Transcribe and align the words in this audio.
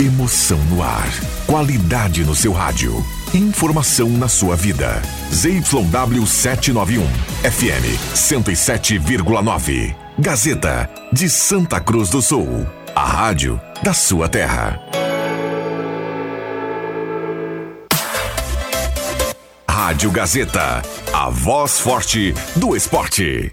Emoção 0.00 0.58
no 0.64 0.82
ar. 0.82 1.08
Qualidade 1.46 2.24
no 2.24 2.34
seu 2.34 2.52
rádio. 2.52 2.92
Informação 3.32 4.08
na 4.08 4.26
sua 4.26 4.56
vida. 4.56 5.00
ZYW 5.32 6.26
791. 6.26 7.06
FM 7.44 7.96
107,9. 8.12 9.94
Gazeta 10.18 10.90
de 11.12 11.30
Santa 11.30 11.80
Cruz 11.80 12.10
do 12.10 12.20
Sul. 12.20 12.66
A 12.92 13.04
rádio 13.04 13.60
da 13.84 13.94
sua 13.94 14.28
terra. 14.28 14.80
Rádio 19.70 20.10
Gazeta. 20.10 20.82
A 21.12 21.30
voz 21.30 21.78
forte 21.78 22.34
do 22.56 22.74
esporte. 22.74 23.52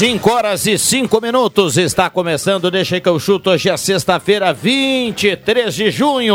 Cinco 0.00 0.30
horas 0.30 0.66
e 0.66 0.78
cinco 0.78 1.20
minutos, 1.20 1.76
está 1.76 2.08
começando, 2.08 2.70
deixa 2.70 2.98
que 2.98 3.06
eu 3.06 3.20
chuto, 3.20 3.50
hoje 3.50 3.68
é 3.68 3.76
sexta-feira, 3.76 4.50
23 4.50 5.74
de 5.74 5.90
junho. 5.90 6.34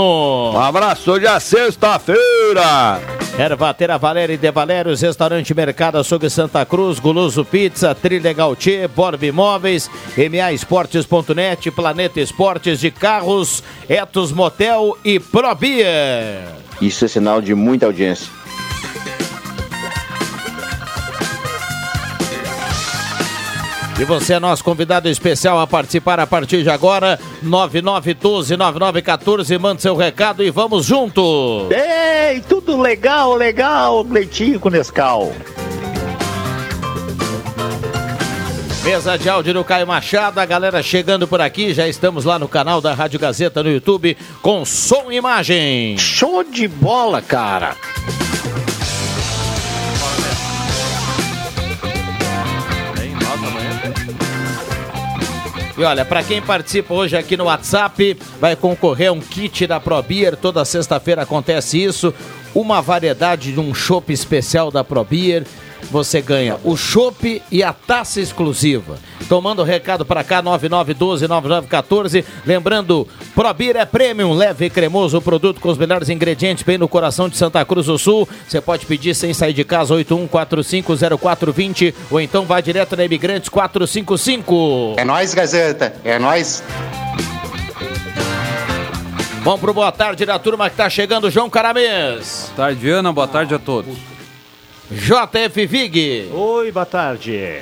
Um 0.53 0.59
abraço, 0.59 1.11
hoje 1.11 1.25
é 1.25 1.39
sexta-feira. 1.39 3.01
Ervatera 3.39 3.97
Valéria 3.97 4.35
e 4.35 4.37
De 4.37 4.51
Valérios, 4.51 5.01
Restaurante 5.01 5.51
Mercado 5.55 5.97
Açougue 5.97 6.29
Santa 6.29 6.63
Cruz, 6.63 6.99
Goloso 6.99 7.43
Pizza, 7.43 7.95
Trilegal 7.95 8.55
Tchê, 8.55 8.87
Borb 8.87 9.23
Imóveis, 9.23 9.89
MA 10.15 10.53
Esportes.net, 10.53 11.71
Planeta 11.71 12.19
Esportes 12.19 12.79
de 12.79 12.91
Carros, 12.91 13.63
Etos 13.89 14.31
Motel 14.31 14.95
e 15.03 15.19
Probia. 15.19 16.53
Isso 16.79 17.03
é 17.03 17.07
sinal 17.07 17.41
de 17.41 17.55
muita 17.55 17.87
audiência. 17.87 18.44
E 23.97 24.03
você 24.03 24.33
é 24.33 24.39
nosso 24.39 24.61
convidado 24.61 25.07
especial 25.07 25.57
a 25.59 25.65
participar 25.65 26.19
a 26.19 26.27
partir 26.27 26.63
de 26.63 26.69
agora, 26.69 27.17
9912-9914, 27.43 29.57
manda 29.57 29.79
seu 29.79 29.95
recado 29.95 30.43
e 30.43 30.51
vamos 30.51 30.85
junto! 30.85 31.69
Ei, 31.71 32.41
tudo 32.41 32.77
legal, 32.79 33.35
legal, 33.35 34.03
Leitinho 34.03 34.59
com 34.59 34.69
Nescau. 34.69 35.33
Mesa 38.83 39.17
de 39.17 39.29
áudio 39.29 39.53
do 39.53 39.63
Caio 39.63 39.87
Machado, 39.87 40.39
a 40.39 40.45
galera 40.45 40.83
chegando 40.83 41.25
por 41.27 41.39
aqui, 41.39 41.73
já 41.73 41.87
estamos 41.87 42.25
lá 42.25 42.37
no 42.37 42.49
canal 42.49 42.81
da 42.81 42.93
Rádio 42.93 43.19
Gazeta 43.19 43.63
no 43.63 43.71
YouTube 43.71 44.17
com 44.41 44.65
som 44.65 45.09
e 45.09 45.15
imagem. 45.15 45.97
Show 45.97 46.43
de 46.43 46.67
bola, 46.67 47.21
cara. 47.21 47.77
E 55.77 55.83
olha, 55.83 56.05
para 56.05 56.23
quem 56.23 56.41
participa 56.41 56.93
hoje 56.93 57.17
aqui 57.17 57.35
no 57.35 57.45
WhatsApp, 57.45 58.17
vai 58.39 58.55
concorrer 58.55 59.09
a 59.09 59.11
um 59.11 59.19
kit 59.19 59.67
da 59.67 59.77
ProBeer. 59.77 60.37
Toda 60.37 60.63
sexta-feira 60.63 61.23
acontece 61.23 61.83
isso. 61.83 62.13
Uma 62.53 62.81
variedade 62.81 63.51
de 63.51 63.59
um 63.59 63.73
chopp 63.73 64.13
especial 64.13 64.71
da 64.71 64.85
ProBeer. 64.85 65.43
Você 65.91 66.21
ganha 66.21 66.57
o 66.63 66.75
chopp 66.75 67.41
e 67.51 67.63
a 67.63 67.71
taça 67.73 68.19
exclusiva. 68.19 68.97
Tomando 69.29 69.61
o 69.61 69.65
recado 69.65 70.05
para 70.05 70.23
cá, 70.23 70.41
9912-9914. 70.43 72.23
Lembrando, 72.45 73.07
Probir 73.35 73.75
é 73.75 73.85
premium, 73.85 74.33
leve 74.33 74.65
e 74.65 74.69
cremoso, 74.69 75.21
produto 75.21 75.59
com 75.59 75.69
os 75.69 75.77
melhores 75.77 76.07
ingredientes, 76.07 76.63
bem 76.63 76.77
no 76.77 76.87
coração 76.87 77.27
de 77.27 77.35
Santa 77.35 77.65
Cruz 77.65 77.87
do 77.87 77.97
Sul. 77.97 78.27
Você 78.47 78.61
pode 78.61 78.85
pedir 78.85 79.13
sem 79.13 79.33
sair 79.33 79.53
de 79.53 79.65
casa, 79.65 79.93
81450420 79.95 81.93
ou 82.09 82.21
então 82.21 82.45
vai 82.45 82.61
direto 82.61 82.95
na 82.95 83.03
Imigrantes 83.03 83.49
455. 83.49 84.95
É 84.97 85.03
nóis, 85.03 85.33
Gazeta. 85.33 85.93
É 86.03 86.17
nóis. 86.17 86.63
Vamos 89.43 89.59
pro 89.59 89.73
boa 89.73 89.91
tarde 89.91 90.25
da 90.25 90.39
turma 90.39 90.69
que 90.69 90.77
tá 90.77 90.89
chegando, 90.89 91.29
João 91.29 91.49
Caramês. 91.49 92.51
Boa 92.55 92.67
tarde, 92.67 92.89
Ana. 92.89 93.11
Boa 93.11 93.27
tarde 93.27 93.53
a 93.53 93.59
todos. 93.59 94.14
JF 94.91 95.65
Vig. 95.65 96.29
Oi, 96.31 96.71
boa 96.71 96.85
tarde. 96.85 97.61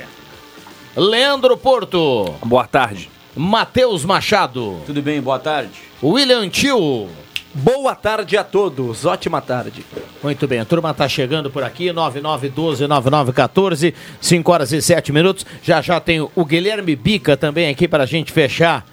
Leandro 0.94 1.56
Porto. 1.56 2.34
Boa 2.44 2.66
tarde. 2.66 3.08
Matheus 3.34 4.04
Machado. 4.04 4.82
Tudo 4.84 5.00
bem, 5.00 5.22
boa 5.22 5.38
tarde. 5.38 5.70
William 6.02 6.46
Tio. 6.50 7.08
Boa 7.54 7.94
tarde 7.94 8.36
a 8.36 8.42
todos, 8.42 9.04
ótima 9.04 9.40
tarde. 9.40 9.86
Muito 10.22 10.48
bem, 10.48 10.58
a 10.58 10.64
turma 10.64 10.90
está 10.90 11.08
chegando 11.08 11.50
por 11.50 11.62
aqui, 11.62 11.86
9912-9914, 11.86 13.94
5 14.20 14.52
horas 14.52 14.72
e 14.72 14.82
7 14.82 15.12
minutos. 15.12 15.46
Já 15.62 15.80
já 15.80 16.00
tem 16.00 16.20
o 16.20 16.44
Guilherme 16.44 16.96
Bica 16.96 17.36
também 17.36 17.70
aqui 17.70 17.86
para 17.86 18.02
a 18.02 18.06
gente 18.06 18.32
fechar 18.32 18.84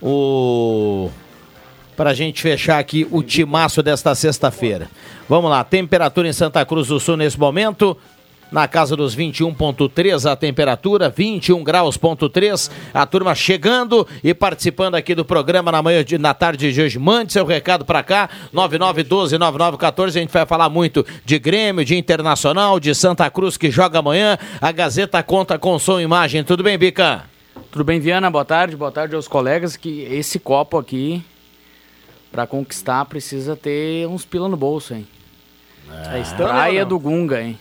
o. 0.00 1.08
Para 2.02 2.10
a 2.10 2.14
gente 2.14 2.42
fechar 2.42 2.80
aqui 2.80 3.06
o 3.12 3.22
timaço 3.22 3.80
desta 3.80 4.12
sexta-feira. 4.12 4.90
Vamos 5.28 5.48
lá, 5.48 5.62
temperatura 5.62 6.26
em 6.26 6.32
Santa 6.32 6.66
Cruz 6.66 6.88
do 6.88 6.98
Sul 6.98 7.16
nesse 7.16 7.38
momento, 7.38 7.96
na 8.50 8.66
casa 8.66 8.96
dos 8.96 9.14
21.3 9.14 10.28
a 10.28 10.34
temperatura, 10.34 11.08
21 11.08 11.62
graus 11.62 11.96
ponto 11.96 12.28
3. 12.28 12.72
A 12.92 13.06
turma 13.06 13.36
chegando 13.36 14.04
e 14.24 14.34
participando 14.34 14.96
aqui 14.96 15.14
do 15.14 15.24
programa 15.24 15.70
na 15.70 15.80
manhã 15.80 16.02
de, 16.02 16.18
na 16.18 16.34
tarde 16.34 16.72
de 16.72 16.82
hoje. 16.82 16.98
Mande 16.98 17.32
seu 17.32 17.46
recado 17.46 17.84
para 17.84 18.02
cá, 18.02 18.28
9912 18.52 19.38
9914. 19.38 20.18
A 20.18 20.22
gente 20.22 20.32
vai 20.32 20.44
falar 20.44 20.68
muito 20.68 21.06
de 21.24 21.38
Grêmio, 21.38 21.84
de 21.84 21.96
Internacional, 21.96 22.80
de 22.80 22.92
Santa 22.96 23.30
Cruz 23.30 23.56
que 23.56 23.70
joga 23.70 24.00
amanhã. 24.00 24.36
A 24.60 24.72
Gazeta 24.72 25.22
conta 25.22 25.56
com 25.56 25.78
som 25.78 26.00
e 26.00 26.02
imagem. 26.02 26.42
Tudo 26.42 26.64
bem, 26.64 26.76
Bica? 26.76 27.26
Tudo 27.70 27.84
bem, 27.84 28.00
Viana? 28.00 28.28
Boa 28.28 28.44
tarde, 28.44 28.74
boa 28.74 28.90
tarde 28.90 29.14
aos 29.14 29.28
colegas. 29.28 29.76
Que 29.76 30.02
esse 30.10 30.40
copo 30.40 30.76
aqui, 30.76 31.22
para 32.32 32.46
conquistar, 32.46 33.04
precisa 33.04 33.54
ter 33.54 34.08
uns 34.08 34.24
pila 34.24 34.48
no 34.48 34.56
bolso, 34.56 34.94
hein? 34.94 35.06
É, 36.10 36.22
Praia 36.34 36.86
do 36.86 36.98
Gunga, 36.98 37.42
hein? 37.42 37.58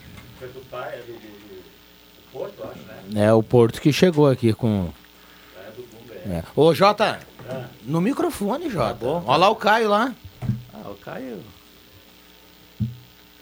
É 3.13 3.33
o 3.33 3.43
Porto 3.43 3.81
que 3.81 3.91
chegou 3.91 4.29
aqui 4.29 4.53
com. 4.53 4.87
É. 6.25 6.41
Ô, 6.55 6.73
Jota, 6.73 7.19
no 7.83 7.99
microfone, 7.99 8.69
Jota. 8.69 9.05
Olha 9.05 9.37
lá 9.37 9.49
o 9.49 9.55
Caio 9.55 9.89
lá. 9.89 10.13
Ah, 10.73 10.89
o 10.89 10.95
Caio. 10.95 11.39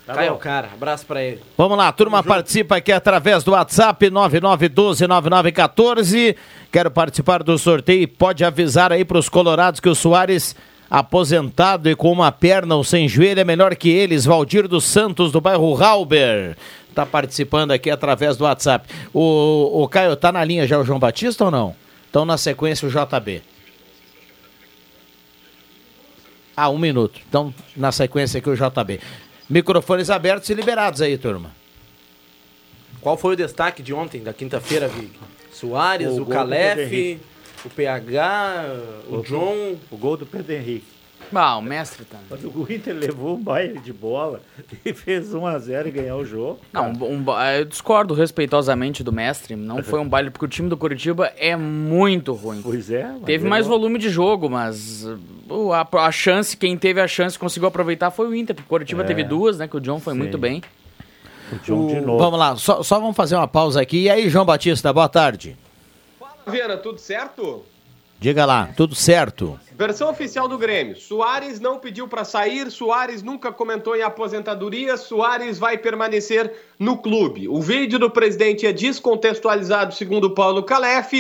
Tá 0.05 0.15
Caio 0.15 0.27
é 0.27 0.29
bom. 0.31 0.37
o 0.37 0.39
cara, 0.39 0.69
abraço 0.73 1.05
pra 1.05 1.23
ele. 1.23 1.39
Vamos 1.55 1.77
lá, 1.77 1.91
turma 1.91 2.23
participa 2.23 2.77
aqui 2.77 2.91
através 2.91 3.43
do 3.43 3.51
WhatsApp 3.51 4.09
99129914. 4.09 6.35
Quero 6.71 6.89
participar 6.89 7.43
do 7.43 7.55
sorteio 7.59 8.01
e 8.01 8.07
pode 8.07 8.43
avisar 8.43 8.91
aí 8.91 9.05
para 9.05 9.19
os 9.19 9.29
colorados 9.29 9.79
que 9.79 9.87
o 9.87 9.93
Soares, 9.93 10.55
aposentado 10.89 11.89
e 11.89 11.95
com 11.95 12.11
uma 12.11 12.31
perna 12.31 12.75
ou 12.75 12.83
sem 12.83 13.07
joelho, 13.07 13.39
é 13.39 13.43
melhor 13.43 13.75
que 13.75 13.89
eles. 13.89 14.25
Valdir 14.25 14.67
dos 14.67 14.85
Santos, 14.85 15.31
do 15.31 15.39
bairro 15.39 15.73
Rauber. 15.73 16.57
Tá 16.95 17.05
participando 17.05 17.71
aqui 17.71 17.89
através 17.89 18.35
do 18.35 18.43
WhatsApp. 18.45 18.89
O, 19.13 19.83
o 19.83 19.87
Caio, 19.87 20.15
tá 20.15 20.31
na 20.31 20.43
linha 20.43 20.65
já 20.65 20.79
o 20.79 20.83
João 20.83 20.99
Batista 20.99 21.45
ou 21.45 21.51
não? 21.51 21.75
Então, 22.09 22.25
na 22.25 22.37
sequência, 22.37 22.87
o 22.87 22.91
JB. 22.91 23.41
Ah, 26.57 26.69
um 26.69 26.77
minuto. 26.77 27.19
Então, 27.27 27.53
na 27.75 27.91
sequência 27.91 28.39
aqui, 28.39 28.49
o 28.49 28.55
JB. 28.55 28.99
Microfones 29.49 30.09
abertos 30.09 30.49
e 30.49 30.53
liberados 30.53 31.01
aí, 31.01 31.17
turma. 31.17 31.51
Qual 32.99 33.15
foi 33.15 33.33
o 33.33 33.37
destaque 33.37 33.81
de 33.81 33.93
ontem, 33.93 34.21
da 34.21 34.33
quinta-feira, 34.33 34.87
Vig? 34.87 35.11
Soares, 35.53 36.09
O 36.09 36.23
o, 36.23 36.25
Calef. 36.25 37.19
O 37.65 37.69
PH, 37.69 38.65
o, 39.09 39.15
O 39.17 39.23
John. 39.23 39.75
O 39.91 39.97
gol 39.97 40.17
do 40.17 40.25
Pedro 40.25 40.53
Henrique. 40.53 40.99
Ah, 41.31 41.57
o 41.57 41.61
mestre 41.61 42.05
também. 42.05 42.25
Quando 42.27 42.45
o 42.63 42.73
Inter 42.73 42.95
levou 42.95 43.35
um 43.35 43.43
baile 43.43 43.77
de 43.79 43.93
bola 43.93 44.41
e 44.83 44.91
fez 44.93 45.29
1x0 45.31 45.85
e 45.87 45.91
ganhou 45.91 46.21
o 46.21 46.25
jogo. 46.25 46.59
Não, 46.73 46.91
um, 46.91 47.03
um 47.19 47.25
eu 47.55 47.65
discordo 47.65 48.15
respeitosamente 48.15 49.03
do 49.03 49.11
mestre. 49.11 49.55
Não 49.55 49.83
foi 49.83 49.99
um 49.99 50.07
baile, 50.09 50.31
porque 50.31 50.45
o 50.45 50.47
time 50.47 50.69
do 50.69 50.75
Curitiba 50.77 51.31
é 51.37 51.55
muito 51.55 52.33
ruim. 52.33 52.61
Pois 52.63 52.89
é. 52.89 53.03
mas 53.11 53.23
Teve 53.25 53.47
mais 53.47 53.65
levou. 53.65 53.77
volume 53.79 53.99
de 53.99 54.09
jogo, 54.09 54.49
mas 54.49 55.05
uh, 55.49 55.71
a, 55.73 55.87
a 56.07 56.11
chance, 56.11 56.57
quem 56.57 56.75
teve 56.75 56.99
a 56.99 57.07
chance 57.07 57.37
conseguiu 57.37 57.67
aproveitar 57.67 58.09
foi 58.09 58.27
o 58.27 58.33
Inter, 58.33 58.55
porque 58.55 58.65
o 58.65 58.69
Curitiba 58.69 59.03
É. 59.03 59.05
teve 59.05 59.23
duas, 59.23 59.59
né? 59.59 59.67
Que 59.67 59.77
o 59.77 59.81
John 59.81 59.99
foi 59.99 60.13
Sim. 60.13 60.19
muito 60.19 60.37
bem. 60.37 60.63
O 61.51 61.55
John 61.57 61.87
de 61.87 61.95
O- 61.97 62.05
novo. 62.07 62.17
Vamos 62.17 62.39
lá, 62.39 62.55
só, 62.55 62.81
só 62.81 62.99
vamos 62.99 63.15
fazer 63.15 63.35
uma 63.35 63.47
pausa 63.47 63.79
aqui. 63.81 64.03
E 64.03 64.09
aí, 64.09 64.29
João 64.29 64.45
Batista, 64.45 64.91
boa 64.91 65.09
tarde. 65.09 65.55
Viana, 66.49 66.77
tudo 66.77 66.99
certo? 66.99 67.63
Diga 68.19 68.45
lá, 68.45 68.69
tudo 68.75 68.93
certo? 68.95 69.57
Versão 69.77 70.09
oficial 70.09 70.45
do 70.45 70.57
Grêmio. 70.57 70.97
Soares 70.97 71.57
não 71.61 71.79
pediu 71.79 72.05
para 72.05 72.25
sair, 72.25 72.69
Soares 72.69 73.23
nunca 73.23 73.49
comentou 73.49 73.95
em 73.95 74.01
aposentadoria, 74.01 74.97
Soares 74.97 75.57
vai 75.57 75.77
permanecer 75.77 76.53
no 76.77 76.97
clube. 76.97 77.47
O 77.47 77.61
vídeo 77.61 77.97
do 77.97 78.11
presidente 78.11 78.67
é 78.67 78.73
descontextualizado, 78.73 79.93
segundo 79.93 80.31
Paulo 80.31 80.63
Calef, 80.63 81.13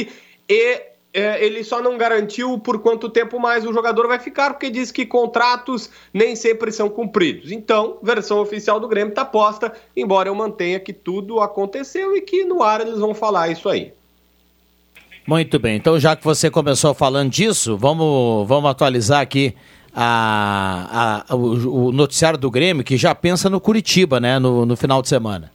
e 0.49 0.81
é, 1.13 1.43
ele 1.43 1.63
só 1.63 1.81
não 1.81 1.97
garantiu 1.97 2.59
por 2.59 2.79
quanto 2.79 3.09
tempo 3.09 3.39
mais 3.39 3.65
o 3.65 3.71
jogador 3.71 4.05
vai 4.05 4.19
ficar, 4.19 4.51
porque 4.51 4.69
diz 4.69 4.91
que 4.91 5.05
contratos 5.05 5.89
nem 6.13 6.35
sempre 6.35 6.69
são 6.69 6.89
cumpridos. 6.89 7.49
Então, 7.49 7.97
versão 8.03 8.39
oficial 8.39 8.77
do 8.77 8.89
Grêmio 8.89 9.11
está 9.11 9.23
posta, 9.23 9.73
embora 9.95 10.27
eu 10.27 10.35
mantenha 10.35 10.81
que 10.81 10.91
tudo 10.91 11.39
aconteceu 11.39 12.13
e 12.13 12.21
que 12.21 12.43
no 12.43 12.61
ar 12.61 12.81
eles 12.81 12.99
vão 12.99 13.13
falar 13.15 13.49
isso 13.49 13.69
aí. 13.69 13.93
Muito 15.29 15.59
bem, 15.59 15.75
então 15.75 15.99
já 15.99 16.15
que 16.15 16.23
você 16.23 16.49
começou 16.49 16.91
falando 16.91 17.29
disso, 17.29 17.77
vamos, 17.77 18.47
vamos 18.47 18.67
atualizar 18.67 19.21
aqui 19.21 19.53
a, 19.93 21.23
a- 21.29 21.35
o, 21.35 21.89
o 21.89 21.91
noticiário 21.91 22.39
do 22.39 22.49
Grêmio, 22.49 22.83
que 22.83 22.97
já 22.97 23.13
pensa 23.13 23.47
no 23.47 23.61
Curitiba, 23.61 24.19
né, 24.19 24.39
no, 24.39 24.65
no 24.65 24.75
final 24.75 25.03
de 25.03 25.07
semana. 25.07 25.51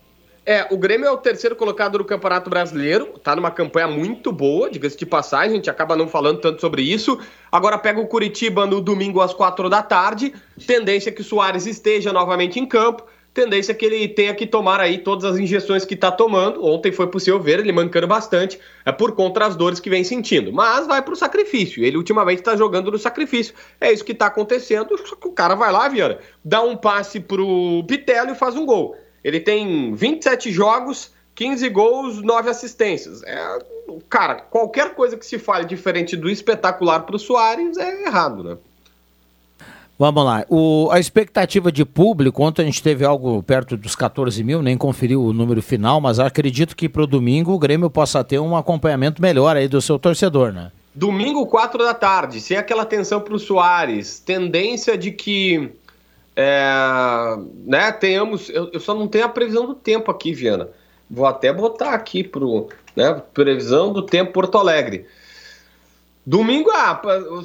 É, 0.47 0.65
o 0.71 0.79
Grêmio 0.79 1.09
é 1.09 1.11
o 1.11 1.17
terceiro 1.17 1.57
colocado 1.57 1.99
no 1.99 2.05
Campeonato 2.05 2.49
Brasileiro, 2.49 3.19
tá 3.21 3.35
numa 3.35 3.51
campanha 3.51 3.89
muito 3.89 4.31
boa, 4.31 4.71
diga-se 4.71 4.97
de 4.97 5.07
passagem, 5.07 5.51
a 5.51 5.57
gente 5.57 5.69
acaba 5.71 5.97
não 5.97 6.07
falando 6.07 6.39
tanto 6.39 6.61
sobre 6.61 6.83
isso. 6.83 7.19
Agora 7.51 7.77
pega 7.77 7.99
o 8.01 8.07
Curitiba 8.07 8.67
no 8.67 8.81
domingo 8.81 9.21
às 9.21 9.35
quatro 9.35 9.69
da 9.69 9.83
tarde, 9.83 10.33
tendência 10.69 11.09
é 11.11 11.13
que 11.13 11.23
o 11.23 11.25
Soares 11.25 11.67
esteja 11.67 12.13
novamente 12.13 12.61
em 12.61 12.67
campo, 12.67 13.03
tendência 13.35 13.73
é 13.73 13.75
que 13.75 13.85
ele 13.85 14.09
tenha 14.09 14.33
que 14.33 14.47
tomar 14.47 14.81
aí 14.81 14.99
todas 14.99 15.25
as 15.25 15.37
injeções 15.37 15.85
que 15.85 15.97
tá 15.97 16.11
tomando. 16.11 16.65
Ontem 16.65 16.93
foi 16.93 17.09
possível 17.09 17.41
ver 17.41 17.59
ele 17.59 17.73
mancando 17.73 18.07
bastante, 18.07 18.59
é 18.85 18.93
por 18.93 19.13
conta 19.13 19.41
das 19.41 19.57
dores 19.57 19.81
que 19.81 19.91
vem 19.91 20.05
sentindo. 20.05 20.53
Mas 20.53 20.87
vai 20.87 21.03
pro 21.03 21.17
sacrifício, 21.17 21.85
ele 21.85 21.97
ultimamente 21.97 22.43
tá 22.43 22.57
jogando 22.57 22.93
no 22.93 22.99
sacrifício. 22.99 23.53
É 23.81 23.93
isso 23.93 24.05
que 24.05 24.15
tá 24.15 24.27
acontecendo, 24.27 24.95
o 25.25 25.33
cara 25.33 25.57
vai 25.57 25.73
lá, 25.73 25.89
Viana, 25.89 26.19
dá 26.45 26.63
um 26.63 26.77
passe 26.77 27.19
pro 27.19 27.85
Pitello 27.89 28.31
e 28.31 28.37
faz 28.37 28.55
um 28.55 28.65
gol. 28.65 28.97
Ele 29.25 29.41
tem 29.41 29.95
27 29.95 30.53
jogos, 30.53 31.13
15 31.35 31.69
gols, 31.71 32.23
9 32.23 32.49
assistências. 32.49 33.23
É, 33.25 33.59
cara, 34.09 34.37
qualquer 34.37 34.95
coisa 34.95 35.17
que 35.17 35.27
se 35.27 35.39
fale 35.39 35.65
diferente 35.65 36.17
do 36.17 36.31
espetacular 36.31 37.01
pro 37.01 37.19
Soares 37.19 37.77
é 37.77 38.05
errado, 38.05 38.45
né? 38.45 38.59
Vamos 39.97 40.25
lá, 40.25 40.45
o, 40.49 40.89
a 40.91 40.99
expectativa 40.99 41.71
de 41.71 41.85
público, 41.85 42.43
ontem 42.43 42.63
a 42.63 42.65
gente 42.65 42.83
teve 42.83 43.05
algo 43.05 43.41
perto 43.45 43.77
dos 43.77 43.95
14 43.95 44.43
mil, 44.43 44.61
nem 44.61 44.77
conferiu 44.77 45.23
o 45.23 45.33
número 45.33 45.63
final, 45.63 46.01
mas 46.01 46.19
acredito 46.19 46.75
que 46.75 46.89
para 46.89 47.03
o 47.03 47.07
domingo 47.07 47.53
o 47.53 47.59
Grêmio 47.59 47.89
possa 47.89 48.25
ter 48.25 48.41
um 48.41 48.57
acompanhamento 48.57 49.23
melhor 49.23 49.57
aí 49.57 49.69
do 49.69 49.81
seu 49.81 49.97
torcedor, 49.97 50.53
né? 50.53 50.73
Domingo, 50.95 51.47
4 51.47 51.85
da 51.85 51.93
tarde, 51.93 52.41
sem 52.41 52.57
aquela 52.57 52.85
tensão 52.85 53.21
pro 53.21 53.39
Soares. 53.39 54.21
Tendência 54.21 54.97
de 54.97 55.11
que. 55.11 55.73
É, 56.37 57.37
né, 57.67 57.91
tenhamos. 57.91 58.49
Eu, 58.49 58.71
eu 58.73 58.79
só 58.79 58.95
não 58.95 59.09
tenho 59.09 59.25
a 59.25 59.29
previsão 59.29 59.67
do 59.67 59.75
tempo 59.75 60.11
aqui, 60.11 60.33
Viana. 60.33 60.69
Vou 61.11 61.27
até 61.27 61.53
botar 61.53 61.95
aqui 61.95 62.23
pro. 62.23 62.69
Né, 62.95 63.13
previsão 63.33 63.93
do 63.93 64.03
tempo 64.03 64.33
Porto 64.33 64.57
Alegre. 64.57 65.05
Domingo, 66.27 66.71
ah, 66.71 67.03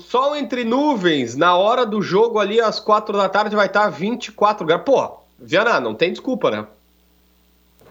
sol 0.08 0.36
entre 0.36 0.64
nuvens, 0.64 1.36
na 1.36 1.56
hora 1.56 1.86
do 1.86 2.02
jogo 2.02 2.40
ali 2.40 2.62
às 2.62 2.80
4 2.80 3.18
da 3.18 3.28
tarde 3.28 3.56
vai 3.56 3.68
estar 3.68 3.90
24 3.90 4.66
graus. 4.66 4.84
Pô, 4.86 5.20
Viana, 5.38 5.80
não 5.82 5.94
tem 5.94 6.12
desculpa, 6.12 6.50
né? 6.50 6.66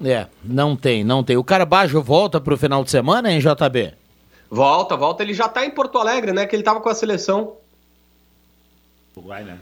É, 0.02 0.26
não 0.42 0.76
tem, 0.76 1.04
não 1.04 1.22
tem. 1.22 1.36
O 1.36 1.44
Carabajo 1.44 2.00
volta 2.00 2.40
para 2.40 2.54
o 2.54 2.56
final 2.56 2.82
de 2.84 2.90
semana, 2.90 3.30
hein, 3.30 3.40
JB? 3.40 3.94
Volta, 4.50 4.96
volta. 4.96 5.22
Ele 5.22 5.34
já 5.34 5.48
tá 5.48 5.66
em 5.66 5.70
Porto 5.70 5.98
Alegre, 5.98 6.32
né? 6.32 6.46
Que 6.46 6.56
ele 6.56 6.62
tava 6.62 6.80
com 6.80 6.88
a 6.88 6.94
seleção. 6.94 7.56
Uruguai, 9.16 9.44
né? 9.44 9.58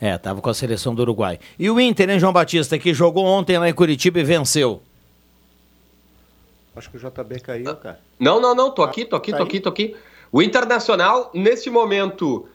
É, 0.00 0.16
tava 0.16 0.40
com 0.40 0.48
a 0.48 0.54
seleção 0.54 0.94
do 0.94 1.02
Uruguai. 1.02 1.38
E 1.58 1.68
o 1.70 1.78
Inter, 1.78 2.08
hein, 2.08 2.18
João 2.18 2.32
Batista, 2.32 2.78
que 2.78 2.94
jogou 2.94 3.24
ontem 3.24 3.58
lá 3.58 3.68
em 3.68 3.74
Curitiba 3.74 4.18
e 4.20 4.24
venceu. 4.24 4.82
Acho 6.74 6.90
que 6.90 6.96
o 6.96 7.00
JB 7.00 7.40
caiu, 7.40 7.76
cara. 7.76 8.00
Não, 8.18 8.40
não, 8.40 8.54
não, 8.54 8.70
tô 8.70 8.82
aqui, 8.82 9.04
tô 9.04 9.16
aqui, 9.16 9.30
Tá 9.30 9.38
tô 9.38 9.42
aqui, 9.42 9.60
tô 9.60 9.68
aqui. 9.68 9.96
O 10.30 10.40
Internacional, 10.40 11.30
neste 11.34 11.68
momento, 11.68 12.48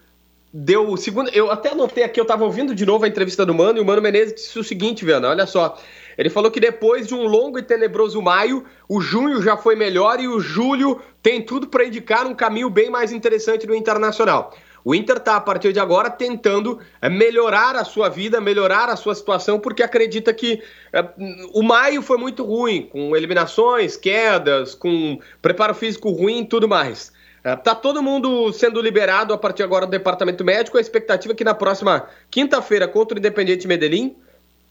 deu 0.51 0.89
o 0.89 0.97
segundo. 0.97 1.29
Eu 1.29 1.51
até 1.51 1.69
anotei 1.69 2.03
aqui, 2.03 2.19
eu 2.19 2.25
tava 2.25 2.43
ouvindo 2.43 2.73
de 2.73 2.85
novo 2.85 3.05
a 3.05 3.07
entrevista 3.07 3.45
do 3.45 3.53
Mano, 3.53 3.77
e 3.77 3.81
o 3.81 3.85
Mano 3.85 4.01
Menezes 4.01 4.33
disse 4.33 4.57
o 4.59 4.63
seguinte, 4.63 5.05
Viana, 5.05 5.29
olha 5.29 5.45
só. 5.45 5.77
Ele 6.17 6.31
falou 6.31 6.49
que 6.49 6.59
depois 6.59 7.07
de 7.07 7.13
um 7.13 7.27
longo 7.27 7.59
e 7.59 7.61
tenebroso 7.61 8.19
maio, 8.21 8.65
o 8.89 8.99
junho 8.99 9.41
já 9.41 9.55
foi 9.55 9.75
melhor 9.75 10.19
e 10.19 10.27
o 10.27 10.39
julho 10.39 10.99
tem 11.21 11.43
tudo 11.43 11.67
para 11.67 11.85
indicar 11.85 12.25
um 12.25 12.33
caminho 12.33 12.71
bem 12.71 12.89
mais 12.89 13.11
interessante 13.11 13.67
no 13.67 13.75
Internacional. 13.75 14.51
O 14.87 14.95
Inter 14.95 15.19
tá, 15.19 15.35
a 15.35 15.41
partir 15.41 15.73
de 15.73 15.81
agora, 15.81 16.09
tentando 16.09 16.79
eh, 17.01 17.09
melhorar 17.09 17.75
a 17.75 17.83
sua 17.83 18.07
vida, 18.07 18.39
melhorar 18.39 18.87
a 18.87 18.95
sua 18.95 19.13
situação, 19.13 19.59
porque 19.59 19.83
acredita 19.83 20.33
que 20.33 20.63
eh, 20.93 21.05
o 21.53 21.61
maio 21.61 22.01
foi 22.01 22.17
muito 22.17 22.45
ruim, 22.45 22.83
com 22.83 23.13
eliminações, 23.13 23.97
quedas, 23.97 24.73
com 24.73 25.19
preparo 25.41 25.75
físico 25.75 26.09
ruim 26.11 26.43
e 26.43 26.45
tudo 26.45 26.69
mais. 26.69 27.11
Eh, 27.43 27.53
Tá 27.57 27.75
todo 27.75 28.01
mundo 28.01 28.53
sendo 28.53 28.81
liberado 28.81 29.33
a 29.33 29.37
partir 29.37 29.61
agora 29.61 29.85
do 29.85 29.91
departamento 29.91 30.45
médico. 30.45 30.77
A 30.77 30.81
expectativa 30.81 31.33
é 31.33 31.35
que 31.35 31.43
na 31.43 31.53
próxima 31.53 32.07
quinta-feira, 32.31 32.87
contra 32.87 33.17
o 33.17 33.19
Independiente 33.19 33.67
Medellín, 33.67 34.15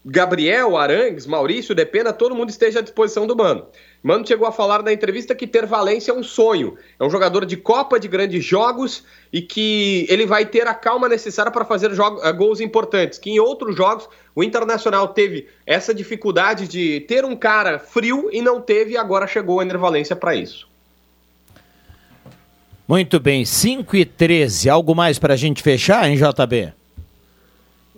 Gabriel, 0.09 0.77
Arangues, 0.77 1.25
Maurício, 1.27 1.75
Depena, 1.75 2.13
todo 2.13 2.33
mundo 2.33 2.49
esteja 2.49 2.79
à 2.79 2.81
disposição 2.81 3.27
do 3.27 3.35
Mano. 3.35 3.65
Mano 4.01 4.25
chegou 4.25 4.47
a 4.47 4.53
falar 4.53 4.81
na 4.81 4.93
entrevista 4.93 5.35
que 5.35 5.45
ter 5.45 5.65
Valência 5.65 6.11
é 6.11 6.13
um 6.13 6.23
sonho. 6.23 6.77
É 6.97 7.03
um 7.03 7.09
jogador 7.09 7.45
de 7.45 7.57
Copa, 7.57 7.99
de 7.99 8.07
grandes 8.07 8.45
jogos 8.45 9.03
e 9.33 9.41
que 9.41 10.05
ele 10.07 10.25
vai 10.25 10.45
ter 10.45 10.65
a 10.65 10.73
calma 10.73 11.09
necessária 11.09 11.51
para 11.51 11.65
fazer 11.65 11.93
jogo- 11.93 12.21
eh, 12.23 12.31
gols 12.31 12.61
importantes. 12.61 13.19
Que 13.19 13.31
em 13.31 13.39
outros 13.39 13.75
jogos 13.75 14.07
o 14.33 14.41
Internacional 14.41 15.09
teve 15.09 15.49
essa 15.65 15.93
dificuldade 15.93 16.69
de 16.69 17.01
ter 17.01 17.25
um 17.25 17.35
cara 17.35 17.77
frio 17.77 18.29
e 18.31 18.41
não 18.41 18.61
teve, 18.61 18.93
e 18.93 18.97
agora 18.97 19.27
chegou 19.27 19.57
o 19.57 19.61
Ener 19.61 19.77
Valência 19.77 20.15
para 20.15 20.33
isso. 20.33 20.69
Muito 22.87 23.19
bem, 23.19 23.43
5 23.43 23.93
e 23.97 24.05
13. 24.05 24.69
Algo 24.69 24.95
mais 24.95 25.19
para 25.19 25.33
a 25.33 25.37
gente 25.37 25.61
fechar, 25.61 26.07
hein, 26.09 26.15
JB? 26.15 26.71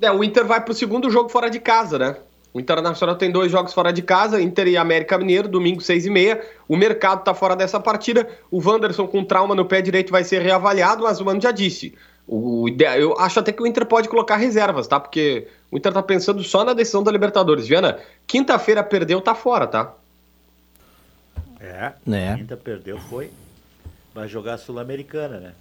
É, 0.02 0.12
o 0.12 0.24
Inter 0.24 0.46
vai 0.46 0.64
pro 0.64 0.74
segundo 0.74 1.10
jogo 1.10 1.30
fora 1.30 1.50
de 1.50 1.60
casa, 1.60 1.98
né? 2.00 2.16
O 2.52 2.60
Internacional 2.60 3.16
tem 3.16 3.32
dois 3.32 3.52
jogos 3.52 3.74
fora 3.74 3.94
de 3.94 4.02
casa, 4.02 4.42
Inter 4.42 4.68
e 4.68 4.78
América 4.78 5.18
Mineiro, 5.18 5.48
domingo 5.48 5.82
seis 5.82 6.06
e 6.06 6.10
meia. 6.10 6.42
O 6.68 6.76
mercado 6.76 7.24
tá 7.24 7.34
fora 7.34 7.56
dessa 7.56 7.80
partida. 7.80 8.28
O 8.50 8.58
Wanderson 8.58 9.08
com 9.08 9.24
trauma 9.24 9.54
no 9.54 9.66
pé 9.66 9.82
direito 9.82 10.12
vai 10.12 10.24
ser 10.24 10.42
reavaliado, 10.42 11.04
mas 11.04 11.20
o 11.20 11.26
Mano 11.26 11.40
já 11.40 11.52
disse. 11.52 11.96
O, 12.28 12.68
eu 12.70 13.20
acho 13.20 13.40
até 13.40 13.52
que 13.52 13.62
o 13.62 13.68
Inter 13.68 13.86
pode 13.86 14.10
colocar 14.10 14.36
reservas, 14.36 14.88
tá? 14.88 15.00
Porque 15.00 15.48
o 15.72 15.78
Inter 15.78 15.94
tá 15.94 16.02
pensando 16.02 16.44
só 16.44 16.64
na 16.64 16.74
decisão 16.74 17.04
da 17.04 17.12
Libertadores. 17.12 17.68
Viana, 17.68 18.00
quinta-feira 18.26 18.84
perdeu, 18.84 19.22
tá 19.22 19.36
fora, 19.36 19.68
tá? 19.68 19.94
É. 21.60 21.94
É. 22.12 22.36
Quinta 22.36 22.58
perdeu, 22.58 22.98
foi. 22.98 23.30
Vai 24.14 24.28
jogar 24.28 24.56
a 24.56 24.58
Sul-Americana, 24.58 25.40
né? 25.40 25.54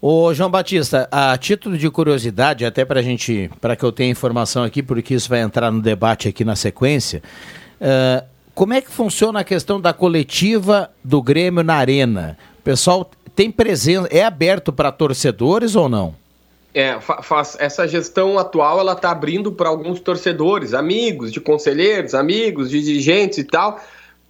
Ô, 0.00 0.32
João 0.32 0.48
Batista, 0.50 1.08
a 1.10 1.36
título 1.36 1.76
de 1.76 1.90
curiosidade, 1.90 2.64
até 2.64 2.84
para 2.84 3.02
gente, 3.02 3.50
para 3.60 3.74
que 3.74 3.84
eu 3.84 3.90
tenha 3.90 4.10
informação 4.10 4.62
aqui, 4.62 4.80
porque 4.82 5.14
isso 5.14 5.28
vai 5.28 5.40
entrar 5.40 5.72
no 5.72 5.82
debate 5.82 6.28
aqui 6.28 6.44
na 6.44 6.54
sequência, 6.54 7.20
eh, 7.80 8.22
como 8.54 8.74
é 8.74 8.80
que 8.80 8.90
funciona 8.90 9.40
a 9.40 9.44
questão 9.44 9.80
da 9.80 9.92
coletiva 9.92 10.90
do 11.02 11.20
Grêmio 11.20 11.64
na 11.64 11.74
Arena? 11.74 12.38
O 12.60 12.62
pessoal 12.62 13.10
tem 13.34 13.50
presença, 13.50 14.08
é 14.12 14.24
aberto 14.24 14.72
para 14.72 14.92
torcedores 14.92 15.74
ou 15.74 15.88
não? 15.88 16.14
É, 16.72 17.00
fa- 17.00 17.22
faz, 17.22 17.56
essa 17.58 17.88
gestão 17.88 18.38
atual 18.38 18.78
ela 18.78 18.94
tá 18.94 19.10
abrindo 19.10 19.50
para 19.50 19.68
alguns 19.68 19.98
torcedores, 19.98 20.74
amigos 20.74 21.32
de 21.32 21.40
conselheiros, 21.40 22.14
amigos 22.14 22.70
de 22.70 22.80
dirigentes 22.82 23.38
e 23.38 23.44
tal, 23.44 23.80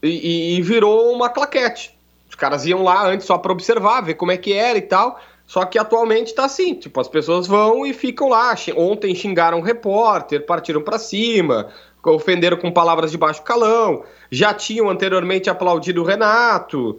e- 0.02 0.56
e 0.56 0.62
virou 0.62 1.12
uma 1.12 1.28
claquete. 1.28 1.94
Os 2.28 2.34
caras 2.34 2.64
iam 2.64 2.82
lá 2.82 3.06
antes 3.06 3.26
só 3.26 3.36
para 3.36 3.52
observar, 3.52 4.00
ver 4.02 4.14
como 4.14 4.32
é 4.32 4.36
que 4.38 4.52
era 4.54 4.78
e 4.78 4.82
tal. 4.82 5.20
Só 5.48 5.64
que 5.64 5.78
atualmente 5.78 6.34
tá 6.34 6.44
assim, 6.44 6.74
tipo, 6.74 7.00
as 7.00 7.08
pessoas 7.08 7.46
vão 7.46 7.86
e 7.86 7.94
ficam 7.94 8.28
lá. 8.28 8.54
Ontem 8.76 9.14
xingaram 9.14 9.58
o 9.58 9.62
repórter, 9.62 10.44
partiram 10.44 10.82
para 10.82 10.98
cima, 10.98 11.68
ofenderam 12.04 12.58
com 12.58 12.70
palavras 12.70 13.10
de 13.10 13.16
baixo 13.16 13.42
calão, 13.42 14.02
já 14.30 14.52
tinham 14.52 14.90
anteriormente 14.90 15.48
aplaudido 15.48 16.02
o 16.02 16.04
Renato. 16.04 16.98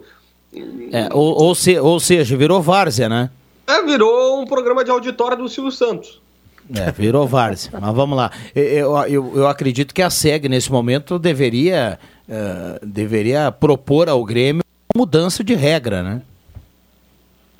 É, 0.92 1.08
ou, 1.12 1.42
ou, 1.44 1.54
se- 1.54 1.78
ou 1.78 2.00
seja, 2.00 2.36
virou 2.36 2.60
várzea, 2.60 3.08
né? 3.08 3.30
É, 3.68 3.80
virou 3.82 4.40
um 4.40 4.44
programa 4.44 4.84
de 4.84 4.90
auditório 4.90 5.36
do 5.38 5.48
Silvio 5.48 5.70
Santos. 5.70 6.20
É, 6.74 6.90
virou 6.90 7.26
várzea. 7.28 7.70
Mas 7.80 7.94
vamos 7.94 8.16
lá. 8.16 8.32
Eu, 8.54 8.96
eu, 9.08 9.32
eu 9.36 9.46
acredito 9.46 9.94
que 9.94 10.02
a 10.02 10.10
SEG, 10.10 10.48
nesse 10.48 10.70
momento, 10.72 11.20
deveria, 11.20 12.00
uh, 12.28 12.84
deveria 12.84 13.52
propor 13.52 14.08
ao 14.08 14.24
Grêmio 14.24 14.62
uma 14.92 15.00
mudança 15.04 15.44
de 15.44 15.54
regra, 15.54 16.02
né? 16.02 16.22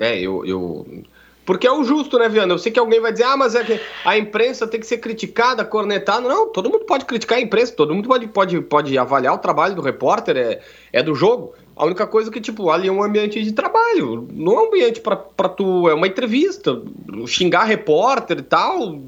É, 0.01 0.19
eu, 0.19 0.43
eu. 0.43 1.03
Porque 1.45 1.67
é 1.67 1.71
o 1.71 1.83
justo, 1.83 2.17
né, 2.17 2.27
Viana? 2.27 2.53
Eu 2.53 2.57
sei 2.57 2.71
que 2.71 2.79
alguém 2.79 2.99
vai 2.99 3.11
dizer, 3.11 3.25
ah, 3.25 3.37
mas 3.37 3.53
é 3.53 3.63
que 3.63 3.79
a 4.03 4.17
imprensa 4.17 4.65
tem 4.65 4.79
que 4.79 4.85
ser 4.87 4.97
criticada, 4.97 5.63
cornetada. 5.63 6.27
Não, 6.27 6.51
todo 6.51 6.71
mundo 6.71 6.85
pode 6.85 7.05
criticar 7.05 7.37
a 7.37 7.41
imprensa, 7.41 7.73
todo 7.73 7.93
mundo 7.93 8.07
pode, 8.07 8.27
pode, 8.27 8.61
pode 8.61 8.97
avaliar 8.97 9.35
o 9.35 9.37
trabalho 9.37 9.75
do 9.75 9.81
repórter, 9.81 10.37
é, 10.37 10.61
é 10.91 11.03
do 11.03 11.13
jogo. 11.13 11.53
A 11.75 11.85
única 11.85 12.07
coisa 12.07 12.31
que, 12.31 12.41
tipo, 12.41 12.71
ali 12.71 12.87
é 12.87 12.91
um 12.91 13.03
ambiente 13.03 13.43
de 13.43 13.51
trabalho. 13.51 14.27
Não 14.31 14.53
é 14.53 14.61
um 14.63 14.67
ambiente 14.67 15.01
pra, 15.01 15.15
pra 15.15 15.49
tu. 15.49 15.87
É 15.87 15.93
uma 15.93 16.07
entrevista. 16.07 16.81
Xingar 17.27 17.65
repórter 17.65 18.39
e 18.39 18.43
tal. 18.43 18.99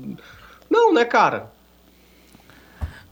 Não, 0.69 0.93
né, 0.93 1.05
cara? 1.05 1.52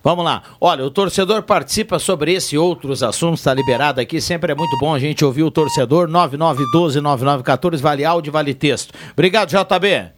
Vamos 0.04 0.26
lá. 0.26 0.42
Olha, 0.60 0.84
o 0.84 0.90
torcedor 0.90 1.44
participa 1.44 2.00
sobre 2.00 2.34
esse 2.34 2.56
e 2.56 2.58
outros 2.58 3.04
assuntos, 3.04 3.40
está 3.40 3.54
liberado 3.54 4.02
aqui. 4.02 4.20
Sempre 4.20 4.52
é 4.52 4.56
muito 4.56 4.78
bom 4.80 4.94
a 4.94 5.00
gente 5.00 5.24
ouvir 5.24 5.44
o 5.44 5.52
torcedor. 5.52 6.08
9912-9914, 6.10 7.78
vale 7.80 8.04
áudio, 8.04 8.34
vale 8.34 8.54
texto. 8.54 8.94
Obrigado, 9.14 9.50
JB. 9.50 10.10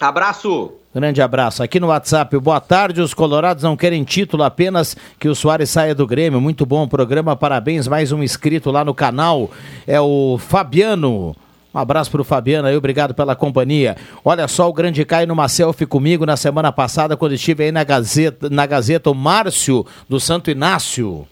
Abraço. 0.00 0.72
Grande 0.94 1.22
abraço. 1.22 1.62
Aqui 1.62 1.80
no 1.80 1.86
WhatsApp, 1.86 2.36
boa 2.38 2.60
tarde. 2.60 3.00
Os 3.00 3.14
colorados 3.14 3.62
não 3.62 3.76
querem 3.76 4.04
título, 4.04 4.42
apenas 4.42 4.96
que 5.18 5.28
o 5.28 5.34
Soares 5.34 5.70
saia 5.70 5.94
do 5.94 6.06
Grêmio. 6.06 6.40
Muito 6.40 6.66
bom 6.66 6.82
o 6.82 6.88
programa, 6.88 7.36
parabéns. 7.36 7.88
Mais 7.88 8.12
um 8.12 8.22
inscrito 8.22 8.70
lá 8.70 8.84
no 8.84 8.92
canal. 8.92 9.50
É 9.86 10.00
o 10.00 10.38
Fabiano. 10.38 11.34
Um 11.74 11.78
abraço 11.78 12.10
para 12.10 12.20
o 12.20 12.24
Fabiano 12.24 12.68
aí, 12.68 12.76
obrigado 12.76 13.14
pela 13.14 13.34
companhia. 13.34 13.96
Olha 14.24 14.46
só, 14.46 14.68
o 14.68 14.72
grande 14.72 15.04
Caio 15.04 15.26
numa 15.26 15.48
selfie 15.48 15.86
comigo 15.86 16.26
na 16.26 16.36
semana 16.36 16.70
passada, 16.70 17.16
quando 17.16 17.32
estive 17.32 17.64
aí 17.64 17.72
na 17.72 17.82
Gazeta, 17.82 18.50
na 18.50 18.66
Gazeta 18.66 19.10
o 19.10 19.14
Márcio 19.14 19.86
do 20.08 20.20
Santo 20.20 20.50
Inácio. 20.50 21.26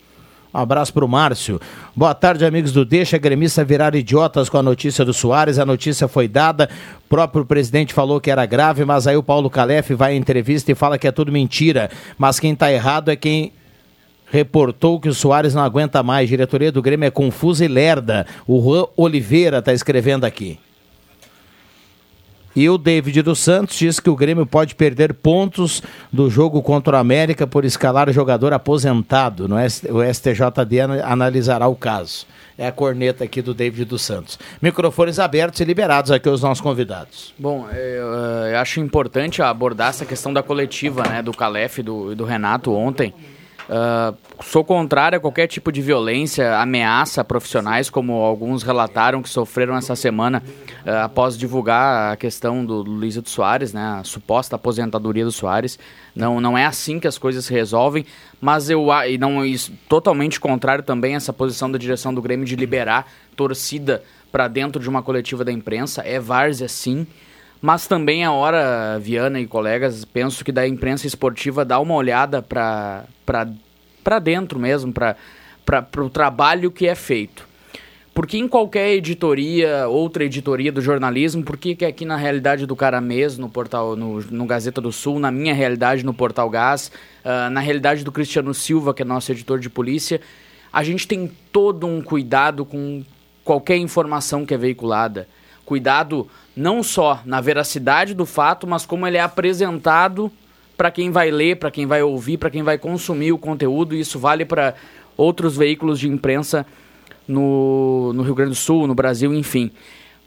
Um 0.52 0.58
abraço 0.58 0.92
para 0.92 1.04
o 1.04 1.08
Márcio. 1.08 1.60
Boa 1.94 2.12
tarde, 2.12 2.44
amigos 2.44 2.72
do 2.72 2.84
Deixa. 2.84 3.16
Gremista 3.18 3.64
virar 3.64 3.94
idiotas 3.94 4.48
com 4.48 4.58
a 4.58 4.62
notícia 4.62 5.04
do 5.04 5.12
Soares. 5.12 5.60
A 5.60 5.66
notícia 5.66 6.08
foi 6.08 6.26
dada. 6.26 6.68
O 7.04 7.08
próprio 7.08 7.44
presidente 7.44 7.94
falou 7.94 8.20
que 8.20 8.32
era 8.32 8.44
grave, 8.46 8.84
mas 8.84 9.06
aí 9.06 9.16
o 9.16 9.22
Paulo 9.22 9.48
Calef 9.48 9.94
vai 9.94 10.14
em 10.14 10.18
entrevista 10.18 10.72
e 10.72 10.74
fala 10.74 10.98
que 10.98 11.06
é 11.06 11.12
tudo 11.12 11.30
mentira. 11.30 11.88
Mas 12.18 12.40
quem 12.40 12.52
está 12.52 12.72
errado 12.72 13.10
é 13.10 13.16
quem 13.16 13.52
reportou 14.30 15.00
que 15.00 15.08
o 15.08 15.14
Soares 15.14 15.54
não 15.54 15.62
aguenta 15.62 16.02
mais. 16.02 16.28
Diretoria 16.28 16.72
do 16.72 16.80
Grêmio 16.80 17.06
é 17.06 17.10
confusa 17.10 17.64
e 17.64 17.68
lerda. 17.68 18.26
O 18.46 18.62
Juan 18.62 18.86
Oliveira 18.96 19.58
está 19.58 19.72
escrevendo 19.72 20.24
aqui. 20.24 20.58
E 22.54 22.68
o 22.68 22.76
David 22.76 23.22
dos 23.22 23.38
Santos 23.38 23.78
diz 23.78 24.00
que 24.00 24.10
o 24.10 24.16
Grêmio 24.16 24.44
pode 24.44 24.74
perder 24.74 25.14
pontos 25.14 25.82
do 26.12 26.28
jogo 26.28 26.60
contra 26.60 26.96
o 26.96 27.00
América 27.00 27.46
por 27.46 27.64
escalar 27.64 28.12
jogador 28.12 28.52
aposentado. 28.52 29.46
No 29.46 29.54
o 29.54 30.14
STJD 30.14 30.80
analisará 31.04 31.68
o 31.68 31.76
caso. 31.76 32.26
É 32.58 32.66
a 32.66 32.72
corneta 32.72 33.22
aqui 33.22 33.40
do 33.40 33.54
David 33.54 33.84
dos 33.84 34.02
Santos. 34.02 34.36
Microfones 34.60 35.20
abertos 35.20 35.60
e 35.60 35.64
liberados 35.64 36.10
aqui 36.10 36.28
aos 36.28 36.42
nossos 36.42 36.60
convidados. 36.60 37.32
Bom, 37.38 37.68
eu, 37.70 38.06
eu 38.50 38.58
acho 38.58 38.80
importante 38.80 39.40
abordar 39.40 39.90
essa 39.90 40.04
questão 40.04 40.32
da 40.32 40.42
coletiva 40.42 41.04
né, 41.04 41.22
do 41.22 41.32
Calef 41.32 41.78
e 41.78 41.82
do, 41.84 42.16
do 42.16 42.24
Renato 42.24 42.74
ontem. 42.74 43.14
Uh, 43.70 44.16
sou 44.42 44.64
contrário 44.64 45.16
a 45.16 45.20
qualquer 45.20 45.46
tipo 45.46 45.70
de 45.70 45.80
violência, 45.80 46.58
ameaça 46.58 47.20
a 47.20 47.24
profissionais, 47.24 47.88
como 47.88 48.14
alguns 48.14 48.64
relataram 48.64 49.22
que 49.22 49.28
sofreram 49.28 49.76
essa 49.76 49.94
semana 49.94 50.42
uh, 50.84 51.04
após 51.04 51.38
divulgar 51.38 52.12
a 52.12 52.16
questão 52.16 52.64
do, 52.64 52.82
do 52.82 52.90
Luiz 52.90 53.16
Soares, 53.26 53.72
né, 53.72 53.98
a 54.00 54.02
suposta 54.02 54.56
aposentadoria 54.56 55.24
do 55.24 55.30
Soares. 55.30 55.78
Não, 56.16 56.40
não 56.40 56.58
é 56.58 56.66
assim 56.66 56.98
que 56.98 57.06
as 57.06 57.16
coisas 57.16 57.44
se 57.44 57.52
resolvem, 57.52 58.04
mas 58.40 58.68
eu 58.68 58.88
e 59.08 59.16
não 59.16 59.44
isso, 59.44 59.72
totalmente 59.88 60.40
contrário 60.40 60.82
também 60.82 61.14
essa 61.14 61.32
posição 61.32 61.70
da 61.70 61.78
direção 61.78 62.12
do 62.12 62.20
Grêmio 62.20 62.44
de 62.44 62.56
liberar 62.56 63.06
torcida 63.36 64.02
para 64.32 64.48
dentro 64.48 64.82
de 64.82 64.88
uma 64.88 65.00
coletiva 65.00 65.44
da 65.44 65.52
imprensa. 65.52 66.02
É 66.02 66.18
várzea 66.18 66.68
sim. 66.68 67.06
Mas 67.60 67.86
também 67.86 68.24
é 68.24 68.30
hora, 68.30 68.98
Viana 68.98 69.38
e 69.38 69.46
colegas, 69.46 70.04
penso 70.04 70.44
que 70.44 70.50
da 70.50 70.66
imprensa 70.66 71.06
esportiva 71.06 71.64
dá 71.64 71.78
uma 71.78 71.94
olhada 71.94 72.40
para 72.42 73.04
dentro 74.22 74.58
mesmo, 74.58 74.92
para 74.92 75.16
o 75.98 76.08
trabalho 76.08 76.70
que 76.70 76.86
é 76.86 76.94
feito. 76.94 77.50
Porque 78.14 78.38
em 78.38 78.48
qualquer 78.48 78.94
editoria, 78.94 79.86
outra 79.88 80.24
editoria 80.24 80.72
do 80.72 80.80
jornalismo, 80.80 81.44
por 81.44 81.56
que 81.56 81.84
aqui 81.84 82.04
na 82.04 82.16
realidade 82.16 82.66
do 82.66 82.74
Caramês, 82.74 83.38
no 83.38 83.48
portal, 83.48 83.94
no, 83.94 84.20
no 84.20 84.46
Gazeta 84.46 84.80
do 84.80 84.90
Sul, 84.90 85.18
na 85.18 85.30
minha 85.30 85.54
realidade 85.54 86.04
no 86.04 86.12
Portal 86.12 86.50
Gás, 86.50 86.90
uh, 87.24 87.50
na 87.50 87.60
realidade 87.60 88.02
do 88.02 88.10
Cristiano 88.10 88.52
Silva, 88.52 88.92
que 88.92 89.02
é 89.02 89.04
nosso 89.04 89.30
editor 89.30 89.60
de 89.60 89.70
polícia, 89.70 90.20
a 90.72 90.82
gente 90.82 91.06
tem 91.06 91.30
todo 91.52 91.86
um 91.86 92.02
cuidado 92.02 92.64
com 92.64 93.04
qualquer 93.44 93.76
informação 93.76 94.44
que 94.44 94.54
é 94.54 94.58
veiculada. 94.58 95.28
Cuidado 95.70 96.26
não 96.56 96.82
só 96.82 97.22
na 97.24 97.40
veracidade 97.40 98.12
do 98.12 98.26
fato, 98.26 98.66
mas 98.66 98.84
como 98.84 99.06
ele 99.06 99.18
é 99.18 99.20
apresentado 99.20 100.28
para 100.76 100.90
quem 100.90 101.12
vai 101.12 101.30
ler, 101.30 101.58
para 101.58 101.70
quem 101.70 101.86
vai 101.86 102.02
ouvir, 102.02 102.38
para 102.38 102.50
quem 102.50 102.64
vai 102.64 102.76
consumir 102.76 103.30
o 103.30 103.38
conteúdo. 103.38 103.94
E 103.94 104.00
isso 104.00 104.18
vale 104.18 104.44
para 104.44 104.74
outros 105.16 105.56
veículos 105.56 106.00
de 106.00 106.08
imprensa 106.08 106.66
no, 107.28 108.12
no 108.12 108.24
Rio 108.24 108.34
Grande 108.34 108.50
do 108.50 108.56
Sul, 108.56 108.88
no 108.88 108.96
Brasil, 108.96 109.32
enfim. 109.32 109.70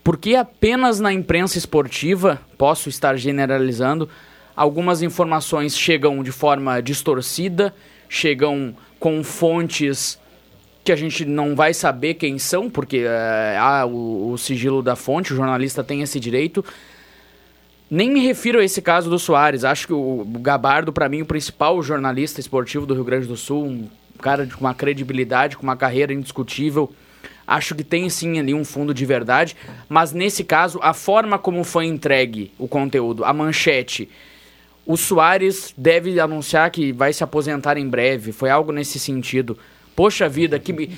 Porque 0.02 0.34
apenas 0.34 1.02
na 1.02 1.12
imprensa 1.12 1.58
esportiva, 1.58 2.40
posso 2.58 2.88
estar 2.88 3.18
generalizando, 3.18 4.08
algumas 4.56 5.02
informações 5.02 5.78
chegam 5.78 6.24
de 6.24 6.32
forma 6.32 6.82
distorcida, 6.82 7.76
chegam 8.08 8.74
com 8.98 9.22
fontes 9.26 10.18
que 10.84 10.92
a 10.92 10.96
gente 10.96 11.24
não 11.24 11.56
vai 11.56 11.74
saber 11.74 12.16
quem 12.16 12.38
são, 12.38 12.70
porque 12.70 13.06
é, 13.08 13.58
há 13.58 13.86
o, 13.86 14.32
o, 14.32 14.38
sigilo 14.38 14.84
da 14.84 14.96
fonte, 14.96 15.32
o 15.32 15.36
jornalista 15.36 15.84
tem 15.84 16.02
esse 16.02 16.20
direito. 16.20 16.64
Nem 17.90 18.12
me 18.12 18.20
refiro 18.20 18.60
a 18.60 18.64
esse 18.64 18.82
caso 18.82 19.10
do 19.10 19.18
Soares. 19.18 19.64
Acho 19.64 19.88
que 19.88 19.94
o, 19.94 20.26
Gabardo, 20.42 20.92
para 20.92 21.08
mim, 21.08 21.22
o 21.22 21.26
principal 21.26 21.82
jornalista 21.82 22.40
esportivo 22.40 22.86
do 22.86 22.94
Rio 22.94 23.04
Grande 23.04 23.28
do 23.28 23.38
Sul, 23.38 23.66
um 23.66 23.90
cara 24.20 24.46
com 24.48 24.62
uma 24.62 24.74
credibilidade, 24.74 25.56
com 25.56 25.64
uma 25.64 25.78
carreira 25.78 26.14
indiscutível. 26.14 26.94
Acho 27.48 27.76
que 27.76 27.84
tem 27.84 28.10
sim 28.10 28.40
ali 28.40 28.54
um 28.54 28.66
fundo 28.66 28.94
de 28.94 29.06
verdade, 29.06 29.56
mas 29.88 30.14
nesse 30.14 30.44
caso, 30.44 30.80
a 30.82 30.94
forma 30.94 31.38
como 31.38 31.64
foi 31.64 31.86
entregue 31.86 32.52
o 32.58 32.68
conteúdo, 32.68 33.26
a 33.26 33.34
manchete, 33.34 34.10
o 34.86 34.98
Soares 34.98 35.74
deve 35.78 36.20
anunciar 36.20 36.70
que 36.72 36.92
vai 36.92 37.14
se 37.14 37.24
aposentar 37.24 37.78
em 37.78 37.88
breve. 37.88 38.32
Foi 38.32 38.50
algo 38.50 38.72
nesse 38.72 39.00
sentido. 39.00 39.58
Poxa 39.96 40.28
vida, 40.28 40.60
que. 40.60 40.90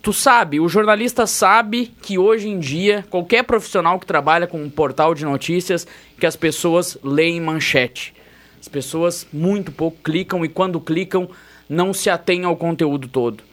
Tu 0.00 0.12
sabe, 0.12 0.58
o 0.58 0.68
jornalista 0.68 1.28
sabe 1.28 1.86
que 2.02 2.18
hoje 2.18 2.48
em 2.48 2.58
dia, 2.58 3.04
qualquer 3.08 3.44
profissional 3.44 4.00
que 4.00 4.06
trabalha 4.06 4.48
com 4.48 4.60
um 4.60 4.68
portal 4.68 5.14
de 5.14 5.24
notícias, 5.24 5.86
que 6.18 6.26
as 6.26 6.34
pessoas 6.34 6.98
leem 7.04 7.40
manchete. 7.40 8.12
As 8.60 8.66
pessoas 8.66 9.24
muito 9.32 9.70
pouco 9.70 9.98
clicam 10.02 10.44
e 10.44 10.48
quando 10.48 10.80
clicam, 10.80 11.28
não 11.68 11.94
se 11.94 12.10
atêm 12.10 12.44
ao 12.44 12.56
conteúdo 12.56 13.06
todo. 13.06 13.44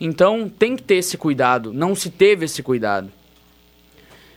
Então 0.00 0.48
tem 0.48 0.74
que 0.74 0.82
ter 0.82 0.96
esse 0.96 1.16
cuidado, 1.16 1.72
não 1.72 1.94
se 1.94 2.10
teve 2.10 2.46
esse 2.46 2.60
cuidado. 2.60 3.10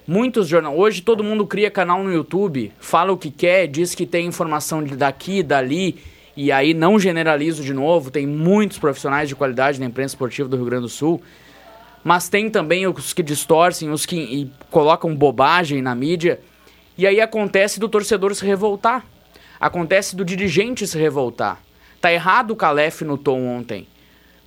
Muitos 0.08 0.48
jornais. 0.48 0.78
Hoje 0.78 1.02
todo 1.02 1.24
mundo 1.24 1.48
cria 1.48 1.72
canal 1.72 2.04
no 2.04 2.12
YouTube, 2.12 2.72
fala 2.80 3.12
o 3.12 3.18
que 3.18 3.32
quer, 3.32 3.68
diz 3.68 3.96
que 3.96 4.06
tem 4.06 4.28
informação 4.28 4.84
daqui, 4.84 5.42
dali 5.42 6.00
e 6.36 6.52
aí 6.52 6.74
não 6.74 7.00
generalizo 7.00 7.64
de 7.64 7.74
novo, 7.74 8.10
tem 8.10 8.26
muitos 8.26 8.80
profissionais 8.80 9.28
de 9.28 9.36
qualidade 9.36 9.80
na 9.80 9.86
imprensa 9.86 10.16
esportiva 10.16 10.48
do 10.48 10.56
Rio 10.56 10.66
Grande 10.66 10.84
do 10.84 10.90
Sul, 10.90 11.22
mas 12.04 12.30
tem 12.30 12.50
também 12.50 12.88
os 12.88 13.14
que 13.14 13.22
distorcem, 13.22 13.90
os 13.92 14.06
que 14.06 14.50
colocam 14.70 15.16
bobagem 15.16 15.82
na 15.82 15.94
mídia, 15.94 16.40
e 16.98 17.06
aí 17.06 17.22
acontece 17.22 17.80
do 17.80 17.90
torcedor 17.90 18.34
se 18.34 18.46
revoltar, 18.46 19.06
acontece 19.60 20.16
do 20.16 20.26
dirigente 20.26 20.88
se 20.88 20.98
revoltar. 20.98 21.62
Tá 22.00 22.12
errado 22.12 22.52
o 22.52 22.56
Calef 22.56 23.04
no 23.04 23.18
tom 23.18 23.46
ontem, 23.46 23.88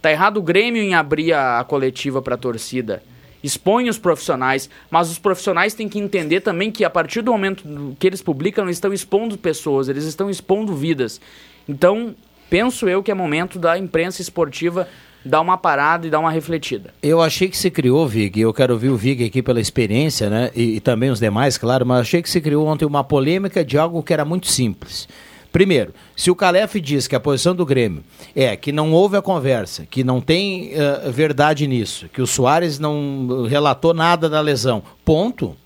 tá 0.02 0.10
errado 0.10 0.38
o 0.38 0.42
Grêmio 0.42 0.82
em 0.82 0.94
abrir 0.94 1.32
a, 1.32 1.60
a 1.60 1.64
coletiva 1.64 2.20
para 2.20 2.34
a 2.34 2.38
torcida 2.38 3.02
expõe 3.44 3.90
os 3.90 3.98
profissionais, 3.98 4.70
mas 4.90 5.10
os 5.10 5.18
profissionais 5.18 5.74
têm 5.74 5.86
que 5.86 5.98
entender 5.98 6.40
também 6.40 6.72
que 6.72 6.82
a 6.82 6.88
partir 6.88 7.20
do 7.20 7.30
momento 7.30 7.94
que 7.98 8.06
eles 8.06 8.22
publicam, 8.22 8.64
eles 8.64 8.78
estão 8.78 8.90
expondo 8.90 9.36
pessoas, 9.36 9.86
eles 9.86 10.04
estão 10.04 10.30
expondo 10.30 10.74
vidas. 10.74 11.20
Então, 11.68 12.14
penso 12.50 12.88
eu 12.88 13.02
que 13.02 13.10
é 13.10 13.14
momento 13.14 13.58
da 13.58 13.78
imprensa 13.78 14.20
esportiva 14.20 14.88
dar 15.24 15.40
uma 15.40 15.56
parada 15.56 16.06
e 16.06 16.10
dar 16.10 16.20
uma 16.20 16.30
refletida. 16.30 16.92
Eu 17.02 17.22
achei 17.22 17.48
que 17.48 17.56
se 17.56 17.70
criou, 17.70 18.06
Vig, 18.06 18.38
eu 18.38 18.52
quero 18.52 18.74
ouvir 18.74 18.90
o 18.90 18.96
Vig 18.96 19.24
aqui 19.24 19.42
pela 19.42 19.60
experiência, 19.60 20.28
né? 20.28 20.50
E, 20.54 20.76
e, 20.76 20.80
também 20.80 21.10
os 21.10 21.18
demais, 21.18 21.56
claro, 21.56 21.86
mas 21.86 22.00
achei 22.00 22.20
que 22.20 22.28
se 22.28 22.40
criou 22.40 22.66
ontem 22.66 22.84
uma 22.84 23.02
polêmica 23.02 23.64
de 23.64 23.78
algo 23.78 24.02
que 24.02 24.12
era 24.12 24.24
muito 24.24 24.48
simples. 24.48 25.08
Primeiro, 25.50 25.94
se 26.16 26.30
o 26.30 26.34
Calef 26.34 26.80
diz 26.80 27.06
que 27.06 27.14
a 27.14 27.20
posição 27.20 27.54
do 27.54 27.64
Grêmio 27.64 28.02
é 28.34 28.56
que 28.56 28.72
não 28.72 28.92
houve 28.92 29.16
a 29.16 29.22
conversa, 29.22 29.86
que 29.86 30.02
não 30.02 30.20
tem 30.20 30.72
uh, 30.72 31.12
verdade 31.12 31.66
nisso, 31.68 32.08
que 32.12 32.20
o 32.20 32.26
Soares 32.26 32.80
não 32.80 33.46
relatou 33.48 33.94
nada 33.94 34.28
da 34.28 34.40
lesão, 34.40 34.82
ponto. 35.04 35.56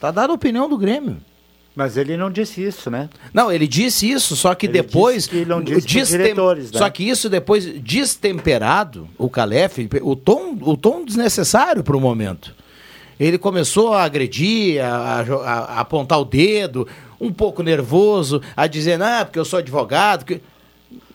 Tá 0.00 0.10
dada 0.10 0.32
a 0.32 0.34
opinião 0.34 0.68
do 0.68 0.76
Grêmio. 0.76 1.18
Mas 1.74 1.96
ele 1.96 2.16
não 2.18 2.30
disse 2.30 2.62
isso, 2.62 2.90
né? 2.90 3.08
Não, 3.32 3.50
ele 3.50 3.66
disse 3.66 4.10
isso, 4.10 4.36
só 4.36 4.54
que 4.54 4.66
Ele 4.66 4.74
depois. 4.74 5.24
disse 5.24 5.28
que 5.30 5.44
não 5.46 5.62
disse 5.62 5.80
pros 5.80 5.92
destem- 5.92 6.18
diretores, 6.18 6.70
né? 6.70 6.78
Só 6.78 6.90
que 6.90 7.08
isso 7.08 7.30
depois, 7.30 7.64
destemperado, 7.82 9.08
o 9.16 9.28
Calef, 9.30 9.78
o 10.02 10.14
tom, 10.14 10.56
o 10.60 10.76
tom 10.76 11.04
desnecessário 11.04 11.82
para 11.82 11.96
o 11.96 12.00
momento. 12.00 12.54
Ele 13.18 13.38
começou 13.38 13.94
a 13.94 14.02
agredir, 14.04 14.84
a, 14.84 15.20
a 15.20 15.20
a- 15.20 15.80
apontar 15.80 16.20
o 16.20 16.24
dedo, 16.24 16.86
um 17.20 17.32
pouco 17.32 17.62
nervoso, 17.62 18.42
a 18.56 18.66
dizer, 18.66 19.00
ah, 19.00 19.24
porque 19.24 19.38
eu 19.38 19.44
sou 19.44 19.58
advogado. 19.58 20.24
Que... 20.24 20.40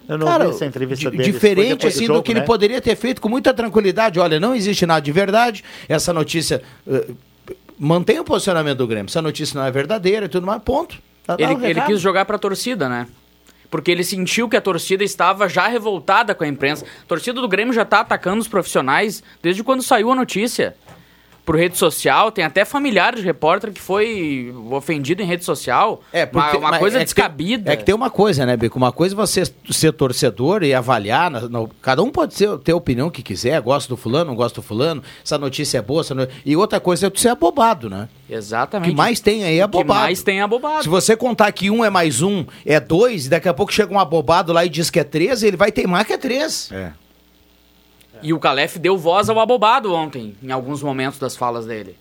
Eu 0.08 0.18
não 0.18 0.26
Cara, 0.26 0.46
vi 0.46 0.52
essa 0.52 0.66
entrevista 0.66 1.12
dele. 1.12 1.24
Diferente 1.24 1.86
assim 1.86 2.06
jogo, 2.06 2.20
do 2.20 2.24
que 2.24 2.32
ele 2.32 2.40
né? 2.40 2.46
poderia 2.46 2.80
ter 2.82 2.96
feito 2.96 3.22
com 3.22 3.28
muita 3.28 3.54
tranquilidade. 3.54 4.20
Olha, 4.20 4.40
não 4.40 4.56
existe 4.56 4.86
nada 4.86 5.02
de 5.02 5.12
verdade. 5.12 5.64
Essa 5.90 6.14
notícia 6.14 6.62
eh, 6.90 7.08
mantém 7.78 8.20
o 8.20 8.24
posicionamento 8.24 8.78
do 8.78 8.88
Grêmio. 8.88 9.10
Essa 9.10 9.22
notícia 9.22 9.60
não 9.60 9.66
é 9.66 9.72
verdadeira 9.72 10.26
e 10.26 10.30
tudo 10.30 10.46
mais. 10.46 10.62
Ponto. 10.62 10.98
Tá 11.26 11.36
dado 11.36 11.42
Ele, 11.42 11.62
o 11.62 11.66
ele 11.66 11.82
quis 11.82 12.00
jogar 12.00 12.26
pra 12.26 12.38
torcida, 12.38 12.88
né? 12.88 13.08
Porque 13.70 13.92
ele 13.92 14.04
sentiu 14.04 14.48
que 14.48 14.56
a 14.56 14.62
torcida 14.62 15.04
estava 15.04 15.50
já 15.50 15.68
revoltada 15.68 16.34
com 16.34 16.44
a 16.44 16.48
imprensa. 16.48 16.86
A 17.04 17.06
torcida 17.06 17.42
do 17.42 17.48
Grêmio 17.48 17.74
já 17.74 17.84
tá 17.84 18.00
atacando 18.00 18.42
os 18.42 18.48
profissionais 18.48 19.22
desde 19.42 19.64
quando 19.64 19.84
saiu 19.84 20.12
a 20.12 20.16
notícia. 20.16 20.76
Por 21.48 21.56
rede 21.56 21.78
social, 21.78 22.30
tem 22.30 22.44
até 22.44 22.66
familiar 22.66 23.16
de 23.16 23.22
repórter 23.22 23.72
que 23.72 23.80
foi 23.80 24.54
ofendido 24.70 25.22
em 25.22 25.26
rede 25.26 25.46
social. 25.46 26.02
É, 26.12 26.26
porque, 26.26 26.58
uma, 26.58 26.68
uma 26.72 26.78
coisa 26.78 26.98
é 26.98 27.00
que 27.00 27.06
descabida. 27.06 27.64
Tem, 27.64 27.74
é 27.74 27.78
que 27.78 27.86
tem 27.86 27.96
uma 27.96 28.10
coisa, 28.10 28.46
né, 28.46 28.58
Bico? 28.58 28.78
Uma 28.78 28.92
coisa 28.92 29.16
é 29.16 29.18
você 29.18 29.44
ser 29.72 29.94
torcedor 29.94 30.62
e 30.62 30.74
avaliar. 30.74 31.32
na- 31.32 31.40
cada 31.82 32.04
um 32.04 32.10
pode 32.12 32.34
ser, 32.34 32.58
ter 32.58 32.74
a 32.74 32.76
opinião 32.76 33.10
que 33.10 33.24
quiser, 33.24 33.62
gosta 33.62 33.88
do 33.88 33.96
fulano, 33.96 34.26
não 34.32 34.36
gosta 34.36 34.60
do 34.60 34.62
fulano, 34.62 35.02
essa 35.24 35.38
notícia 35.38 35.78
é 35.78 35.82
boa, 35.82 36.04
e 36.46 36.54
outra 36.58 36.82
coisa 36.82 37.08
é 37.08 37.10
tu 37.10 37.18
ser 37.22 37.30
abobado, 37.30 37.90
né? 37.90 38.10
O 38.30 38.34
Exatamente. 38.34 38.90
que 38.90 38.96
mais 38.98 39.22
tem 39.22 39.46
aí 39.46 39.58
é 39.58 39.66
O 39.66 39.70
que 39.70 39.78
abobado. 39.78 40.02
mais 40.02 40.22
tem 40.22 40.40
é 40.40 40.42
abobado. 40.42 40.84
Se 40.84 40.90
você 40.90 41.16
contar 41.16 41.50
que 41.54 41.72
um 41.72 41.82
é 41.86 41.90
mais 41.90 42.22
um 42.22 42.44
é 42.66 42.78
dois, 42.78 43.26
e 43.28 43.30
daqui 43.30 43.48
a 43.48 43.54
pouco 43.54 43.72
chega 43.72 43.94
um 43.94 44.00
abobado 44.00 44.52
lá 44.52 44.66
e 44.66 44.70
diz 44.70 44.90
que 44.90 45.00
é 45.00 45.04
três, 45.06 45.44
ele 45.44 45.56
vai 45.56 45.72
teimar 45.72 46.04
que 46.04 46.12
é 46.12 46.18
três. 46.18 46.70
É. 46.74 46.92
E 48.22 48.34
o 48.34 48.40
Calef 48.40 48.78
deu 48.78 48.98
voz 48.98 49.30
ao 49.30 49.40
abobado 49.40 49.94
ontem, 49.94 50.36
em 50.42 50.52
alguns 50.52 50.82
momentos 50.82 51.20
das 51.20 51.36
falas 51.36 51.66
dele. 51.66 51.98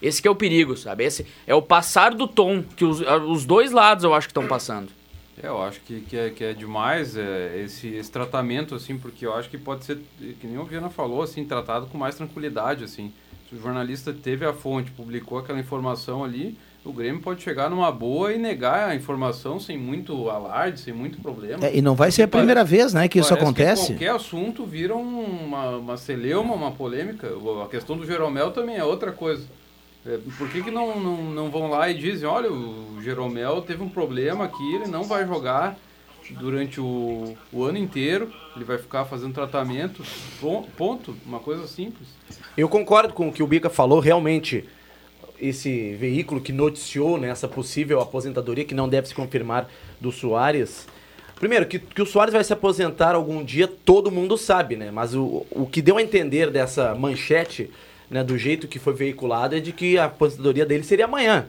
Esse 0.00 0.22
que 0.22 0.28
é 0.28 0.30
o 0.30 0.36
perigo, 0.36 0.76
sabe? 0.76 1.04
Esse 1.04 1.26
é 1.46 1.54
o 1.54 1.62
passar 1.62 2.14
do 2.14 2.28
tom 2.28 2.62
que 2.62 2.84
os, 2.84 3.00
os 3.00 3.44
dois 3.44 3.72
lados 3.72 4.04
eu 4.04 4.14
acho 4.14 4.28
que 4.28 4.30
estão 4.30 4.46
passando. 4.46 4.90
É, 5.42 5.46
eu 5.46 5.62
acho 5.62 5.80
que, 5.80 6.00
que, 6.00 6.16
é, 6.16 6.30
que 6.30 6.44
é 6.44 6.52
demais 6.52 7.16
é, 7.16 7.62
esse, 7.64 7.88
esse 7.88 8.10
tratamento, 8.10 8.74
assim, 8.74 8.98
porque 8.98 9.26
eu 9.26 9.34
acho 9.34 9.48
que 9.48 9.58
pode 9.58 9.84
ser, 9.84 9.98
que 10.18 10.46
nem 10.46 10.58
o 10.58 10.64
Viana 10.64 10.90
falou, 10.90 11.22
assim, 11.22 11.44
tratado 11.44 11.86
com 11.86 11.98
mais 11.98 12.14
tranquilidade, 12.16 12.84
assim. 12.84 13.12
Se 13.48 13.54
o 13.54 13.60
jornalista 13.60 14.12
teve 14.12 14.44
a 14.44 14.52
fonte, 14.52 14.90
publicou 14.90 15.38
aquela 15.38 15.58
informação 15.58 16.24
ali, 16.24 16.56
o 16.84 16.92
Grêmio 16.92 17.20
pode 17.20 17.42
chegar 17.42 17.68
numa 17.68 17.92
boa 17.92 18.32
e 18.32 18.38
negar 18.38 18.88
a 18.88 18.94
informação 18.94 19.60
sem 19.60 19.76
muito 19.76 20.30
alarde, 20.30 20.80
sem 20.80 20.92
muito 20.94 21.20
problema. 21.20 21.66
É, 21.66 21.76
e 21.76 21.82
não 21.82 21.94
vai 21.94 22.10
ser 22.10 22.22
a 22.22 22.28
primeira 22.28 22.64
vez, 22.64 22.94
né, 22.94 23.08
que 23.08 23.18
isso 23.18 23.28
Parece 23.28 23.44
acontece. 23.44 23.86
qualquer 23.88 24.10
assunto 24.10 24.64
vira 24.64 24.96
um- 24.96 25.44
uma, 25.46 25.76
uma 25.76 25.96
celeuma, 25.96 26.54
uma 26.54 26.70
polêmica. 26.72 27.28
A 27.64 27.68
questão 27.68 27.96
do 27.96 28.06
Jeromel 28.06 28.50
também 28.52 28.76
é 28.76 28.84
outra 28.84 29.12
coisa. 29.12 29.44
É, 30.06 30.18
por 30.38 30.48
que, 30.48 30.62
que 30.62 30.70
não, 30.70 30.98
não, 30.98 31.16
não 31.24 31.50
vão 31.50 31.68
lá 31.68 31.90
e 31.90 31.94
dizem, 31.94 32.26
olha, 32.26 32.50
o 32.50 32.96
Jeromel 33.02 33.60
teve 33.62 33.82
um 33.82 33.88
problema 33.88 34.44
aqui, 34.44 34.74
ele 34.74 34.86
não 34.86 35.02
vai 35.04 35.26
jogar 35.26 35.76
durante 36.40 36.80
o, 36.80 37.36
o 37.52 37.64
ano 37.64 37.78
inteiro, 37.78 38.30
ele 38.54 38.64
vai 38.64 38.78
ficar 38.78 39.04
fazendo 39.06 39.32
tratamento, 39.34 40.02
pon- 40.40 40.66
ponto, 40.76 41.14
uma 41.26 41.38
coisa 41.40 41.66
simples. 41.66 42.06
Eu 42.56 42.68
concordo 42.68 43.12
com 43.12 43.28
o 43.28 43.32
que 43.32 43.42
o 43.42 43.46
Bica 43.46 43.68
falou, 43.68 43.98
realmente 43.98 44.64
esse 45.40 45.94
veículo 45.94 46.40
que 46.40 46.52
noticiou 46.52 47.18
né, 47.18 47.28
essa 47.28 47.46
possível 47.48 48.00
aposentadoria, 48.00 48.64
que 48.64 48.74
não 48.74 48.88
deve 48.88 49.08
se 49.08 49.14
confirmar, 49.14 49.68
do 50.00 50.10
Soares. 50.10 50.86
Primeiro, 51.36 51.66
que, 51.66 51.78
que 51.78 52.02
o 52.02 52.06
Soares 52.06 52.34
vai 52.34 52.42
se 52.42 52.52
aposentar 52.52 53.14
algum 53.14 53.44
dia, 53.44 53.68
todo 53.68 54.10
mundo 54.10 54.36
sabe, 54.36 54.74
né? 54.76 54.90
Mas 54.90 55.14
o, 55.14 55.46
o 55.50 55.66
que 55.66 55.80
deu 55.80 55.96
a 55.96 56.02
entender 56.02 56.50
dessa 56.50 56.94
manchete, 56.94 57.70
né, 58.10 58.24
do 58.24 58.36
jeito 58.36 58.66
que 58.66 58.78
foi 58.78 58.92
veiculado, 58.92 59.54
é 59.54 59.60
de 59.60 59.72
que 59.72 59.96
a 59.96 60.06
aposentadoria 60.06 60.66
dele 60.66 60.82
seria 60.82 61.04
amanhã. 61.04 61.46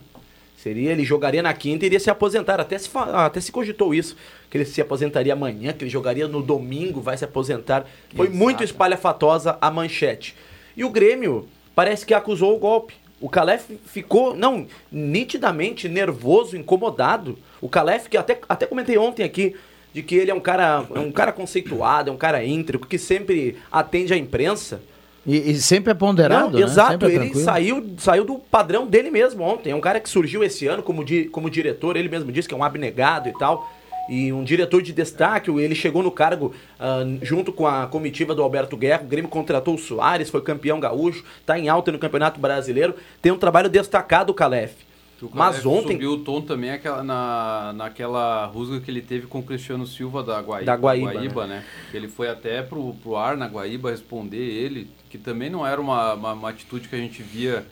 Seria, 0.56 0.92
ele 0.92 1.06
jogaria 1.06 1.42
na 1.42 1.54
quinta 1.54 1.86
e 1.86 1.88
iria 1.88 2.00
se 2.02 2.10
aposentar. 2.10 2.60
Até 2.60 2.78
se, 2.78 2.90
fa- 2.90 3.26
até 3.26 3.40
se 3.40 3.50
cogitou 3.50 3.96
isso, 3.96 4.16
que 4.50 4.58
ele 4.58 4.66
se 4.66 4.82
aposentaria 4.82 5.32
amanhã, 5.32 5.72
que 5.72 5.86
ele 5.86 5.90
jogaria 5.90 6.28
no 6.28 6.42
domingo, 6.44 7.00
vai 7.02 7.18
se 7.18 7.24
aposentar. 7.24 7.88
Foi 8.14 8.28
muito 8.28 8.62
espalhafatosa 8.64 9.58
a 9.62 9.72
manchete. 9.72 10.36
E 10.76 10.84
o 10.84 10.90
Grêmio 10.90 11.48
parece 11.74 12.06
que 12.06 12.14
acusou 12.14 12.56
o 12.56 12.60
golpe. 12.60 12.94
O 13.22 13.28
Calef 13.30 13.66
ficou, 13.86 14.36
não, 14.36 14.66
nitidamente 14.92 15.90
nervoso, 15.90 16.56
incomodado. 16.56 17.38
O 17.62 17.68
Calef, 17.68 18.08
que 18.08 18.16
até, 18.18 18.40
até 18.48 18.66
comentei 18.66 18.98
ontem 18.98 19.24
aqui, 19.24 19.56
de 19.94 20.02
que 20.04 20.16
ele 20.16 20.32
é 20.32 20.34
um 20.34 20.40
cara, 20.40 20.86
é 20.94 21.00
um 21.00 21.12
cara 21.12 21.32
conceituado, 21.32 22.10
é 22.10 22.14
um 22.14 22.18
cara 22.18 22.44
íntegro, 22.46 22.80
que 22.86 22.98
sempre 22.98 23.58
atende 23.72 24.14
à 24.14 24.18
imprensa. 24.18 24.82
E, 25.26 25.52
e 25.52 25.56
sempre 25.56 25.92
é 25.92 25.94
ponderado, 25.94 26.52
Não, 26.52 26.60
né? 26.60 26.66
Exato, 26.66 27.06
é 27.06 27.14
ele 27.14 27.36
saiu, 27.36 27.86
saiu 27.98 28.24
do 28.24 28.36
padrão 28.40 28.88
dele 28.88 29.12
mesmo 29.12 29.44
ontem. 29.44 29.72
É 29.72 29.76
um 29.76 29.82
cara 29.82 30.00
que 30.00 30.10
surgiu 30.10 30.44
esse 30.44 30.66
ano 30.68 30.82
como, 30.82 31.04
di- 31.04 31.26
como 31.26 31.50
diretor, 31.50 31.98
ele 31.98 32.08
mesmo 32.08 32.32
disse 32.32 32.48
que 32.48 32.54
é 32.54 32.58
um 32.58 32.64
abnegado 32.64 33.28
e 33.28 33.34
tal. 33.34 33.70
E 34.10 34.34
um 34.34 34.44
diretor 34.44 34.82
de 34.82 34.92
destaque, 34.92 35.52
ele 35.52 35.76
chegou 35.76 36.02
no 36.02 36.12
cargo 36.12 36.54
ah, 36.80 37.04
junto 37.22 37.54
com 37.54 37.68
a 37.68 37.86
comitiva 37.88 38.34
do 38.34 38.42
Alberto 38.42 38.76
Guerra. 38.76 39.04
O 39.04 39.08
Grêmio 39.08 39.30
contratou 39.30 39.76
o 39.76 39.78
Soares, 39.78 40.30
foi 40.30 40.42
campeão 40.42 40.80
gaúcho, 40.80 41.24
está 41.40 41.60
em 41.60 41.70
alta 41.70 41.92
no 41.92 42.00
Campeonato 42.00 42.40
Brasileiro. 42.40 42.96
Tem 43.22 43.32
um 43.32 43.38
trabalho 43.38 43.70
destacado 43.70 44.32
o 44.32 44.34
Calef. 44.34 44.74
O 45.22 45.30
Mas 45.34 45.66
ontem. 45.66 45.94
Subiu 45.94 46.12
o 46.14 46.18
tom 46.20 46.40
também 46.40 46.70
aquela, 46.72 47.04
na, 47.04 47.74
naquela 47.76 48.46
rusga 48.46 48.80
que 48.80 48.90
ele 48.90 49.02
teve 49.02 49.28
com 49.28 49.40
o 49.40 49.44
Cristiano 49.44 49.86
Silva 49.86 50.24
da 50.24 50.40
Guaíba, 50.40 50.66
Da 50.66 50.76
Guaíba, 50.78 51.46
né? 51.46 51.64
Ele 51.94 52.08
foi 52.08 52.30
até 52.30 52.62
pro, 52.62 52.94
pro 53.04 53.18
ar 53.18 53.36
na 53.36 53.46
Guaíba 53.46 53.92
responder 53.92 54.38
ele, 54.38 54.90
que 55.10 55.18
também 55.18 55.50
não 55.50 55.68
era 55.68 55.80
uma, 55.82 56.14
uma, 56.14 56.32
uma 56.34 56.50
atitude 56.50 56.88
que 56.88 56.96
a 56.96 57.00
gente 57.00 57.22
via 57.22 57.66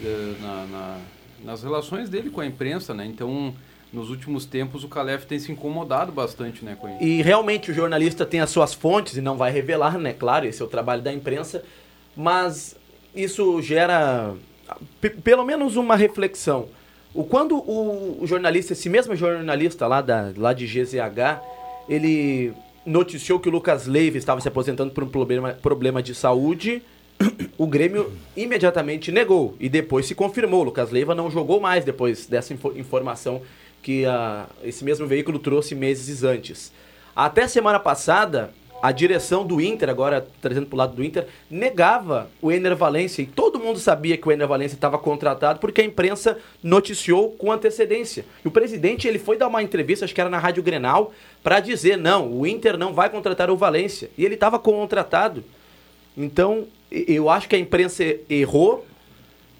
eh, 0.00 0.32
na, 0.40 0.64
na- 0.66 0.98
nas 1.44 1.64
relações 1.64 2.08
dele 2.08 2.30
com 2.30 2.40
a 2.40 2.46
imprensa, 2.46 2.94
né? 2.94 3.04
Então, 3.04 3.52
nos 3.92 4.08
últimos 4.10 4.46
tempos, 4.46 4.84
o 4.84 4.88
Calef 4.88 5.26
tem 5.26 5.38
se 5.38 5.52
incomodado 5.52 6.10
bastante, 6.12 6.64
né, 6.64 6.76
com 6.80 6.88
isso. 6.88 7.02
E 7.02 7.20
realmente 7.20 7.70
o 7.70 7.74
jornalista 7.74 8.24
tem 8.24 8.40
as 8.40 8.50
suas 8.50 8.72
fontes 8.72 9.16
e 9.16 9.20
não 9.20 9.36
vai 9.36 9.52
revelar, 9.52 9.98
né? 9.98 10.12
Claro, 10.12 10.46
esse 10.46 10.62
é 10.62 10.64
o 10.64 10.68
trabalho 10.68 11.02
da 11.02 11.12
imprensa. 11.12 11.62
Mas 12.16 12.74
isso 13.14 13.60
gera 13.60 14.34
pelo 15.22 15.44
menos 15.44 15.76
uma 15.76 15.94
reflexão. 15.96 16.68
O, 17.14 17.24
quando 17.24 17.56
o, 17.56 18.22
o 18.22 18.26
jornalista, 18.26 18.72
esse 18.72 18.88
mesmo 18.88 19.14
jornalista 19.14 19.86
lá, 19.86 20.00
da, 20.00 20.32
lá 20.36 20.52
de 20.54 20.66
GZH, 20.66 21.42
ele 21.88 22.54
noticiou 22.86 23.38
que 23.38 23.48
o 23.48 23.52
Lucas 23.52 23.86
Leiva 23.86 24.16
estava 24.16 24.40
se 24.40 24.48
aposentando 24.48 24.90
por 24.92 25.04
um 25.04 25.08
problema, 25.08 25.52
problema 25.60 26.02
de 26.02 26.14
saúde, 26.14 26.82
o 27.58 27.66
Grêmio 27.66 28.10
imediatamente 28.36 29.12
negou 29.12 29.54
e 29.60 29.68
depois 29.68 30.06
se 30.06 30.14
confirmou. 30.14 30.62
O 30.62 30.64
Lucas 30.64 30.90
Leiva 30.90 31.14
não 31.14 31.30
jogou 31.30 31.60
mais 31.60 31.84
depois 31.84 32.26
dessa 32.26 32.52
info- 32.54 32.72
informação 32.74 33.42
que 33.82 34.06
ah, 34.06 34.46
esse 34.62 34.84
mesmo 34.84 35.06
veículo 35.06 35.38
trouxe 35.38 35.74
meses 35.74 36.22
antes. 36.22 36.72
Até 37.14 37.46
semana 37.48 37.78
passada, 37.78 38.54
a 38.82 38.90
direção 38.90 39.46
do 39.46 39.60
Inter, 39.60 39.88
agora 39.88 40.26
trazendo 40.40 40.66
para 40.66 40.74
o 40.74 40.78
lado 40.78 40.96
do 40.96 41.04
Inter, 41.04 41.26
negava 41.48 42.30
o 42.40 42.50
Ener 42.50 42.74
Valência. 42.74 43.22
E 43.22 43.26
todo 43.26 43.60
mundo 43.60 43.78
sabia 43.78 44.16
que 44.16 44.26
o 44.26 44.32
Ener 44.32 44.48
Valência 44.48 44.74
estava 44.74 44.98
contratado 44.98 45.60
porque 45.60 45.80
a 45.80 45.84
imprensa 45.84 46.38
noticiou 46.62 47.30
com 47.32 47.52
antecedência. 47.52 48.24
E 48.44 48.48
o 48.48 48.50
presidente 48.50 49.06
ele 49.06 49.18
foi 49.18 49.36
dar 49.36 49.46
uma 49.46 49.62
entrevista, 49.62 50.04
acho 50.04 50.14
que 50.14 50.20
era 50.20 50.28
na 50.30 50.38
Rádio 50.38 50.62
Grenal, 50.62 51.12
para 51.42 51.60
dizer: 51.60 51.96
não, 51.96 52.32
o 52.32 52.46
Inter 52.46 52.76
não 52.76 52.92
vai 52.92 53.08
contratar 53.08 53.50
o 53.50 53.56
Valência. 53.56 54.10
E 54.18 54.24
ele 54.24 54.34
estava 54.34 54.58
contratado. 54.58 55.44
Então, 56.16 56.66
eu 56.90 57.30
acho 57.30 57.48
que 57.48 57.56
a 57.56 57.58
imprensa 57.58 58.04
errou 58.28 58.84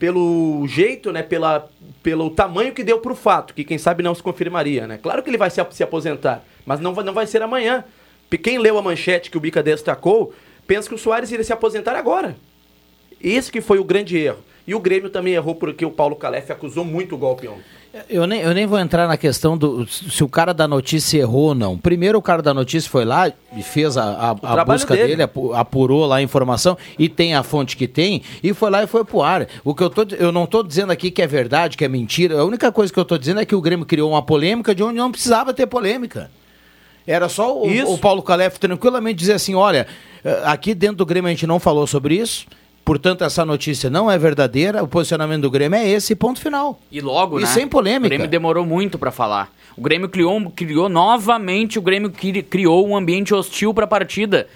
pelo 0.03 0.67
jeito, 0.67 1.12
né, 1.12 1.23
pela, 1.23 1.71
pelo 2.03 2.29
tamanho 2.29 2.75
que 2.75 2.83
deu 2.83 2.99
pro 2.99 3.15
fato, 3.15 3.55
que 3.55 3.62
quem 3.62 3.79
sabe 3.79 4.03
não 4.03 4.17
se 4.17 4.21
confirmaria, 4.21 4.85
né? 4.85 4.99
Claro 5.01 5.23
que 5.23 5.31
ele 5.31 5.38
vai 5.38 5.49
se, 5.49 5.65
se 5.71 5.81
aposentar, 5.85 6.45
mas 6.67 6.81
não 6.81 6.93
vai, 6.93 7.05
não 7.05 7.12
vai 7.12 7.25
ser 7.25 7.41
amanhã. 7.41 7.85
Quem 8.43 8.59
leu 8.59 8.77
a 8.77 8.83
manchete 8.83 9.31
que 9.31 9.37
o 9.37 9.41
Bica 9.41 9.62
destacou, 9.62 10.35
pensa 10.67 10.88
que 10.88 10.95
o 10.97 10.99
Soares 10.99 11.31
iria 11.31 11.45
se 11.45 11.53
aposentar 11.53 11.95
agora. 11.95 12.35
Esse 13.21 13.53
que 13.53 13.61
foi 13.61 13.79
o 13.79 13.85
grande 13.85 14.19
erro. 14.19 14.41
E 14.66 14.75
o 14.75 14.81
Grêmio 14.81 15.11
também 15.11 15.35
errou 15.35 15.55
porque 15.55 15.85
o 15.85 15.90
Paulo 15.90 16.14
Calef 16.16 16.51
acusou 16.51 16.85
muito 16.85 17.14
o 17.14 17.18
golpe 17.18 17.48
ontem. 17.48 17.62
Eu 18.09 18.27
nem, 18.27 18.40
eu 18.40 18.55
nem 18.55 18.64
vou 18.64 18.79
entrar 18.79 19.07
na 19.07 19.18
questão 19.18 19.59
do 19.59 19.87
se 19.87 20.25
o 20.25 20.29
cara 20.29 20.55
da 20.55 20.66
notícia 20.66 21.18
errou 21.18 21.48
ou 21.48 21.55
não. 21.55 21.77
Primeiro, 21.77 22.16
o 22.16 22.22
cara 22.22 22.40
da 22.40 22.55
notícia 22.55 22.88
foi 22.90 23.05
lá 23.05 23.31
e 23.55 23.62
fez 23.62 23.98
a, 23.98 24.05
a- 24.05 24.31
a 24.31 24.64
busca 24.64 24.94
dele. 24.96 25.09
dele, 25.09 25.22
apu- 25.25 25.53
apurou 25.53 26.07
lá 26.07 26.16
a 26.16 26.22
informação 26.22 26.79
e 26.98 27.07
tem 27.07 27.35
a 27.35 27.42
fonte 27.42 27.77
que 27.77 27.87
tem, 27.87 28.22
e 28.42 28.55
foi 28.55 28.70
lá 28.70 28.83
e 28.83 28.87
foi 28.87 29.05
pro 29.05 29.20
ar. 29.20 29.46
O 29.62 29.75
que 29.75 29.83
eu 29.83 29.90
tô, 29.90 30.07
eu 30.16 30.33
não 30.33 30.46
tô 30.46 30.62
dizendo 30.62 30.90
aqui 30.90 31.11
que 31.11 31.20
é 31.20 31.27
verdade, 31.27 31.77
que 31.77 31.85
é 31.85 31.88
mentira. 31.88 32.38
A 32.40 32.44
única 32.46 32.72
coisa 32.72 32.90
que 32.90 32.98
eu 32.98 33.05
tô 33.05 33.18
dizendo 33.18 33.40
é 33.40 33.44
que 33.44 33.55
o 33.55 33.61
Grêmio 33.61 33.85
criou 33.85 34.11
uma 34.12 34.22
polêmica 34.22 34.75
de 34.75 34.83
onde 34.83 34.96
não 34.96 35.11
precisava 35.12 35.53
ter 35.53 35.66
polêmica. 35.66 36.31
Era 37.07 37.29
só 37.29 37.55
o, 37.59 37.66
o 37.90 37.98
Paulo 37.98 38.22
Calef 38.22 38.59
tranquilamente 38.59 39.18
dizer 39.18 39.35
assim: 39.35 39.55
olha, 39.55 39.87
eh, 40.25 40.40
aqui 40.46 40.72
dentro 40.72 40.96
do 40.96 41.05
Grêmio 41.07 41.27
a 41.29 41.31
gente 41.31 41.46
não 41.46 41.59
falou 41.61 41.87
sobre 41.87 42.14
isso. 42.14 42.46
Portanto, 42.85 43.23
essa 43.23 43.45
notícia 43.45 43.88
não 43.88 44.11
é 44.11 44.18
verdadeira, 44.18 44.83
o 44.83 44.88
posicionamento 44.88 45.42
do 45.42 45.51
Grêmio 45.51 45.79
é 45.79 45.88
esse, 45.88 46.16
ponto 46.16 46.40
final. 46.40 46.81
E 46.90 47.01
logo, 47.01 47.38
E 47.38 47.42
né? 47.42 47.49
sem 47.49 47.68
polêmica. 47.68 48.07
O 48.07 48.11
Grêmio 48.11 48.29
demorou 48.29 48.66
muito 48.66 48.99
pra 48.99 49.12
falar. 49.12 49.51
O 49.77 49.81
Grêmio 49.81 50.09
criou, 50.09 50.51
criou 50.51 50.88
novamente, 50.88 51.79
o 51.79 51.83
Grêmio 51.83 52.11
cri- 52.11 52.42
criou 52.42 52.87
um 52.87 52.97
ambiente 52.97 53.33
hostil 53.33 53.73
pra 53.73 53.87
partida. 53.87 54.49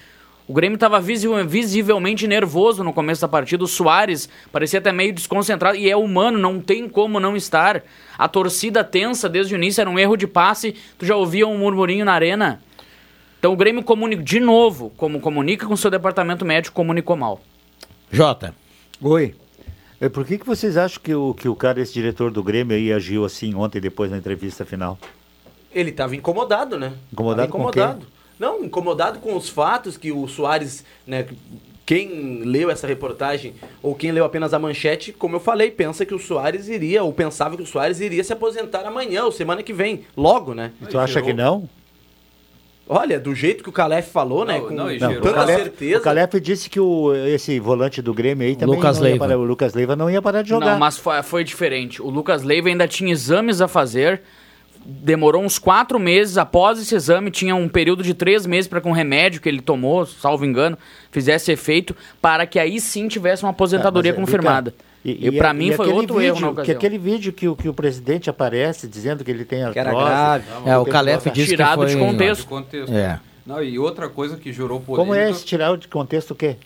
O 0.48 0.52
Grêmio 0.52 0.74
estava 0.74 1.00
visivelmente 1.00 2.26
nervoso 2.26 2.84
no 2.84 2.92
começo 2.92 3.20
da 3.20 3.28
partida. 3.28 3.64
O 3.64 3.66
Soares 3.68 4.28
parecia 4.52 4.78
até 4.78 4.92
meio 4.92 5.12
desconcentrado. 5.12 5.76
E 5.76 5.90
é 5.90 5.96
humano, 5.96 6.38
não 6.38 6.60
tem 6.60 6.88
como 6.88 7.18
não 7.18 7.36
estar. 7.36 7.82
A 8.16 8.28
torcida 8.28 8.84
tensa 8.84 9.28
desde 9.28 9.54
o 9.54 9.56
início, 9.56 9.80
era 9.80 9.90
um 9.90 9.98
erro 9.98 10.16
de 10.16 10.26
passe. 10.26 10.74
Tu 10.98 11.04
já 11.06 11.16
ouvia 11.16 11.46
um 11.48 11.58
murmurinho 11.58 12.04
na 12.04 12.12
arena. 12.12 12.60
Então 13.38 13.52
o 13.52 13.56
Grêmio 13.56 13.82
comunica, 13.82 14.22
de 14.22 14.38
novo, 14.38 14.92
como 14.96 15.18
comunica 15.20 15.66
com 15.66 15.76
seu 15.76 15.90
departamento 15.90 16.44
médico, 16.44 16.74
comunicou 16.76 17.16
mal. 17.16 17.40
Jota. 18.10 18.54
Oi. 19.00 19.34
É, 20.00 20.08
Por 20.08 20.24
que, 20.24 20.38
que 20.38 20.46
vocês 20.46 20.76
acham 20.76 21.02
que 21.02 21.14
o, 21.14 21.34
que 21.34 21.48
o 21.48 21.56
cara, 21.56 21.80
esse 21.80 21.92
diretor 21.92 22.30
do 22.30 22.42
Grêmio 22.42 22.76
aí, 22.76 22.92
agiu 22.92 23.24
assim 23.24 23.54
ontem, 23.54 23.80
depois 23.80 24.10
na 24.10 24.18
entrevista 24.18 24.64
final? 24.64 24.98
Ele 25.72 25.90
estava 25.90 26.14
incomodado, 26.14 26.78
né? 26.78 26.92
Incomodado 27.12 27.48
Tava 27.48 27.52
com 27.52 27.70
incomodado. 27.70 28.06
Não, 28.38 28.64
incomodado 28.64 29.18
com 29.18 29.34
os 29.34 29.48
fatos 29.48 29.96
que 29.96 30.12
o 30.12 30.28
Soares, 30.28 30.84
né? 31.06 31.26
Quem 31.86 32.42
leu 32.42 32.68
essa 32.68 32.86
reportagem 32.86 33.54
ou 33.82 33.94
quem 33.94 34.10
leu 34.10 34.24
apenas 34.24 34.52
a 34.52 34.58
manchete, 34.58 35.12
como 35.12 35.36
eu 35.36 35.40
falei, 35.40 35.70
pensa 35.70 36.04
que 36.04 36.14
o 36.14 36.18
Soares 36.18 36.68
iria, 36.68 37.04
ou 37.04 37.12
pensava 37.12 37.56
que 37.56 37.62
o 37.62 37.66
Soares 37.66 38.00
iria 38.00 38.24
se 38.24 38.32
aposentar 38.32 38.84
amanhã 38.84 39.24
ou 39.24 39.30
semana 39.30 39.62
que 39.62 39.72
vem, 39.72 40.04
logo, 40.16 40.52
né? 40.52 40.72
E 40.82 40.86
tu 40.86 40.98
acha 40.98 41.22
que 41.22 41.32
não? 41.32 41.68
Olha, 42.88 43.18
do 43.18 43.34
jeito 43.34 43.64
que 43.64 43.68
o 43.68 43.72
Calef 43.72 44.10
falou, 44.12 44.44
né? 44.44 44.58
Não, 44.58 44.68
Com 44.68 44.74
não, 44.74 44.92
e 44.92 44.98
Não, 44.98 45.14
tanta 45.14 45.30
o 45.30 45.34
Calef, 45.34 45.62
certeza. 45.62 45.98
o 45.98 46.02
Calef 46.02 46.40
disse 46.40 46.70
que 46.70 46.78
o, 46.78 47.12
esse 47.26 47.58
volante 47.58 48.00
do 48.00 48.14
Grêmio 48.14 48.46
aí 48.46 48.54
também 48.54 48.76
Lucas 48.76 48.98
não 48.98 49.04
ia 49.04 49.10
Leiva. 49.10 49.24
parar, 49.26 49.38
o 49.38 49.44
Lucas 49.44 49.74
Leiva 49.74 49.96
não 49.96 50.08
ia 50.08 50.22
parar 50.22 50.42
de 50.42 50.50
jogar. 50.50 50.72
Não, 50.72 50.78
mas 50.78 50.96
foi, 50.96 51.20
foi 51.24 51.42
diferente. 51.42 52.00
O 52.00 52.08
Lucas 52.08 52.42
Leiva 52.44 52.68
ainda 52.68 52.86
tinha 52.86 53.10
exames 53.12 53.60
a 53.60 53.66
fazer. 53.66 54.22
Demorou 54.84 55.42
uns 55.42 55.58
quatro 55.58 55.98
meses. 55.98 56.38
Após 56.38 56.78
esse 56.80 56.94
exame, 56.94 57.28
tinha 57.32 57.56
um 57.56 57.68
período 57.68 58.04
de 58.04 58.14
três 58.14 58.46
meses 58.46 58.68
para 58.68 58.80
que 58.80 58.86
um 58.86 58.92
remédio 58.92 59.40
que 59.40 59.48
ele 59.48 59.60
tomou, 59.60 60.06
salvo 60.06 60.44
engano, 60.44 60.78
fizesse 61.10 61.50
efeito, 61.50 61.94
para 62.22 62.46
que 62.46 62.56
aí 62.56 62.80
sim 62.80 63.08
tivesse 63.08 63.42
uma 63.42 63.50
aposentadoria 63.50 64.12
Mas, 64.12 64.18
é, 64.18 64.20
confirmada. 64.24 64.70
Ricardo, 64.70 64.86
E, 65.10 65.32
para 65.32 65.52
mim 65.54 65.72
foi 65.72 65.86
aquele 65.86 66.00
outro 66.00 66.16
vídeo, 66.16 66.26
erro 66.28 66.40
na 66.40 66.46
Que 66.48 66.52
ocasião. 66.52 66.76
aquele 66.76 66.98
vídeo 66.98 67.32
que, 67.32 67.46
o- 67.48 67.54
que 67.56 67.68
o 67.68 67.74
presidente 67.74 68.28
aparece 68.28 68.88
dizendo 68.88 69.22
que 69.24 69.30
ele 69.30 69.44
tem 69.44 69.62
artrose. 69.62 69.78
era 69.88 69.92
grave. 69.94 70.44
É, 70.66 70.76
o 70.78 70.84
Calef 70.84 71.30
disse 71.30 71.50
que 71.50 71.56
Tirado 71.56 71.82
foi... 71.82 71.86
de 71.90 71.96
contexto. 71.96 72.40
De 72.42 72.46
contexto. 72.48 72.92
É. 72.92 73.20
Não, 73.46 73.62
e 73.62 73.78
outra 73.78 74.08
coisa 74.08 74.36
que 74.36 74.52
gerou 74.52 74.80
polêmica. 74.80 74.96
Como 74.96 75.14
é 75.14 75.30
esse 75.30 75.44
tirar 75.44 75.76
de 75.76 75.86
contexto 75.86 76.32
o 76.32 76.34
quê? 76.34 76.56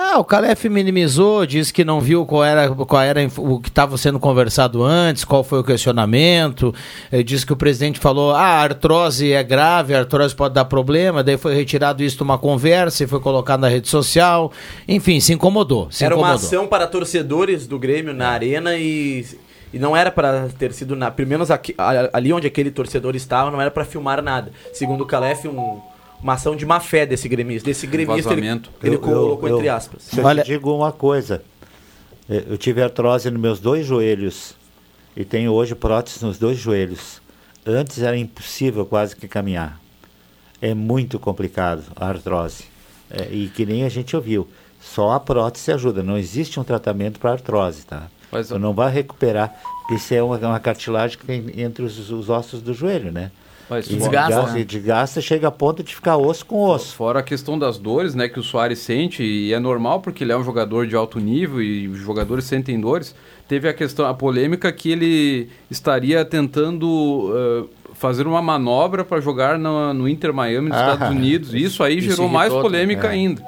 Ah, 0.00 0.18
o 0.20 0.24
Calef 0.24 0.68
minimizou, 0.68 1.44
disse 1.44 1.72
que 1.72 1.84
não 1.84 2.00
viu 2.00 2.24
qual 2.24 2.44
era, 2.44 2.68
qual 2.70 3.02
era 3.02 3.20
o 3.36 3.58
que 3.58 3.68
estava 3.68 3.98
sendo 3.98 4.20
conversado 4.20 4.82
antes, 4.84 5.24
qual 5.24 5.42
foi 5.42 5.58
o 5.58 5.64
questionamento. 5.64 6.72
Ele 7.10 7.24
disse 7.24 7.44
que 7.44 7.52
o 7.52 7.56
presidente 7.56 7.98
falou: 7.98 8.30
ah, 8.32 8.38
a 8.40 8.60
artrose 8.62 9.32
é 9.32 9.42
grave, 9.42 9.94
a 9.94 9.98
artrose 9.98 10.34
pode 10.36 10.54
dar 10.54 10.66
problema. 10.66 11.24
Daí 11.24 11.36
foi 11.36 11.52
retirado 11.54 12.02
isso 12.04 12.16
de 12.18 12.22
uma 12.22 12.38
conversa 12.38 13.02
e 13.02 13.06
foi 13.08 13.18
colocado 13.18 13.60
na 13.60 13.68
rede 13.68 13.88
social. 13.88 14.52
Enfim, 14.86 15.18
se 15.18 15.32
incomodou. 15.32 15.88
Se 15.90 16.04
Era 16.04 16.14
uma 16.14 16.28
incomodou. 16.28 16.46
ação 16.46 16.66
para 16.68 16.86
torcedores 16.86 17.66
do 17.66 17.76
Grêmio 17.76 18.14
na 18.14 18.28
arena 18.28 18.76
e, 18.76 19.26
e 19.72 19.80
não 19.80 19.96
era 19.96 20.12
para 20.12 20.48
ter 20.56 20.72
sido, 20.72 20.94
na, 20.94 21.10
pelo 21.10 21.28
menos 21.28 21.50
aqui- 21.50 21.74
ali 22.12 22.32
onde 22.32 22.46
aquele 22.46 22.70
torcedor 22.70 23.16
estava, 23.16 23.50
não 23.50 23.60
era 23.60 23.70
para 23.70 23.84
filmar 23.84 24.22
nada. 24.22 24.52
Segundo 24.72 25.02
o 25.02 25.06
Calef, 25.06 25.44
um- 25.48 25.80
uma 26.22 26.34
ação 26.34 26.54
de 26.56 26.64
má 26.66 26.80
fé 26.80 27.06
desse 27.06 27.28
gremista. 27.28 27.68
Desse 27.68 27.86
gremista, 27.86 28.32
ele, 28.32 28.46
ele 28.82 28.94
Eu- 28.96 29.00
colocou 29.00 29.48
eu- 29.48 29.56
entre 29.56 29.68
aspas. 29.68 30.16
Eu 30.16 30.24
Olha- 30.24 30.42
te 30.42 30.46
digo 30.52 30.74
uma 30.74 30.92
coisa, 30.92 31.42
eu 32.28 32.56
tive 32.58 32.82
artrose 32.82 33.30
nos 33.30 33.40
meus 33.40 33.60
dois 33.60 33.86
joelhos 33.86 34.54
e 35.16 35.24
tenho 35.24 35.52
hoje 35.52 35.74
prótese 35.74 36.24
nos 36.24 36.38
dois 36.38 36.58
joelhos. 36.58 37.20
Antes 37.66 38.00
era 38.02 38.16
impossível 38.16 38.84
quase 38.86 39.14
que 39.14 39.28
caminhar. 39.28 39.80
É 40.60 40.74
muito 40.74 41.18
complicado 41.18 41.84
a 41.94 42.08
artrose. 42.08 42.64
É, 43.10 43.28
e 43.32 43.48
que 43.48 43.64
nem 43.64 43.84
a 43.84 43.88
gente 43.88 44.14
ouviu. 44.14 44.46
Só 44.80 45.12
a 45.12 45.20
prótese 45.20 45.72
ajuda. 45.72 46.02
Não 46.02 46.18
existe 46.18 46.60
um 46.60 46.64
tratamento 46.64 47.18
para 47.18 47.32
artrose, 47.32 47.84
tá? 47.86 48.08
Mas- 48.30 48.48
Você 48.48 48.58
não 48.58 48.74
vai 48.74 48.92
recuperar, 48.92 49.54
isso 49.90 50.12
é 50.12 50.22
uma, 50.22 50.36
uma 50.36 50.60
cartilagem 50.60 51.16
que 51.16 51.24
tem 51.24 51.44
entre 51.62 51.82
os, 51.84 52.10
os 52.10 52.28
ossos 52.28 52.60
do 52.60 52.74
joelho, 52.74 53.10
né? 53.10 53.30
Mas 53.70 53.86
Desgasta, 53.86 54.28
desgasta, 54.28 54.52
né? 54.52 54.60
e 54.60 54.64
desgasta, 54.64 55.20
chega 55.20 55.48
a 55.48 55.50
ponto 55.50 55.82
de 55.82 55.94
ficar 55.94 56.16
osso 56.16 56.46
com 56.46 56.62
osso. 56.62 56.94
Fora 56.94 57.20
a 57.20 57.22
questão 57.22 57.58
das 57.58 57.78
dores, 57.78 58.14
né, 58.14 58.28
que 58.28 58.40
o 58.40 58.42
Soares 58.42 58.78
sente, 58.78 59.22
e 59.22 59.52
é 59.52 59.58
normal 59.58 60.00
porque 60.00 60.24
ele 60.24 60.32
é 60.32 60.36
um 60.36 60.44
jogador 60.44 60.86
de 60.86 60.96
alto 60.96 61.20
nível 61.20 61.60
e 61.62 61.86
os 61.88 61.98
jogadores 61.98 62.44
sentem 62.44 62.80
dores. 62.80 63.14
Teve 63.46 63.68
a 63.68 63.74
questão, 63.74 64.06
a 64.06 64.14
polêmica 64.14 64.70
que 64.72 64.90
ele 64.90 65.48
estaria 65.70 66.24
tentando 66.24 67.32
eh, 67.34 67.64
fazer 67.94 68.26
uma 68.26 68.40
manobra 68.42 69.04
para 69.04 69.20
jogar 69.20 69.58
no, 69.58 69.92
no 69.94 70.08
Inter 70.08 70.32
Miami 70.32 70.68
nos 70.68 70.78
Ah, 70.78 70.92
Estados 70.94 71.16
Unidos. 71.16 71.54
E 71.54 71.62
isso 71.62 71.82
aí 71.82 71.98
isso 71.98 72.10
gerou 72.10 72.28
mais 72.28 72.52
polêmica 72.52 73.08
é. 73.08 73.10
ainda. 73.10 73.42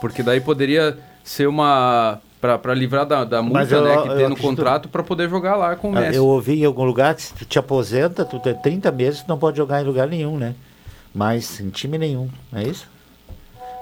Porque 0.00 0.22
daí 0.22 0.40
poderia 0.40 0.98
ser 1.22 1.48
uma. 1.48 2.20
Para 2.58 2.74
livrar 2.74 3.06
da, 3.06 3.24
da 3.24 3.42
multa 3.42 3.62
eu- 3.74 3.82
né, 3.84 3.92
que 3.92 3.98
eu 3.98 4.02
tem 4.02 4.10
no 4.10 4.14
acredito- 4.34 4.40
contrato 4.42 4.88
para 4.88 5.02
poder 5.02 5.28
jogar 5.30 5.56
lá 5.56 5.74
com 5.76 5.90
o 5.92 5.96
Ah, 5.96 6.00
Messi. 6.02 6.16
Eu 6.16 6.26
ouvi 6.26 6.60
em 6.62 6.64
algum 6.64 6.84
lugar 6.84 7.14
que 7.14 7.22
se 7.22 7.34
tu 7.34 7.44
te 7.44 7.58
aposenta, 7.58 8.24
tu 8.24 8.38
tem 8.38 8.54
30 8.54 8.90
meses, 8.92 9.22
tu 9.22 9.28
não 9.28 9.38
pode 9.38 9.56
jogar 9.56 9.80
em 9.82 9.84
lugar 9.84 10.06
nenhum, 10.08 10.36
né? 10.36 10.54
Mas 11.14 11.60
em 11.60 11.70
time 11.70 11.96
nenhum, 11.98 12.28
não 12.52 12.60
é 12.60 12.64
isso? 12.64 12.86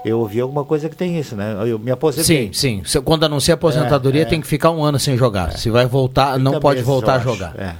Eu 0.05 0.19
ouvi 0.19 0.39
alguma 0.41 0.65
coisa 0.65 0.89
que 0.89 0.95
tem 0.95 1.17
isso, 1.17 1.35
né? 1.35 1.55
Eu 1.65 1.79
me 1.79 1.89
aposentei. 1.89 2.47
Sim, 2.47 2.53
sim. 2.53 2.81
Se- 2.85 2.99
Quando 3.01 3.23
anuncia 3.23 3.53
a 3.53 3.55
aposentadoria, 3.55 4.21
É, 4.21 4.25
é. 4.25 4.27
tem 4.27 4.41
que 4.41 4.47
ficar 4.47 4.69
um 4.71 4.83
ano 4.83 4.99
sem 4.99 5.15
jogar. 5.17 5.57
Se 5.57 5.69
vai 5.69 5.85
voltar, 5.85 6.37
não 6.37 6.51
30 6.51 6.59
pode 6.61 6.81
voltar 6.81 7.13
a 7.13 7.17
eu 7.17 7.21
jogar. 7.23 7.55
É. 7.57 7.73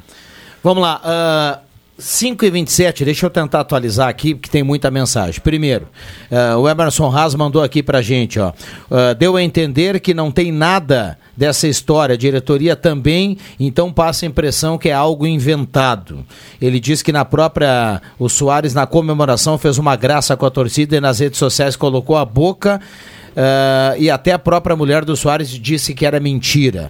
Vamos 0.64 0.82
lá. 0.82 1.02
ah, 1.04 1.60
5 1.98 2.44
e 2.44 2.50
27 2.50 3.06
deixa 3.06 3.26
eu 3.26 3.30
tentar 3.30 3.60
atualizar 3.60 4.10
aqui, 4.10 4.34
porque 4.34 4.50
tem 4.50 4.64
muita 4.64 4.90
mensagem. 4.90 5.40
Primeiro, 5.42 5.88
ah, 6.32 6.58
o 6.58 6.68
Emerson 6.68 7.16
Haas 7.16 7.36
mandou 7.36 7.62
aqui 7.62 7.84
pra 7.84 8.02
gente, 8.02 8.40
ó. 8.40 8.52
ah, 8.90 9.14
deu 9.14 9.36
a 9.36 9.44
entender 9.44 10.00
que 10.00 10.14
não 10.14 10.32
tem 10.32 10.52
nada 10.52 11.18
dessa 11.38 11.68
história. 11.68 12.16
A 12.16 12.18
diretoria 12.18 12.76
também, 12.76 13.38
então 13.60 13.94
passa 13.94 14.26
a 14.26 14.28
impressão 14.28 14.78
que 14.78 14.90
é 14.90 14.94
algo 14.94 15.28
inventado. 15.28 16.26
Ele 16.60 16.80
diz 16.80 17.04
que 17.04 17.12
na 17.12 17.24
própria. 17.24 18.02
O 18.18 18.28
Soares, 18.28 18.74
na 18.74 18.88
comemoração, 18.88 19.58
fez 19.58 19.78
uma 19.78 19.96
graça 19.96 20.36
com 20.36 20.46
a 20.46 20.52
torcida 20.52 20.98
e 20.98 21.02
nas 21.02 21.20
redes 21.20 21.38
sociais 21.38 21.76
colocou 21.76 22.18
a 22.18 22.26
boca. 22.26 22.82
ah, 23.38 23.96
e 24.00 24.10
até 24.10 24.32
a 24.32 24.40
própria 24.40 24.76
mulher 24.76 25.06
do 25.06 25.16
Soares 25.16 25.50
disse 25.50 25.94
que 25.94 26.08
era 26.08 26.20
mentira. 26.20 26.90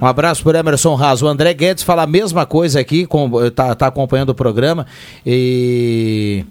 Um 0.00 0.06
abraço 0.06 0.42
por 0.42 0.54
Emerson 0.54 0.94
Raso. 0.94 1.26
O 1.26 1.28
André 1.28 1.52
Guedes 1.52 1.84
fala 1.84 2.04
a 2.04 2.06
mesma 2.06 2.46
coisa 2.46 2.80
aqui, 2.80 3.04
com, 3.04 3.30
tá, 3.50 3.74
tá 3.74 3.86
acompanhando 3.86 4.30
o 4.30 4.34
programa. 4.34 4.86
E 5.26 6.44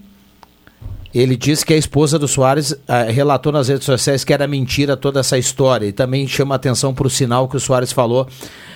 ele 1.14 1.36
disse 1.36 1.66
que 1.66 1.74
a 1.74 1.78
esposa 1.78 2.20
do 2.20 2.28
Soares 2.28 2.76
ah, 2.88 3.04
relatou 3.04 3.52
nas 3.52 3.68
redes 3.68 3.86
sociais 3.86 4.24
que 4.24 4.32
era 4.32 4.46
mentira 4.48 4.96
toda 4.96 5.20
essa 5.20 5.38
história. 5.38 5.88
E 5.88 5.92
também 5.92 6.28
chama 6.28 6.54
atenção 6.54 6.94
para 6.94 7.08
o 7.08 7.10
sinal 7.10 7.48
que 7.48 7.58
o 7.58 7.60
Soares 7.60 7.92
falou, 7.92 8.28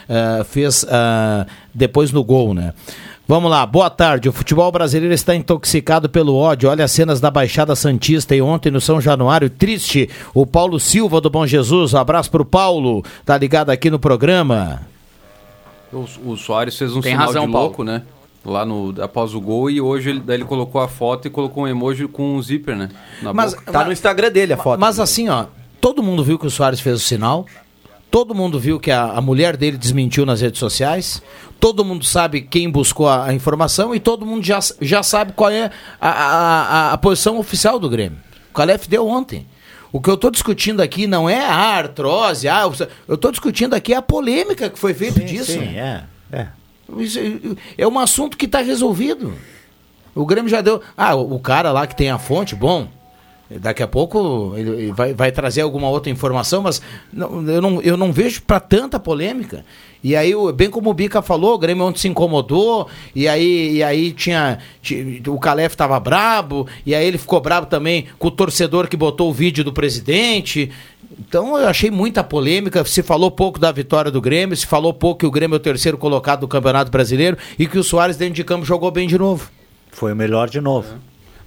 ah, 0.09 0.43
fez 0.43 0.83
ah, 0.89 1.45
depois 1.71 2.12
no 2.12 2.23
gol, 2.23 2.55
né? 2.55 2.73
Vamos 3.25 3.49
lá, 3.49 3.65
boa 3.65 3.89
tarde. 3.89 4.27
O 4.27 4.33
futebol 4.33 4.69
brasileiro 4.71 5.13
está 5.13 5.33
intoxicado 5.33 6.09
pelo 6.09 6.36
ódio. 6.36 6.69
Olha 6.69 6.83
as 6.83 6.91
cenas 6.91 7.21
da 7.21 7.31
Baixada 7.31 7.73
Santista 7.75 8.36
e 8.36 8.41
ontem 8.41 8.69
no 8.69 8.81
São 8.81 8.99
Januário. 8.99 9.49
Triste. 9.49 10.09
O 10.33 10.45
Paulo 10.45 10.77
Silva 10.79 11.21
do 11.21 11.29
Bom 11.29 11.47
Jesus. 11.47 11.93
Um 11.93 11.97
abraço 11.99 12.29
pro 12.29 12.43
Paulo. 12.43 13.01
Tá 13.23 13.38
ligado 13.38 13.69
aqui 13.69 13.89
no 13.89 13.97
programa. 13.97 14.81
O, 15.91 16.05
o 16.25 16.36
Soares 16.38 16.77
fez 16.77 16.93
um 16.95 16.99
Tem 17.01 17.13
sinal 17.13 17.27
razão, 17.27 17.45
de 17.45 17.51
Paulo. 17.51 17.67
louco, 17.67 17.83
né? 17.83 18.01
Lá 18.45 18.65
no, 18.65 18.93
após 19.01 19.33
o 19.33 19.39
gol 19.39 19.69
e 19.69 19.79
hoje 19.79 20.09
ele, 20.09 20.19
daí 20.19 20.36
ele 20.36 20.43
colocou 20.43 20.81
a 20.81 20.88
foto 20.89 21.25
e 21.25 21.31
colocou 21.31 21.63
um 21.63 21.67
emoji 21.67 22.09
com 22.09 22.36
um 22.36 22.41
zíper, 22.41 22.75
né? 22.75 22.89
Na 23.21 23.33
Mas- 23.33 23.53
boca. 23.53 23.71
Tá 23.71 23.86
no 23.86 23.93
Instagram 23.93 24.31
dele 24.31 24.51
a 24.51 24.57
foto. 24.57 24.81
Mas 24.81 24.99
assim, 24.99 25.29
ó, 25.29 25.45
todo 25.79 26.03
mundo 26.03 26.25
viu 26.25 26.38
que 26.38 26.45
o 26.45 26.51
Soares 26.51 26.81
fez 26.81 26.97
o 26.97 26.99
sinal. 26.99 27.45
Todo 28.13 28.36
mundo 28.36 28.60
viu 28.60 28.80
que 28.80 28.91
a, 28.91 29.06
a 29.06 29.19
mulher 29.21 29.58
dele 29.58 29.76
desmentiu 29.76 30.23
nas 30.23 30.39
redes 30.39 30.60
sociais. 30.60 31.19
Todo 31.60 31.84
mundo 31.84 32.06
sabe 32.06 32.41
quem 32.41 32.69
buscou 32.69 33.10
a, 33.10 33.26
a 33.26 33.34
informação 33.34 33.95
e 33.95 33.99
todo 33.99 34.23
mundo 34.23 34.45
já, 34.45 34.60
já 34.80 35.02
sabe 35.02 35.34
qual 35.34 35.49
é 35.49 35.71
a, 35.99 36.10
a, 36.10 36.62
a- 36.89 36.91
a 36.93 36.97
posição 36.99 37.39
oficial 37.39 37.80
do 37.80 37.89
Grêmio. 37.89 38.19
O 38.52 38.54
Calef 38.54 38.88
deu 38.88 39.08
ontem. 39.08 39.47
O 39.91 39.99
que 39.99 40.12
eu 40.12 40.13
estou 40.13 40.30
discutindo 40.30 40.80
aqui 40.80 41.08
não 41.08 41.28
é 41.28 41.43
a 41.43 41.56
artrose, 41.56 42.47
ah, 42.47 42.67
o- 42.67 42.73
eu 43.08 43.15
estou 43.15 43.32
discutindo 43.32 43.73
aqui 43.73 43.95
a 43.95 44.02
polêmica 44.04 44.69
que 44.69 44.78
foi 44.78 44.93
feita 44.93 45.19
disso. 45.19 45.54
Sim, 45.54 45.76
é. 45.76 46.04
é. 46.32 46.38
É- 46.38 46.52
é 47.80 47.88
um 47.88 47.97
assunto 47.97 48.38
que 48.38 48.45
está 48.45 48.60
resolvido. 48.62 49.34
O 50.13 50.23
Grêmio 50.23 50.52
já 50.52 50.62
deu. 50.62 50.84
Ah, 50.95 51.15
o 51.15 51.39
cara 51.39 51.71
lá 51.71 51.88
que 51.88 51.95
tem 51.95 52.12
a 52.12 52.19
fonte, 52.19 52.54
bom. 52.54 52.88
Daqui 53.59 53.83
a 53.83 53.87
pouco 53.87 54.53
ele 54.55 54.91
vai, 54.91 55.13
vai 55.13 55.31
trazer 55.31 55.61
alguma 55.61 55.89
outra 55.89 56.11
informação, 56.11 56.61
mas 56.61 56.81
não- 57.11 57.47
eu, 57.49 57.61
não, 57.61 57.81
eu 57.81 57.97
não 57.97 58.11
vejo 58.11 58.41
para 58.43 58.59
tanta 58.59 58.99
polêmica. 58.99 59.63
E 60.03 60.15
aí, 60.17 60.33
bem 60.53 60.69
como 60.69 60.89
o 60.89 60.93
Bica 60.93 61.21
falou, 61.21 61.53
o 61.55 61.57
Grêmio 61.57 61.85
ontem 61.85 61.99
se 61.99 62.07
incomodou, 62.09 62.89
e 63.15 63.25
aí, 63.27 63.75
e 63.77 63.83
aí 63.83 64.11
tinha. 64.11 64.59
ti- 64.81 65.21
O 65.27 65.39
Calef 65.39 65.75
tava 65.77 65.97
brabo, 65.99 66.67
e 66.85 66.93
aí 66.93 67.05
ele 67.07 67.17
ficou 67.17 67.39
brabo 67.39 67.67
também 67.67 68.07
com 68.19 68.27
o 68.27 68.31
torcedor 68.31 68.89
que 68.89 68.97
botou 68.97 69.29
o 69.29 69.33
vídeo 69.33 69.63
do 69.63 69.71
presidente. 69.71 70.69
Então 71.19 71.57
eu 71.57 71.67
achei 71.69 71.89
muita 71.89 72.21
polêmica. 72.23 72.83
Se 72.83 73.01
falou 73.01 73.31
pouco 73.31 73.59
da 73.59 73.71
vitória 73.71 74.11
do 74.11 74.19
Grêmio, 74.19 74.57
se 74.57 74.65
falou 74.67 74.93
pouco 74.93 75.19
que 75.21 75.25
o 75.25 75.31
Grêmio 75.31 75.55
é 75.55 75.57
o 75.57 75.59
terceiro 75.61 75.97
colocado 75.97 76.41
do 76.41 76.47
Campeonato 76.49 76.91
Brasileiro 76.91 77.37
e 77.57 77.65
que 77.65 77.77
o 77.79 77.83
Soares 77.83 78.17
dentro 78.17 78.33
de 78.35 78.43
campo 78.43 78.65
jogou 78.65 78.91
bem 78.91 79.07
de 79.07 79.17
novo. 79.17 79.49
Foi 79.91 80.11
o 80.11 80.15
melhor 80.15 80.49
de 80.49 80.59
novo. 80.59 80.95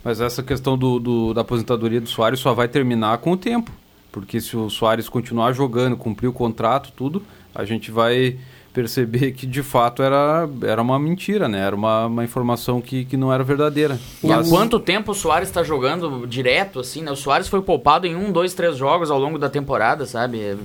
Mas 0.06 0.20
essa 0.20 0.40
questão 0.40 0.78
do, 0.78 1.00
do- 1.00 1.34
da 1.34 1.40
aposentadoria 1.40 2.00
do 2.00 2.08
Soares 2.08 2.38
só 2.38 2.54
vai 2.54 2.68
terminar 2.68 3.18
com 3.18 3.32
o 3.32 3.36
tempo. 3.36 3.72
Porque 4.12 4.40
se 4.40 4.56
o 4.56 4.70
Soares 4.70 5.08
continuar 5.08 5.52
jogando, 5.52 5.96
cumprir 5.96 6.28
o 6.28 6.32
contrato, 6.32 6.92
tudo, 6.96 7.22
a 7.52 7.64
gente 7.64 7.90
vai 7.90 8.36
perceber 8.72 9.32
que 9.32 9.46
de 9.46 9.62
fato 9.62 10.02
era, 10.02 10.48
era 10.62 10.80
uma 10.80 10.96
mentira, 10.98 11.48
né? 11.48 11.58
Era 11.58 11.74
uma, 11.74 12.06
uma 12.06 12.22
informação 12.24 12.80
que, 12.80 13.04
que 13.04 13.16
não 13.16 13.32
era 13.32 13.42
verdadeira. 13.42 13.98
E 14.22 14.30
há 14.30 14.36
Mas- 14.36 14.48
quanto 14.48 14.78
tempo 14.78 15.10
o 15.10 15.14
Soares 15.14 15.48
está 15.48 15.62
jogando 15.64 16.24
direto, 16.26 16.78
assim, 16.78 17.02
né? 17.02 17.10
O 17.10 17.16
Soares 17.16 17.48
foi 17.48 17.60
poupado 17.62 18.06
em 18.06 18.14
um, 18.14 18.30
dois, 18.30 18.54
três 18.54 18.76
jogos 18.76 19.10
ao 19.10 19.18
longo 19.18 19.38
da 19.40 19.48
temporada, 19.50 20.06
sabe? 20.06 20.56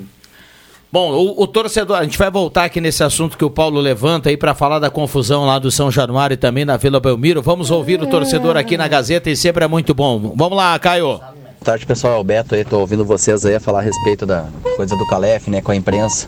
Bom, 0.91 1.13
o, 1.13 1.43
o 1.43 1.47
torcedor, 1.47 1.97
a 1.97 2.03
gente 2.03 2.17
vai 2.17 2.29
voltar 2.29 2.65
aqui 2.65 2.81
nesse 2.81 3.01
assunto 3.01 3.37
que 3.37 3.45
o 3.45 3.49
Paulo 3.49 3.79
levanta 3.79 4.27
aí 4.27 4.35
para 4.35 4.53
falar 4.53 4.77
da 4.77 4.89
confusão 4.89 5.45
lá 5.45 5.57
do 5.57 5.71
São 5.71 5.89
Januário 5.89 6.33
e 6.33 6.37
também 6.37 6.65
na 6.65 6.75
Vila 6.75 6.99
Belmiro. 6.99 7.41
Vamos 7.41 7.71
ouvir 7.71 8.01
o 8.01 8.07
torcedor 8.07 8.57
aqui 8.57 8.75
na 8.75 8.89
Gazeta 8.89 9.29
e 9.29 9.37
sempre 9.37 9.63
é 9.63 9.67
muito 9.69 9.93
bom. 9.93 10.33
Vamos 10.35 10.57
lá, 10.57 10.77
Caio. 10.79 11.17
Boa 11.17 11.33
tarde, 11.63 11.85
pessoal. 11.85 12.19
O 12.19 12.23
Beto 12.25 12.55
aí, 12.55 12.65
tô 12.65 12.79
ouvindo 12.79 13.05
vocês 13.05 13.45
aí 13.45 13.57
falar 13.57 13.79
a 13.79 13.83
respeito 13.83 14.25
da 14.25 14.47
coisa 14.75 14.93
do 14.97 15.07
Calef, 15.07 15.49
né, 15.49 15.61
com 15.61 15.71
a 15.71 15.75
imprensa. 15.77 16.27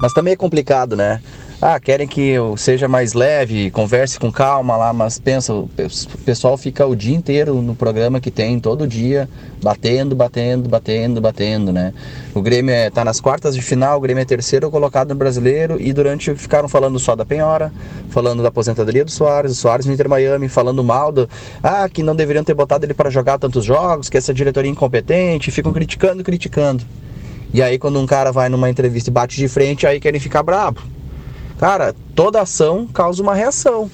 Mas 0.00 0.14
também 0.14 0.32
é 0.32 0.36
complicado, 0.36 0.96
né? 0.96 1.20
Ah, 1.62 1.78
querem 1.78 2.08
que 2.08 2.22
eu 2.22 2.56
seja 2.56 2.88
mais 2.88 3.12
leve, 3.12 3.70
converse 3.70 4.18
com 4.18 4.32
calma 4.32 4.78
lá, 4.78 4.94
mas 4.94 5.18
pensa, 5.18 5.52
o 5.52 5.68
pe- 5.68 5.84
o 5.84 6.18
pessoal 6.24 6.56
fica 6.56 6.86
o 6.86 6.96
dia 6.96 7.14
inteiro 7.14 7.60
no 7.60 7.74
programa 7.74 8.18
que 8.18 8.30
tem, 8.30 8.58
todo 8.58 8.86
dia, 8.88 9.28
batendo, 9.62 10.16
batendo, 10.16 10.70
batendo, 10.70 11.20
batendo, 11.20 11.70
né? 11.70 11.92
O 12.34 12.40
Grêmio 12.40 12.74
é, 12.74 12.88
tá 12.88 13.04
nas 13.04 13.20
quartas 13.20 13.54
de 13.54 13.60
final, 13.60 13.98
o 13.98 14.00
Grêmio 14.00 14.22
é 14.22 14.24
terceiro 14.24 14.70
colocado 14.70 15.10
no 15.10 15.14
brasileiro 15.16 15.76
e 15.78 15.92
durante 15.92 16.34
ficaram 16.34 16.66
falando 16.66 16.98
só 16.98 17.14
da 17.14 17.26
Penhora, 17.26 17.70
falando 18.08 18.42
da 18.42 18.48
aposentadoria 18.48 19.04
do 19.04 19.10
Soares, 19.10 19.52
do 19.52 19.56
Soares 19.58 19.84
no 19.84 19.92
Inter 19.92 20.08
Miami, 20.08 20.48
falando 20.48 20.82
mal 20.82 21.12
do, 21.12 21.28
ah, 21.62 21.86
que 21.90 22.02
não 22.02 22.16
deveriam 22.16 22.42
ter 22.42 22.54
botado 22.54 22.86
ele 22.86 22.94
para 22.94 23.10
jogar 23.10 23.38
tantos 23.38 23.66
jogos, 23.66 24.08
que 24.08 24.16
essa 24.16 24.32
diretoria 24.32 24.70
é 24.70 24.72
incompetente, 24.72 25.50
ficam 25.50 25.74
criticando, 25.74 26.24
criticando. 26.24 26.82
E 27.52 27.60
aí 27.62 27.78
quando 27.78 28.00
um 28.00 28.06
cara 28.06 28.32
vai 28.32 28.48
numa 28.48 28.70
entrevista 28.70 29.10
e 29.10 29.12
bate 29.12 29.36
de 29.36 29.46
frente, 29.46 29.86
aí 29.86 30.00
querem 30.00 30.18
ficar 30.18 30.42
brabo. 30.42 30.80
Cara, 31.60 31.94
toda 32.14 32.40
ação 32.40 32.86
causa 32.86 33.22
uma 33.22 33.34
reação. 33.34 33.90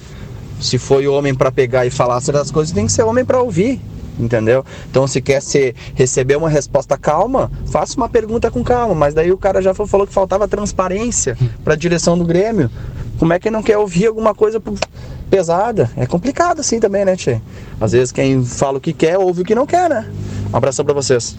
Se 0.57 0.77
foi 0.77 1.05
homem 1.05 1.35
para 1.35 1.51
pegar 1.51 1.85
e 1.85 1.89
falar 1.89 2.21
certas 2.21 2.49
coisas, 2.49 2.73
tem 2.73 2.85
que 2.85 2.91
ser 2.93 3.03
homem 3.03 3.25
para 3.25 3.41
ouvir, 3.41 3.81
entendeu? 4.17 4.65
Então, 4.89 5.05
se 5.05 5.21
quer 5.21 5.41
ser, 5.41 5.75
receber 5.93 6.37
uma 6.37 6.49
resposta 6.49 6.97
calma, 6.97 7.51
faça 7.69 7.97
uma 7.97 8.07
pergunta 8.07 8.49
com 8.49 8.63
calma. 8.63 8.95
Mas 8.95 9.13
daí 9.13 9.33
o 9.33 9.37
cara 9.37 9.61
já 9.61 9.73
fa- 9.73 9.85
falou 9.85 10.07
que 10.07 10.13
faltava 10.13 10.47
transparência 10.47 11.37
para 11.61 11.73
a 11.73 11.77
direção 11.77 12.17
do 12.17 12.23
Grêmio. 12.23 12.71
Como 13.19 13.33
é 13.33 13.37
que 13.39 13.51
não 13.51 13.61
quer 13.61 13.77
ouvir 13.77 14.05
alguma 14.07 14.33
coisa 14.33 14.61
pesada? 15.29 15.91
É 15.97 16.05
complicado 16.05 16.61
assim 16.61 16.79
também, 16.79 17.03
né, 17.03 17.17
Tchê? 17.17 17.41
Às 17.81 17.91
vezes 17.91 18.13
quem 18.13 18.45
fala 18.45 18.77
o 18.77 18.81
que 18.81 18.93
quer, 18.93 19.17
ouve 19.17 19.41
o 19.41 19.45
que 19.45 19.53
não 19.53 19.65
quer, 19.65 19.89
né? 19.89 20.09
Um 20.53 20.55
abração 20.55 20.85
para 20.85 20.93
vocês. 20.93 21.35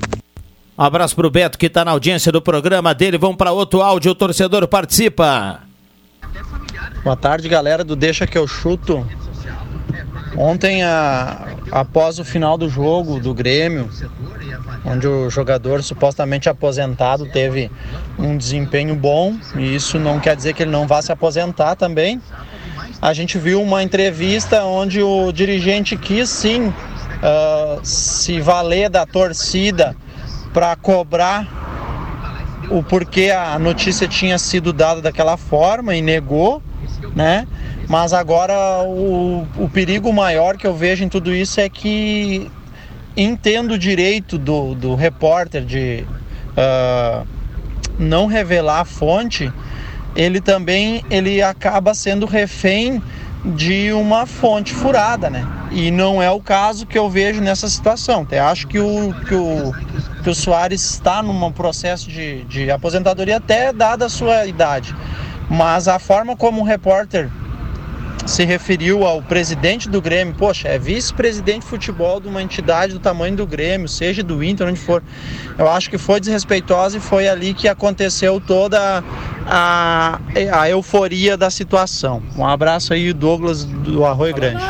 Um 0.76 0.82
abraço 0.82 1.16
pro 1.16 1.30
Beto 1.30 1.56
que 1.56 1.70
tá 1.70 1.86
na 1.86 1.92
audiência 1.92 2.30
do 2.30 2.42
programa 2.42 2.94
dele. 2.94 3.16
Vamos 3.16 3.38
para 3.38 3.50
outro 3.50 3.80
áudio, 3.80 4.12
o 4.12 4.14
torcedor 4.14 4.68
participa. 4.68 5.66
Boa 7.04 7.16
tarde, 7.16 7.48
galera 7.48 7.84
do 7.84 7.94
Deixa 7.94 8.26
que 8.26 8.36
eu 8.36 8.46
chuto. 8.46 9.06
Ontem, 10.36 10.82
a- 10.82 11.46
após 11.70 12.18
o 12.18 12.24
final 12.24 12.58
do 12.58 12.68
jogo 12.68 13.18
do 13.20 13.32
Grêmio, 13.32 13.88
onde 14.84 15.06
o 15.06 15.30
jogador 15.30 15.82
supostamente 15.82 16.48
aposentado 16.48 17.26
teve 17.26 17.70
um 18.18 18.36
desempenho 18.36 18.94
bom, 18.94 19.36
e 19.56 19.74
isso 19.74 19.98
não 19.98 20.20
quer 20.20 20.36
dizer 20.36 20.54
que 20.54 20.62
ele 20.62 20.70
não 20.70 20.86
vá 20.86 21.00
se 21.00 21.12
aposentar 21.12 21.76
também. 21.76 22.20
A 23.00 23.12
gente 23.12 23.38
viu 23.38 23.62
uma 23.62 23.82
entrevista 23.82 24.64
onde 24.64 25.00
o 25.02 25.30
dirigente 25.32 25.96
quis 25.96 26.28
sim 26.28 26.72
ah, 27.22 27.78
se 27.82 28.40
valer 28.40 28.90
da 28.90 29.06
torcida 29.06 29.96
para 30.52 30.74
cobrar 30.76 31.46
o 32.70 32.82
porquê 32.82 33.30
a 33.30 33.58
notícia 33.58 34.06
tinha 34.08 34.38
sido 34.38 34.72
dada 34.72 35.00
daquela 35.00 35.36
forma 35.36 35.94
e 35.94 36.02
negou, 36.02 36.62
né? 37.14 37.46
Mas 37.88 38.12
agora 38.12 38.82
o, 38.84 39.46
o 39.56 39.68
perigo 39.68 40.12
maior 40.12 40.56
que 40.56 40.66
eu 40.66 40.74
vejo 40.74 41.04
em 41.04 41.08
tudo 41.08 41.34
isso 41.34 41.60
é 41.60 41.68
que 41.68 42.50
entendo 43.16 43.72
o 43.72 43.78
direito 43.78 44.38
do, 44.38 44.74
do 44.74 44.94
repórter 44.94 45.64
de 45.64 46.04
ah, 46.56 47.24
não 47.98 48.26
revelar 48.26 48.80
a 48.80 48.84
fonte, 48.84 49.52
ele 50.14 50.40
também 50.40 51.04
ele 51.10 51.42
acaba 51.42 51.94
sendo 51.94 52.26
refém 52.26 53.02
de 53.44 53.92
uma 53.92 54.26
fonte 54.26 54.74
furada, 54.74 55.30
né? 55.30 55.46
E 55.70 55.90
não 55.90 56.22
é 56.22 56.30
o 56.30 56.40
caso 56.40 56.86
que 56.86 56.98
eu 56.98 57.08
vejo 57.08 57.40
nessa 57.40 57.68
situação. 57.68 58.22
Até 58.22 58.40
acho 58.40 58.66
que 58.66 58.78
o, 58.78 59.14
que 59.26 59.34
o, 59.34 59.72
que 60.22 60.30
o 60.30 60.34
Soares 60.34 60.82
está 60.82 61.22
num 61.22 61.52
processo 61.52 62.10
de, 62.10 62.44
de 62.44 62.70
aposentadoria 62.70 63.36
até 63.36 63.72
dada 63.72 64.06
a 64.06 64.08
sua 64.08 64.46
idade. 64.46 64.94
Mas 65.48 65.88
a 65.88 65.98
forma 65.98 66.36
como 66.36 66.60
o 66.60 66.64
repórter 66.64 67.30
se 68.26 68.44
referiu 68.44 69.04
ao 69.04 69.22
presidente 69.22 69.88
do 69.88 70.02
Grêmio, 70.02 70.34
poxa, 70.34 70.68
é 70.68 70.78
vice-presidente 70.78 71.62
de 71.62 71.66
futebol 71.66 72.20
de 72.20 72.28
uma 72.28 72.42
entidade 72.42 72.92
do 72.92 72.98
tamanho 72.98 73.34
do 73.34 73.46
Grêmio, 73.46 73.88
seja 73.88 74.22
do 74.22 74.44
Inter, 74.44 74.68
onde 74.68 74.78
for. 74.78 75.02
Eu 75.56 75.68
acho 75.68 75.88
que 75.88 75.96
foi 75.96 76.20
desrespeitosa 76.20 76.98
e 76.98 77.00
foi 77.00 77.26
ali 77.26 77.54
que 77.54 77.66
aconteceu 77.66 78.40
toda 78.40 79.02
a, 79.46 80.20
a 80.52 80.68
euforia 80.68 81.36
da 81.36 81.50
situação. 81.50 82.22
Um 82.36 82.46
abraço 82.46 82.92
aí, 82.92 83.12
Douglas 83.12 83.64
do 83.64 84.04
Arroio 84.04 84.34
Grande. 84.34 84.62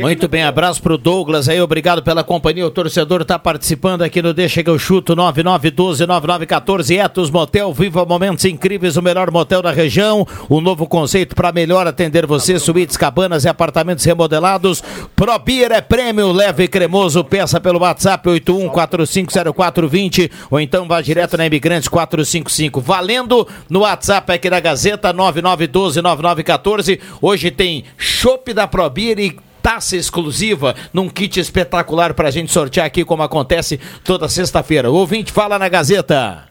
Muito 0.00 0.28
bem, 0.28 0.44
abraço 0.44 0.80
pro 0.80 0.96
Douglas 0.96 1.48
aí, 1.48 1.60
obrigado 1.60 2.04
pela 2.04 2.22
companhia. 2.22 2.64
O 2.64 2.70
torcedor 2.70 3.24
tá 3.24 3.36
participando 3.36 4.02
aqui 4.02 4.22
no 4.22 4.32
Deixa 4.32 4.62
que 4.62 4.70
eu 4.70 4.78
chuto 4.78 5.16
99129914 5.16 6.96
Etos 6.96 7.30
Motel, 7.30 7.72
viva 7.72 8.04
momentos 8.04 8.44
incríveis, 8.44 8.96
o 8.96 9.02
melhor 9.02 9.28
motel 9.32 9.60
da 9.60 9.72
região. 9.72 10.24
O 10.48 10.60
novo 10.60 10.86
conceito 10.86 11.34
para 11.34 11.50
melhor 11.50 11.84
atender 11.84 12.26
você, 12.26 12.60
suítes, 12.60 12.96
cabanas 12.96 13.44
e 13.44 13.48
apartamentos 13.48 14.04
remodelados. 14.04 14.84
Probir 15.16 15.72
é 15.72 15.80
prêmio, 15.80 16.30
leve 16.30 16.62
e 16.62 16.68
cremoso, 16.68 17.24
peça 17.24 17.60
pelo 17.60 17.80
WhatsApp 17.80 18.28
81450420 18.28 20.30
ou 20.48 20.60
então 20.60 20.86
vá 20.86 21.00
direto 21.00 21.36
na 21.36 21.46
Imigrantes 21.46 21.88
455. 21.88 22.80
Valendo 22.80 23.48
no 23.68 23.80
WhatsApp 23.80 24.32
aqui 24.32 24.48
da 24.48 24.60
Gazeta 24.60 25.12
99129914. 25.12 27.00
Hoje 27.20 27.50
tem 27.50 27.82
chopp 27.96 28.52
da 28.52 28.68
Probir 28.68 29.18
e 29.18 29.47
taça 29.68 29.96
exclusiva 29.96 30.74
num 30.94 31.10
kit 31.10 31.38
espetacular 31.38 32.14
pra 32.14 32.30
gente 32.30 32.50
sortear 32.50 32.86
aqui, 32.86 33.04
como 33.04 33.22
acontece 33.22 33.78
toda 34.02 34.26
sexta-feira. 34.26 34.90
O 34.90 34.94
ouvinte 34.94 35.30
fala 35.30 35.58
na 35.58 35.68
Gazeta. 35.68 36.44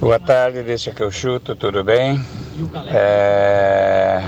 Boa 0.00 0.18
tarde, 0.18 0.62
deixa 0.62 0.90
que 0.90 1.02
eu 1.02 1.10
chuto, 1.10 1.54
tudo 1.54 1.84
bem? 1.84 2.24
É, 2.86 4.22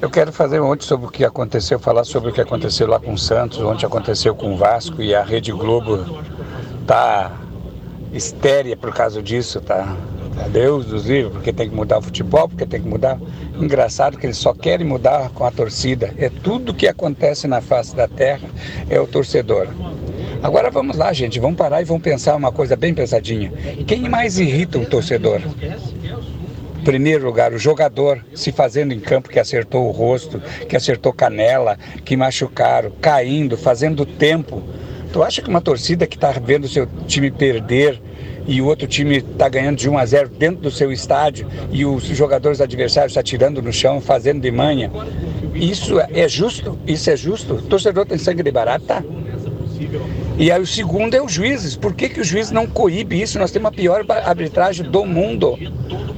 Eu 0.00 0.10
quero 0.10 0.32
fazer 0.32 0.58
ontem 0.58 0.84
sobre 0.84 1.06
o 1.06 1.10
que 1.10 1.24
aconteceu, 1.24 1.78
falar 1.78 2.02
sobre 2.02 2.30
o 2.30 2.32
que 2.32 2.40
aconteceu 2.40 2.88
lá 2.88 2.98
com 2.98 3.12
o 3.12 3.18
Santos, 3.18 3.60
ontem 3.60 3.86
aconteceu 3.86 4.34
com 4.34 4.54
o 4.54 4.56
Vasco 4.56 5.00
e 5.00 5.14
a 5.14 5.22
Rede 5.22 5.52
Globo 5.52 6.20
tá 6.88 7.30
estérea 8.12 8.76
por 8.76 8.92
causa 8.92 9.22
disso, 9.22 9.60
tá? 9.60 9.96
Deus 10.50 10.86
dos 10.86 11.06
livros, 11.06 11.32
porque 11.32 11.52
tem 11.52 11.68
que 11.68 11.74
mudar 11.74 11.98
o 11.98 12.02
futebol, 12.02 12.48
porque 12.48 12.64
tem 12.64 12.80
que 12.80 12.88
mudar. 12.88 13.18
Engraçado 13.60 14.16
que 14.16 14.26
eles 14.26 14.38
só 14.38 14.54
querem 14.54 14.86
mudar 14.86 15.30
com 15.30 15.44
a 15.44 15.50
torcida. 15.50 16.14
É 16.16 16.28
tudo 16.28 16.72
que 16.72 16.86
acontece 16.86 17.48
na 17.48 17.60
face 17.60 17.94
da 17.94 18.06
terra 18.06 18.48
é 18.88 19.00
o 19.00 19.06
torcedor. 19.06 19.68
Agora 20.42 20.70
vamos 20.70 20.96
lá, 20.96 21.12
gente, 21.12 21.40
vamos 21.40 21.56
parar 21.56 21.82
e 21.82 21.84
vamos 21.84 22.02
pensar 22.02 22.36
uma 22.36 22.52
coisa 22.52 22.76
bem 22.76 22.94
pensadinha. 22.94 23.52
Quem 23.86 24.08
mais 24.08 24.38
irrita 24.38 24.78
o 24.78 24.86
torcedor? 24.86 25.40
Primeiro 26.84 27.26
lugar, 27.26 27.52
o 27.52 27.58
jogador 27.58 28.24
se 28.34 28.52
fazendo 28.52 28.94
em 28.94 29.00
campo 29.00 29.28
que 29.28 29.40
acertou 29.40 29.88
o 29.88 29.90
rosto, 29.90 30.40
que 30.68 30.76
acertou 30.76 31.12
canela, 31.12 31.76
que 32.04 32.16
machucaram, 32.16 32.92
caindo, 33.00 33.58
fazendo 33.58 34.06
tempo. 34.06 34.62
Tu 35.12 35.22
acha 35.22 35.40
que 35.40 35.48
uma 35.48 35.60
torcida 35.60 36.06
que 36.06 36.16
está 36.16 36.30
vendo 36.32 36.64
o 36.64 36.68
seu 36.68 36.86
time 37.06 37.30
perder 37.30 38.00
e 38.46 38.60
o 38.60 38.66
outro 38.66 38.86
time 38.86 39.18
está 39.18 39.48
ganhando 39.48 39.76
de 39.76 39.88
1 39.88 39.98
a 39.98 40.06
0 40.06 40.28
dentro 40.30 40.62
do 40.62 40.70
seu 40.70 40.92
estádio 40.92 41.46
e 41.70 41.84
os 41.84 42.04
jogadores 42.04 42.60
adversários 42.60 43.16
atirando 43.16 43.60
no 43.60 43.72
chão, 43.72 44.00
fazendo 44.00 44.40
de 44.40 44.50
manha, 44.50 44.90
isso 45.54 45.98
é 46.00 46.28
justo? 46.28 46.78
Isso 46.86 47.10
é 47.10 47.16
justo? 47.16 47.54
O 47.54 47.62
torcedor 47.62 48.06
tem 48.06 48.18
sangue 48.18 48.42
de 48.42 48.50
barata? 48.50 49.04
E 50.38 50.52
aí 50.52 50.62
o 50.62 50.66
segundo 50.66 51.14
é 51.14 51.20
os 51.20 51.32
juízes. 51.32 51.74
Por 51.74 51.92
que, 51.92 52.08
que 52.08 52.20
o 52.20 52.24
juiz 52.24 52.52
não 52.52 52.64
coíbe 52.64 53.20
isso? 53.20 53.40
Nós 53.40 53.50
temos 53.50 53.70
a 53.70 53.72
pior 53.72 54.06
arbitragem 54.08 54.88
do 54.88 55.04
mundo. 55.04 55.58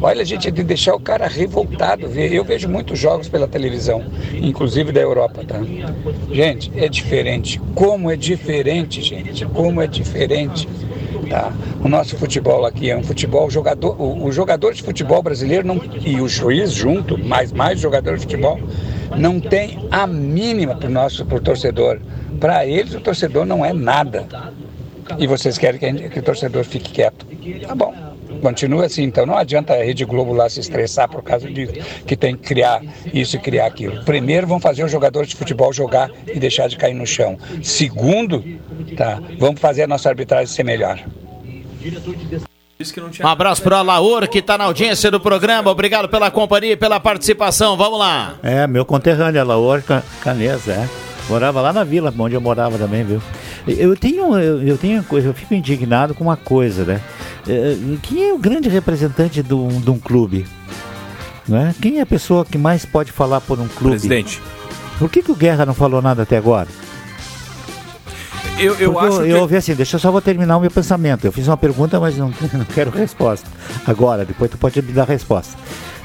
Olha, 0.02 0.22
gente, 0.26 0.46
é 0.46 0.50
de 0.50 0.62
deixar 0.62 0.94
o 0.94 1.00
cara 1.00 1.26
revoltado. 1.26 2.06
Eu 2.06 2.44
vejo 2.44 2.68
muitos 2.68 2.98
jogos 2.98 3.30
pela 3.30 3.48
televisão, 3.48 4.04
inclusive 4.35 4.92
da 4.92 5.00
Europa, 5.00 5.42
tá? 5.48 5.59
Gente, 6.30 6.70
é 6.76 6.87
diferente. 6.87 7.59
Como 7.74 8.11
é 8.11 8.16
diferente, 8.16 9.00
gente. 9.00 9.46
Como 9.46 9.80
é 9.80 9.87
diferente. 9.87 10.68
Tá? 11.30 11.50
O 11.83 11.88
nosso 11.88 12.18
futebol 12.18 12.66
aqui 12.66 12.90
é 12.90 12.96
um 12.96 13.02
futebol 13.02 13.48
jogador, 13.48 13.98
o, 13.98 14.24
o 14.24 14.33
jogador 14.33 14.74
de 14.74 14.83
futebol 14.83 15.22
brasileiro 15.22 15.66
não, 15.66 15.80
e 16.04 16.20
o 16.20 16.28
juiz 16.28 16.72
junto, 16.72 17.16
mais 17.16 17.52
mais 17.52 17.78
jogador 17.78 18.16
de 18.16 18.22
futebol, 18.22 18.59
não 19.16 19.40
tem 19.40 19.87
a 19.90 20.06
mínima 20.06 20.74
para 20.74 20.88
o 20.88 20.92
nosso 20.92 21.24
pro 21.24 21.40
torcedor. 21.40 22.00
Para 22.40 22.66
eles 22.66 22.94
o 22.94 23.00
torcedor 23.00 23.44
não 23.44 23.64
é 23.64 23.72
nada. 23.72 24.26
E 25.18 25.26
vocês 25.26 25.59
querem 25.59 25.79
que, 25.79 25.87
gente- 25.87 26.09
que 26.09 26.18
o 26.18 26.22
torcedor 26.22 26.64
fique 26.64 26.90
quieto? 26.90 27.26
Tá 27.66 27.74
bom. 27.74 27.94
Continua 28.40 28.87
assim, 28.87 29.03
então 29.03 29.26
não 29.26 29.37
adianta 29.37 29.74
a 29.74 29.85
Rede 29.85 30.05
Globo 30.05 30.33
lá 30.33 30.48
se 30.48 30.61
estressar 30.61 31.11
por 31.11 31.22
causa 31.22 31.50
disso, 31.50 31.74
que 32.07 32.16
tem 32.16 32.35
que 32.37 32.42
criar 32.46 32.81
isso 33.12 33.37
e 33.37 33.38
criar 33.40 33.66
aquilo. 33.66 34.03
Primeiro, 34.05 34.46
vão 34.46 34.59
fazer 34.61 34.83
os 34.85 34.90
jogadores 34.90 35.29
de 35.29 35.37
futebol 35.37 35.72
jogar 35.72 36.11
e 36.26 36.38
deixar 36.38 36.68
de 36.68 36.76
cair 36.76 36.94
no 36.94 37.07
chão. 37.07 37.37
Segundo, 37.62 38.42
tá, 38.96 39.20
vamos 39.38 39.61
fazer 39.61 39.83
a 39.83 39.87
nossa 39.87 40.09
arbitragem 40.09 40.46
ser 40.46 40.62
melhor. 40.62 40.98
Um 43.22 43.26
abraço 43.26 43.62
pro 43.62 43.76
Alaor, 43.76 44.26
que 44.29 44.40
tá 44.40 44.57
na 44.57 44.64
audiência 44.64 45.11
do 45.11 45.20
programa. 45.20 45.70
Obrigado 45.70 46.09
pela 46.09 46.31
companhia 46.31 46.72
e 46.72 46.76
pela 46.76 46.98
participação. 46.98 47.76
Vamos 47.76 47.98
lá. 47.98 48.37
É, 48.42 48.66
meu 48.66 48.87
conterrâneo, 48.87 49.40
Alaor 49.40 49.83
Ca- 49.83 50.03
Canesa, 50.22 50.72
é. 50.72 51.10
Morava 51.31 51.61
lá 51.61 51.73
na 51.73 51.85
vila, 51.85 52.12
onde 52.19 52.35
eu 52.35 52.40
morava 52.40 52.77
também, 52.77 53.05
viu? 53.05 53.23
Eu 53.64 53.97
tenho, 53.97 54.37
eu, 54.37 54.77
tenho 54.77 55.01
coisa, 55.05 55.29
eu 55.29 55.33
fico 55.33 55.55
indignado 55.55 56.12
com 56.12 56.25
uma 56.25 56.37
coisa, 56.37 56.85
né? 56.85 57.01
É, 57.49 57.77
Quem 58.03 58.31
é 58.31 58.33
o 58.35 58.38
grande 58.38 58.69
representante 58.69 59.40
de 59.40 59.55
um, 59.55 59.81
de 59.81 59.90
um 59.90 59.99
clube? 59.99 60.45
Né? 61.47 61.73
Quem 61.81 61.99
é 61.99 62.01
a 62.03 62.07
pessoa 62.07 62.45
que 62.45 62.59
mais 62.59 62.85
pode 62.85 63.12
falar 63.12 63.40
por 63.40 63.61
um 63.61 63.69
clube? 63.69 63.90
Presidente. 63.90 64.43
Por 64.99 65.09
que, 65.09 65.23
que 65.23 65.31
o 65.31 65.37
Guerra 65.37 65.64
não 65.64 65.73
falou 65.73 66.03
nada 66.03 66.23
até 66.23 66.37
agora? 66.37 66.66
Eu, 68.59 68.75
eu 68.75 68.93
Porque 68.93 69.07
acho 69.07 69.21
eu, 69.21 69.25
que. 69.25 69.31
eu 69.31 69.40
ouvi 69.40 69.57
assim, 69.57 69.75
deixa 69.75 69.97
eu 69.97 70.01
só 70.01 70.11
vou 70.11 70.21
terminar 70.21 70.57
o 70.57 70.61
meu 70.61 70.71
pensamento. 70.71 71.25
Eu 71.25 71.33
fiz 71.33 71.47
uma 71.47 71.57
pergunta, 71.57 72.01
mas 72.01 72.16
não, 72.19 72.29
não 72.53 72.64
quero 72.75 72.90
resposta. 72.90 73.49
Agora, 73.87 74.25
depois 74.25 74.51
tu 74.51 74.59
pode 74.59 74.83
me 74.83 74.93
dar 74.93 75.03
a 75.03 75.07
resposta. 75.07 75.57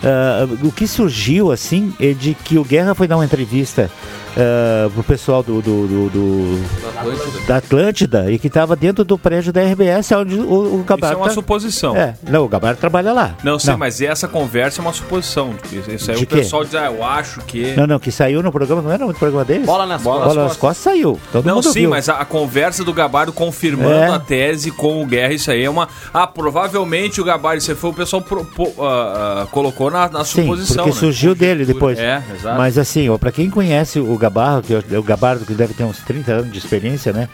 Ah, 0.05 0.47
o 0.63 0.71
que 0.71 0.87
surgiu, 0.87 1.51
assim, 1.51 1.93
é 1.99 2.13
de 2.13 2.33
que 2.35 2.57
o 2.59 2.63
Guerra 2.63 2.93
foi 2.93 3.07
dar 3.07 3.17
uma 3.17 3.25
entrevista 3.25 3.89
ah, 4.37 4.89
pro 4.93 5.03
pessoal 5.03 5.41
do, 5.41 5.61
do- 5.61 5.87
do- 5.87 6.09
do- 6.09 7.45
da 7.47 7.57
Atlântida 7.57 8.31
e 8.31 8.37
que 8.37 8.47
estava 8.47 8.75
dentro 8.75 9.03
do 9.03 9.17
prédio 9.17 9.51
da 9.51 9.61
RBS, 9.63 10.11
onde 10.11 10.35
o, 10.35 10.41
o 10.77 10.85
Isso 10.87 11.05
é 11.11 11.15
uma 11.15 11.27
tá- 11.27 11.33
suposição. 11.33 11.95
É, 11.95 12.13
não, 12.29 12.43
o 12.45 12.47
Gabardo 12.47 12.79
trabalha 12.79 13.13
lá. 13.13 13.35
Não, 13.43 13.57
sei, 13.59 13.75
mas 13.75 13.99
essa 14.01 14.27
conversa 14.27 14.79
é 14.79 14.81
uma 14.83 14.93
suposição. 14.93 15.53
Isso 15.87 16.11
aí 16.11 16.17
De 16.17 16.23
o 16.23 16.27
quê? 16.27 16.35
pessoal 16.37 16.63
diz, 16.63 16.75
ah, 16.75 16.85
eu 16.85 17.03
acho 17.03 17.39
que. 17.41 17.73
Não, 17.75 17.87
não, 17.87 17.99
que 17.99 18.11
saiu 18.11 18.43
no 18.43 18.51
programa, 18.51 18.81
não 18.81 18.91
era 18.91 19.05
no 19.05 19.13
programa 19.13 19.43
deles? 19.45 19.65
Bola 19.65 19.85
nas 19.85 20.01
Bola 20.01 20.25
costas. 20.25 20.43
nas 20.43 20.57
costas 20.57 20.83
saiu. 20.83 21.19
Todo 21.31 21.45
não, 21.45 21.55
mundo 21.55 21.71
sim, 21.71 21.81
viu. 21.81 21.89
mas 21.89 22.09
a, 22.09 22.15
a 22.19 22.25
conversa 22.25 22.83
do 22.83 22.93
Gabardo 22.93 23.31
confirmando 23.33 23.93
É. 23.93 24.09
a 24.09 24.19
tese 24.19 24.69
com 24.71 25.01
o 25.01 25.05
Guerra, 25.05 25.33
isso 25.33 25.49
aí 25.51 25.63
é 25.63 25.69
uma. 25.69 25.87
Ah, 26.13 26.27
provavelmente 26.27 27.19
o 27.21 27.23
Gabardo, 27.23 27.57
isso 27.59 27.71
aí 27.71 27.77
foi 27.77 27.89
o 27.89 27.93
pessoal 27.93 28.21
pro- 28.21 28.45
po- 28.45 28.73
ah, 28.79 29.43
ah, 29.43 29.47
colocou 29.51 29.89
na, 29.95 30.09
na 30.09 30.25
Sim, 30.25 30.41
suposição. 30.43 30.75
porque 30.83 30.89
né? 30.91 30.99
surgiu 30.99 31.33
dele 31.33 31.65
depois. 31.65 31.97
É, 31.97 32.21
exato. 32.37 32.57
Mas 32.57 32.77
assim, 32.77 33.07
ó, 33.09 33.17
pra 33.17 33.31
quem 33.31 33.49
conhece 33.49 33.99
o 33.99 34.17
Gabarro, 34.17 34.61
que 34.61 34.73
é 34.73 34.97
o 34.99 35.03
Gabardo 35.03 35.45
que 35.45 35.53
deve 35.53 35.73
ter 35.73 35.83
uns 35.83 35.99
30 35.99 36.31
anos 36.31 36.51
de 36.51 36.57
experiência, 36.57 37.11
né? 37.13 37.29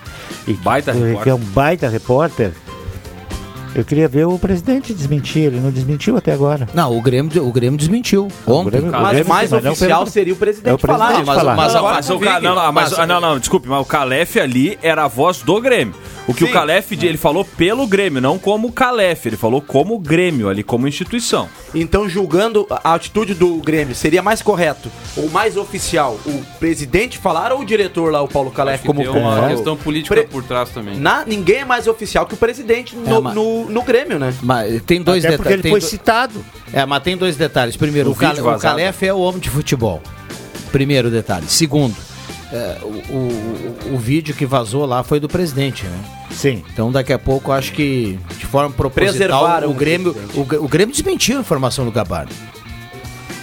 E 0.48 0.54
baita 0.54 0.92
que, 0.92 1.00
repórter. 1.00 1.24
que 1.24 1.30
é 1.30 1.34
um 1.34 1.40
baita 1.40 1.90
repórter. 1.90 2.52
Eu 3.74 3.86
queria 3.86 4.06
ver 4.06 4.26
o 4.28 4.38
presidente 4.38 4.94
desmentir, 4.94 5.44
ele 5.44 5.62
não 5.62 5.72
desmentiu 5.72 6.18
até 6.18 6.34
agora. 6.34 6.68
Não, 6.74 6.94
o 6.98 7.02
Grêmio, 7.02 7.48
o 7.48 7.52
Grêmio 7.54 7.78
desmentiu. 7.80 8.28
Ontem. 8.46 8.70
Grêmio- 8.72 8.90
o 8.90 9.08
Grêmio 9.08 9.26
mas 9.30 9.50
não 9.50 9.74
pelo- 9.74 10.06
seria 10.08 10.34
o 10.34 10.36
presidente 10.36 10.70
É 10.70 10.74
o 10.74 10.78
presidente 10.78 11.24
mas, 11.26 11.38
falar. 11.38 11.56
mas, 11.56 11.74
Não, 11.74 11.84
mas 11.84 12.10
o 12.10 12.20
não, 12.20 12.56
não, 12.56 12.72
mas- 12.74 12.98
não, 13.08 13.22
não, 13.22 13.40
desculpe, 13.40 13.70
mas 13.70 13.80
o 13.80 13.86
Calef 13.86 14.38
ali 14.42 14.78
era 14.82 15.06
a 15.06 15.08
voz 15.08 15.38
do 15.42 15.62
Grêmio. 15.62 15.96
O 16.28 16.34
que 16.34 16.44
o 16.46 16.52
Calef, 16.52 16.92
ele 16.94 17.18
falou 17.18 17.44
pelo 17.44 17.86
Grêmio, 17.88 18.22
não 18.22 18.38
como 18.38 18.72
Calef, 18.72 19.26
ele 19.26 19.36
falou 19.36 19.60
como 19.62 19.98
Grêmio 20.00 20.48
ali, 20.50 20.64
como 20.64 20.88
instituição. 20.88 21.50
Então, 21.74 22.08
julgando 22.08 22.66
a 22.70 22.94
atitude 22.94 23.34
do 23.34 23.56
Grêmio, 23.58 23.94
seria 23.96 24.22
mais 24.22 24.42
correto 24.42 24.90
ou 25.18 25.30
mais 25.30 25.58
oficial 25.58 26.18
o 26.26 26.42
presidente 26.60 27.18
falar 27.18 27.52
ou 27.52 27.60
o 27.62 27.66
diretor 27.66 28.12
lá, 28.12 28.22
o 28.22 28.28
Paulo 28.28 28.52
Calef, 28.52 28.86
como 28.86 29.02
Tem 29.02 29.10
uma 29.10 29.50
questão 29.50 29.76
política 29.76 30.16
Pre- 30.16 30.24
por 30.26 30.44
trás 30.44 30.70
também. 30.70 30.96
Na, 30.98 31.26
ninguém 31.26 31.58
é 31.62 31.66
mais 31.66 31.88
oficial 31.88 32.26
que 32.26 32.34
o 32.36 32.38
presidente 32.38 32.96
no, 32.96 33.16
É, 33.16 33.20
mas- 33.20 33.36
no, 33.36 33.66
no 33.70 33.82
Grêmio, 33.82 34.18
né? 34.20 34.34
Mas 34.42 34.82
tem 34.84 35.02
dois 35.02 35.24
detalhes. 35.24 35.38
porque 35.38 35.54
ele 35.54 35.62
tem 35.64 35.72
foi 35.72 35.80
do- 35.82 35.86
citado. 35.88 36.46
É, 36.72 36.86
mas 36.86 37.04
tem 37.04 37.18
dois 37.18 37.36
detalhes. 37.36 37.76
Primeiro, 37.76 38.10
O 38.10 38.14
o, 38.14 38.16
Cal- 38.16 38.36
o. 38.38 38.60
Calef 38.60 39.04
é 39.04 39.14
o 39.14 39.20
homem 39.20 39.42
de 39.42 39.50
futebol. 39.50 40.02
Primeiro 40.72 41.10
detalhe. 41.10 41.46
Segundo, 41.50 41.96
é, 42.54 42.78
o, 42.84 43.94
o- 43.96 43.98
vídeo 43.98 44.36
que 44.36 44.46
vazou 44.46 44.86
lá 44.86 45.04
foi 45.04 45.20
do 45.20 45.28
presidente, 45.30 45.86
né? 45.86 46.00
Sim. 46.32 46.64
Então 46.74 46.92
daqui 46.92 47.14
a 47.14 47.20
pouco 47.20 47.52
eu 47.52 47.56
acho 47.56 47.72
que 47.74 48.18
de 48.38 48.46
forma 48.46 48.72
proposital 48.72 49.18
Preservaram 49.18 49.70
o 49.70 49.74
Grêmio, 49.74 50.16
o, 50.36 50.42
o 50.64 50.68
Grêmio 50.68 50.94
desmentiu 50.94 51.38
a 51.38 51.42
informação 51.42 51.86
do 51.86 51.92
Gabardo. 51.92 52.34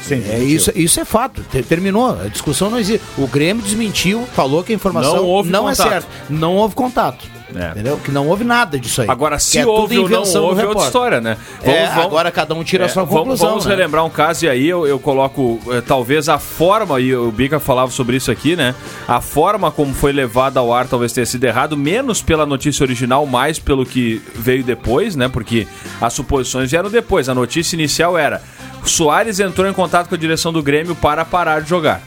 Sim, 0.03 0.23
é 0.29 0.38
isso, 0.38 0.73
isso 0.75 0.99
é 1.01 1.05
fato. 1.05 1.42
Te- 1.51 1.62
Terminou. 1.62 2.18
A 2.18 2.29
discussão 2.29 2.71
não 2.71 2.79
existe. 2.79 3.05
O 3.18 3.27
Grêmio 3.27 3.62
desmentiu, 3.62 4.27
falou 4.35 4.64
que 4.64 4.73
a 4.73 4.75
informação 4.75 5.16
Não 5.16 5.25
houve 5.27 5.51
é 5.68 5.75
certa. 5.75 6.09
Não 6.31 6.55
houve 6.57 6.75
contato. 6.75 7.27
Entendeu? 7.51 7.97
Que 7.97 8.11
não 8.11 8.29
houve 8.29 8.45
nada 8.45 8.79
disso 8.79 9.01
aí. 9.03 9.09
Agora, 9.09 9.39
se 9.39 9.59
é 9.59 9.67
houve 9.67 9.99
ou 9.99 10.09
não 10.09 10.21
houve, 10.43 10.63
é 10.63 10.67
outra 10.67 10.85
história, 10.85 11.21
né? 11.21 11.37
É, 11.63 11.87
agora 11.87 12.31
cada 12.31 12.55
um 12.55 12.63
tira 12.63 12.85
a 12.85 12.89
sua 12.89 13.05
vamos- 13.05 13.19
conclusão, 13.21 13.49
Vamos 13.49 13.65
né? 13.67 13.75
relembrar 13.75 14.05
um 14.05 14.11
caso, 14.11 14.45
e 14.45 14.49
aí 14.49 14.69
eu, 14.69 14.87
eu 14.87 14.99
coloco 14.99 15.59
eh, 15.71 15.81
talvez 15.81 16.29
a 16.29 16.39
forma, 16.39 17.01
e 17.01 17.15
o 17.17 17.31
Bica 17.33 17.59
falava 17.59 17.91
sobre 17.91 18.17
isso 18.17 18.31
aqui, 18.31 18.55
né? 18.55 18.75
A 19.07 19.21
forma 19.23 19.71
como 19.71 19.95
foi 19.95 20.13
levada 20.13 20.61
ao 20.61 20.73
ar 20.75 20.87
talvez 20.87 21.13
tenha 21.13 21.25
sido 21.25 21.43
errado, 21.45 21.77
menos 21.77 22.21
pela 22.21 22.45
notícia 22.45 22.85
original, 22.85 23.25
mais 23.25 23.59
pelo 23.59 23.87
que 23.87 24.21
veio 24.35 24.63
depois, 24.63 25.17
né? 25.17 25.29
Porque 25.29 25.67
as 26.01 26.13
suposições 26.13 26.71
vieram 26.71 26.91
depois. 26.91 27.29
A 27.31 27.35
notícia 27.35 27.75
inicial 27.77 28.19
era: 28.19 28.43
Soares 28.85 29.41
entrou 29.41 29.67
em 29.67 29.73
contato 29.73 30.09
com 30.09 30.15
a 30.15 30.19
direção 30.19 30.53
do 30.53 30.63
Grêmio 30.63 30.95
para 30.95 31.25
parar 31.25 31.63
de 31.63 31.69
jogar. 31.71 32.03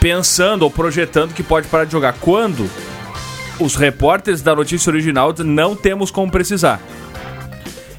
Pensando 0.00 0.62
ou 0.62 0.70
projetando 0.70 1.32
que 1.32 1.42
pode 1.42 1.66
parar 1.68 1.84
de 1.84 1.92
jogar. 1.92 2.14
Quando 2.20 2.68
os 3.60 3.74
repórteres 3.74 4.42
da 4.42 4.54
notícia 4.54 4.90
original 4.90 5.34
não 5.44 5.74
temos 5.74 6.10
como 6.10 6.30
precisar. 6.30 6.80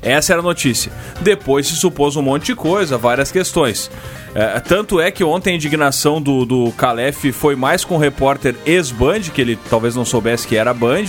Essa 0.01 0.33
era 0.33 0.39
a 0.39 0.43
notícia. 0.43 0.91
Depois 1.21 1.67
se 1.67 1.75
supôs 1.75 2.15
um 2.15 2.21
monte 2.21 2.47
de 2.47 2.55
coisa, 2.55 2.97
várias 2.97 3.31
questões. 3.31 3.91
É, 4.39 4.59
tanto 4.61 5.01
é 5.01 5.11
que 5.11 5.21
ontem 5.23 5.51
a 5.51 5.55
indignação 5.55 6.21
do, 6.21 6.45
do 6.45 6.71
Calef 6.77 7.31
foi 7.33 7.55
mais 7.55 7.83
com 7.83 7.95
o 7.95 7.97
repórter 7.97 8.55
ex-Band, 8.65 9.21
que 9.33 9.41
ele 9.41 9.59
talvez 9.69 9.95
não 9.95 10.05
soubesse 10.05 10.47
que 10.47 10.55
era 10.55 10.73
Band, 10.73 11.05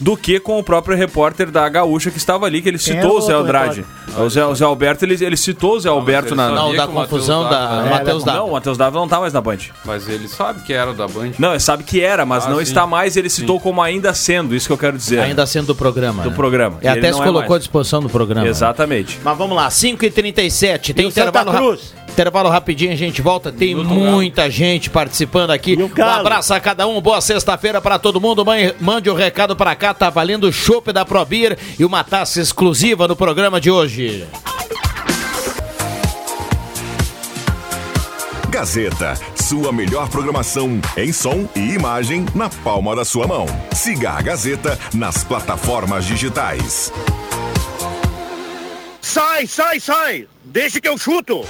do 0.00 0.16
que 0.16 0.40
com 0.40 0.58
o 0.58 0.64
próprio 0.64 0.96
repórter 0.96 1.50
da 1.50 1.68
Gaúcha 1.68 2.10
que 2.10 2.18
estava 2.18 2.44
ali, 2.46 2.60
que 2.60 2.68
ele 2.68 2.78
Quem 2.78 2.94
citou 2.94 3.10
é 3.10 3.14
o 3.14 3.18
o 3.18 3.20
Zé 3.20 3.32
Andrade. 3.34 3.84
O 4.18 4.28
Zé, 4.28 4.44
o 4.44 4.54
Zé 4.54 4.64
Alberto, 4.64 5.04
ele, 5.04 5.24
ele 5.24 5.36
citou 5.36 5.76
o 5.76 5.80
Zé 5.80 5.88
Alberto 5.88 6.34
na. 6.34 6.48
Não, 6.50 6.74
da 6.74 6.86
confusão 6.88 7.48
da 7.48 7.86
Matheus 7.88 8.24
Dávila. 8.24 8.42
Não, 8.42 8.48
o 8.48 8.52
Matheus 8.52 8.76
Dávila 8.78 9.00
não 9.00 9.08
tá 9.08 9.20
mais 9.20 9.32
na 9.32 9.40
Band. 9.40 9.58
Mas 9.84 10.08
ele 10.08 10.26
sabe 10.26 10.62
que 10.62 10.72
era 10.72 10.92
da 10.92 11.06
Band. 11.06 11.30
Não, 11.38 11.50
ele 11.50 11.60
sabe 11.60 11.84
que 11.84 12.00
era, 12.00 12.26
mas 12.26 12.46
Ah, 12.46 12.50
não 12.50 12.56
sim. 12.56 12.62
está 12.64 12.84
mais. 12.86 13.16
Ele 13.16 13.30
citou 13.30 13.60
como 13.60 13.80
ainda 13.80 14.12
sendo, 14.12 14.56
isso 14.56 14.66
que 14.66 14.72
eu 14.72 14.78
quero 14.78 14.96
dizer. 14.98 15.20
Ainda 15.20 15.46
sendo 15.46 15.66
do 15.68 15.74
programa. 15.76 16.24
Do 16.24 16.30
né? 16.30 16.36
programa. 16.36 16.78
E 16.82 16.86
Ele 16.88 16.98
até 16.98 17.12
se 17.12 17.20
é 17.20 17.24
colocou 17.24 17.46
à 17.46 17.50
mais. 17.50 17.62
disposição 17.62 18.00
do 18.02 18.08
programa. 18.08 18.42
né? 18.44 18.50
Exatamente. 18.50 19.20
Mas 19.22 19.38
vamos 19.38 19.56
lá, 19.56 19.68
5h37, 19.68 20.94
tem 20.94 21.04
E 21.04 21.08
o 21.08 21.10
Santa 21.12 21.44
Cruz? 21.44 21.94
Intervalo 22.12 22.48
rapidinho, 22.48 22.92
a 22.92 22.96
gente 22.96 23.20
volta. 23.22 23.50
Tem 23.50 23.74
muita 23.74 24.50
gente 24.50 24.90
participando 24.90 25.50
aqui. 25.50 25.76
Um 25.76 26.04
abraço 26.04 26.54
a 26.54 26.60
cada 26.60 26.86
um, 26.86 27.00
boa 27.00 27.20
sexta-feira 27.20 27.80
para 27.80 27.98
todo 27.98 28.20
mundo. 28.20 28.44
Mãe, 28.44 28.74
mande 28.78 29.10
o 29.10 29.14
um 29.14 29.16
recado 29.16 29.56
para 29.56 29.74
cá, 29.74 29.92
tá 29.94 30.10
valendo 30.10 30.44
o 30.44 30.52
chopp 30.52 30.92
da 30.92 31.04
Probir 31.04 31.58
e 31.78 31.84
uma 31.84 32.04
taça 32.04 32.40
exclusiva 32.40 33.08
no 33.08 33.16
programa 33.16 33.60
de 33.60 33.70
hoje. 33.70 34.26
Gazeta, 38.48 39.14
sua 39.34 39.72
melhor 39.72 40.10
programação 40.10 40.78
em 40.94 41.10
som 41.10 41.48
e 41.56 41.72
imagem 41.72 42.26
na 42.34 42.50
palma 42.50 42.94
da 42.94 43.04
sua 43.04 43.26
mão. 43.26 43.46
Siga 43.74 44.10
a 44.10 44.20
Gazeta 44.20 44.78
nas 44.92 45.24
plataformas 45.24 46.04
digitais. 46.04 46.92
Sai, 49.00 49.46
sai, 49.46 49.80
sai! 49.80 50.28
Deixa 50.44 50.80
que 50.80 50.88
eu 50.88 50.98
chuto! 50.98 51.44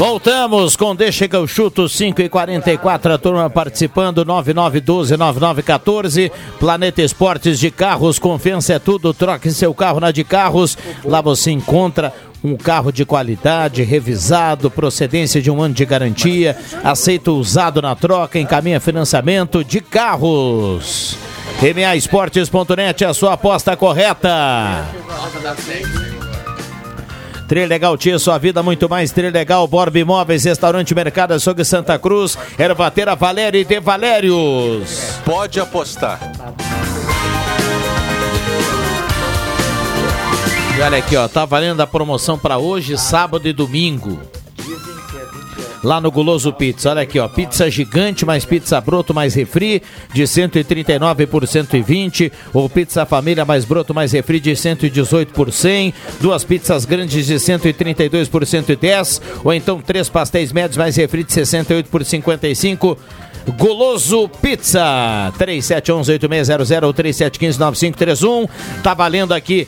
Voltamos 0.00 0.74
com 0.76 0.96
Deixa 0.96 1.28
que 1.28 1.36
eu 1.36 1.46
chuto 1.46 1.86
5 1.86 2.22
e 2.22 2.28
44 2.30 3.12
a 3.12 3.18
turma 3.18 3.50
participando 3.50 4.24
9912-9914 4.24 6.32
Planeta 6.58 7.02
Esportes 7.02 7.60
de 7.60 7.70
Carros, 7.70 8.18
confiança 8.18 8.72
é 8.72 8.78
tudo, 8.78 9.12
troque 9.12 9.50
seu 9.50 9.74
carro 9.74 10.00
na 10.00 10.10
de 10.10 10.24
carros, 10.24 10.78
lá 11.04 11.20
você 11.20 11.50
encontra 11.50 12.14
um 12.42 12.56
carro 12.56 12.90
de 12.90 13.04
qualidade, 13.04 13.82
revisado, 13.82 14.70
procedência 14.70 15.42
de 15.42 15.50
um 15.50 15.60
ano 15.60 15.74
de 15.74 15.84
garantia, 15.84 16.56
aceita 16.82 17.30
o 17.30 17.36
usado 17.36 17.82
na 17.82 17.94
troca, 17.94 18.38
encaminha 18.38 18.80
financiamento 18.80 19.62
de 19.62 19.82
carros. 19.82 21.29
MAEsportes.net, 21.62 23.04
a 23.04 23.12
sua 23.12 23.34
aposta 23.34 23.76
correta. 23.76 24.86
Trilegal 27.46 27.98
Tia, 27.98 28.18
sua 28.18 28.38
vida 28.38 28.62
muito 28.62 28.88
mais 28.88 29.12
Trilegal, 29.12 29.66
Borba 29.68 29.98
Imóveis, 29.98 30.44
Restaurante 30.44 30.94
Mercado 30.94 31.34
Açougue 31.34 31.64
Santa 31.64 31.98
Cruz, 31.98 32.38
Ervateira 32.58 33.14
Valério 33.14 33.60
e 33.60 33.64
De 33.64 33.78
Valérios. 33.78 35.18
Pode 35.24 35.60
apostar. 35.60 36.18
E 40.78 40.80
olha 40.80 40.96
aqui, 40.96 41.14
ó, 41.14 41.28
tá 41.28 41.44
valendo 41.44 41.82
a 41.82 41.86
promoção 41.86 42.38
para 42.38 42.56
hoje, 42.56 42.96
sábado 42.96 43.46
e 43.46 43.52
domingo. 43.52 44.18
Lá 45.82 45.98
no 45.98 46.10
Guloso 46.10 46.52
Pizza, 46.52 46.90
olha 46.90 47.02
aqui, 47.02 47.18
ó, 47.18 47.26
pizza 47.26 47.70
gigante 47.70 48.26
mais 48.26 48.44
pizza 48.44 48.78
broto 48.82 49.14
mais 49.14 49.34
refri 49.34 49.82
de 50.12 50.26
139 50.26 51.26
por 51.26 51.46
120, 51.46 52.30
ou 52.52 52.68
pizza 52.68 53.06
família 53.06 53.46
mais 53.46 53.64
broto 53.64 53.94
mais 53.94 54.12
refri 54.12 54.40
de 54.40 54.54
118 54.54 55.32
por 55.32 55.50
100, 55.50 55.94
duas 56.20 56.44
pizzas 56.44 56.84
grandes 56.84 57.24
de 57.24 57.38
132 57.40 58.28
por 58.28 58.44
110, 58.44 59.22
ou 59.42 59.54
então 59.54 59.80
três 59.80 60.10
pastéis 60.10 60.52
médios 60.52 60.76
mais 60.76 60.96
refri 60.96 61.24
de 61.24 61.32
68 61.32 61.88
por 61.88 62.04
55. 62.04 62.98
Goloso 63.56 64.28
Pizza. 64.42 65.32
3711-8600 65.38 66.82
ou 66.84 66.92
3715-9531 66.92 68.48
tá 68.82 68.92
valendo 68.92 69.32
aqui 69.32 69.66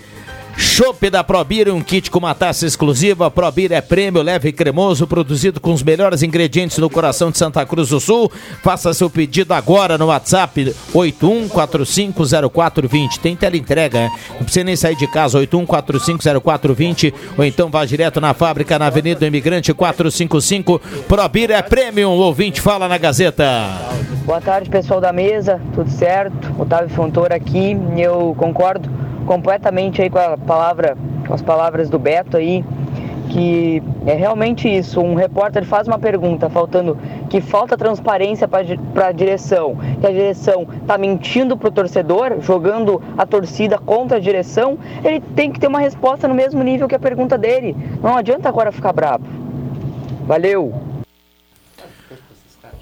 Chopp 0.57 1.11
da 1.11 1.23
Probir, 1.25 1.69
um 1.73 1.81
kit 1.81 2.11
com 2.11 2.19
uma 2.19 2.35
taça 2.35 2.67
exclusiva. 2.67 3.31
Probir 3.31 3.73
é 3.73 3.81
prêmio 3.81 4.21
leve 4.23 4.51
e 4.51 4.53
cremoso, 4.53 5.07
produzido 5.07 5.59
com 5.61 5.73
os 5.73 5.83
melhores 5.83 6.23
ingredientes 6.23 6.77
no 6.79 6.91
coração 6.91 7.31
de 7.31 7.39
Santa 7.39 7.65
Cruz 7.65 7.89
do 7.89 8.01
Sul. 8.01 8.31
Faça 8.63 8.93
seu 8.93 9.09
pedido 9.11 9.55
agora 9.55 9.97
no 9.97 10.07
WhatsApp 10.07 10.75
81450420. 10.95 13.19
Tem 13.21 13.35
tela 13.35 13.57
entrega, 13.57 14.11
não 14.35 14.45
precisa 14.45 14.65
nem 14.65 14.77
sair 14.77 14.97
de 14.97 15.07
casa. 15.07 15.39
81450420 15.39 17.15
ou 17.37 17.45
então 17.45 17.71
vá 17.71 17.85
direto 17.85 18.21
na 18.21 18.35
fábrica 18.35 18.79
na 18.79 18.87
Avenida 18.87 19.21
do 19.21 19.27
Imigrante 19.27 19.73
455. 19.73 20.81
Probir 21.09 21.51
é 21.51 21.63
prêmio. 21.63 22.11
O 22.11 22.19
ouvinte 22.19 22.61
fala 22.61 22.87
na 22.89 22.99
Gazeta. 22.99 23.45
Boa 24.25 24.41
tarde, 24.41 24.69
pessoal 24.71 25.01
da 25.01 25.13
mesa, 25.13 25.61
tudo 25.75 25.91
certo? 25.91 26.55
Otávio 26.61 26.89
Fontoura 26.91 27.35
aqui, 27.35 27.77
eu 27.97 28.37
concordo 28.39 28.89
completamente 29.27 30.03
aí 30.03 30.11
com 30.11 30.19
a 30.19 30.37
palavra, 30.43 30.97
as 31.31 31.43
palavras 31.43 31.89
do 31.89 31.99
Beto 31.99 32.37
aí, 32.37 32.65
que 33.31 33.83
é 34.07 34.15
realmente 34.15 34.69
isso. 34.69 35.01
Um 35.01 35.15
repórter 35.15 35.65
faz 35.65 35.89
uma 35.89 35.99
pergunta 35.99 36.51
faltando 36.51 36.99
que 37.31 37.41
falta 37.41 37.77
transparência 37.77 38.47
para 38.47 39.07
a 39.07 39.13
direção, 39.13 39.77
que 40.01 40.07
a 40.07 40.11
direção 40.11 40.67
está 40.83 40.99
mentindo 40.99 41.57
para 41.57 41.69
o 41.69 41.73
torcedor, 41.73 42.41
jogando 42.41 43.03
a 43.17 43.25
torcida 43.25 43.79
contra 43.79 44.19
a 44.19 44.21
direção, 44.21 44.79
ele 45.03 45.21
tem 45.35 45.51
que 45.51 45.59
ter 45.59 45.67
uma 45.67 45.81
resposta 45.81 46.29
no 46.29 46.35
mesmo 46.35 46.63
nível 46.63 46.87
que 46.87 46.95
a 46.95 46.99
pergunta 46.99 47.39
dele. 47.39 47.75
Não 48.03 48.17
adianta 48.17 48.49
agora 48.49 48.71
ficar 48.71 48.93
bravo. 48.93 49.25
Valeu! 50.27 50.73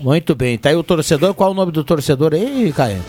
Muito 0.00 0.34
bem, 0.34 0.56
tá 0.56 0.70
aí 0.70 0.76
o 0.76 0.82
torcedor. 0.82 1.34
Qual 1.34 1.50
o 1.50 1.54
nome 1.54 1.70
do 1.70 1.84
torcedor 1.84 2.32
aí, 2.32 2.72
Caio? 2.74 3.02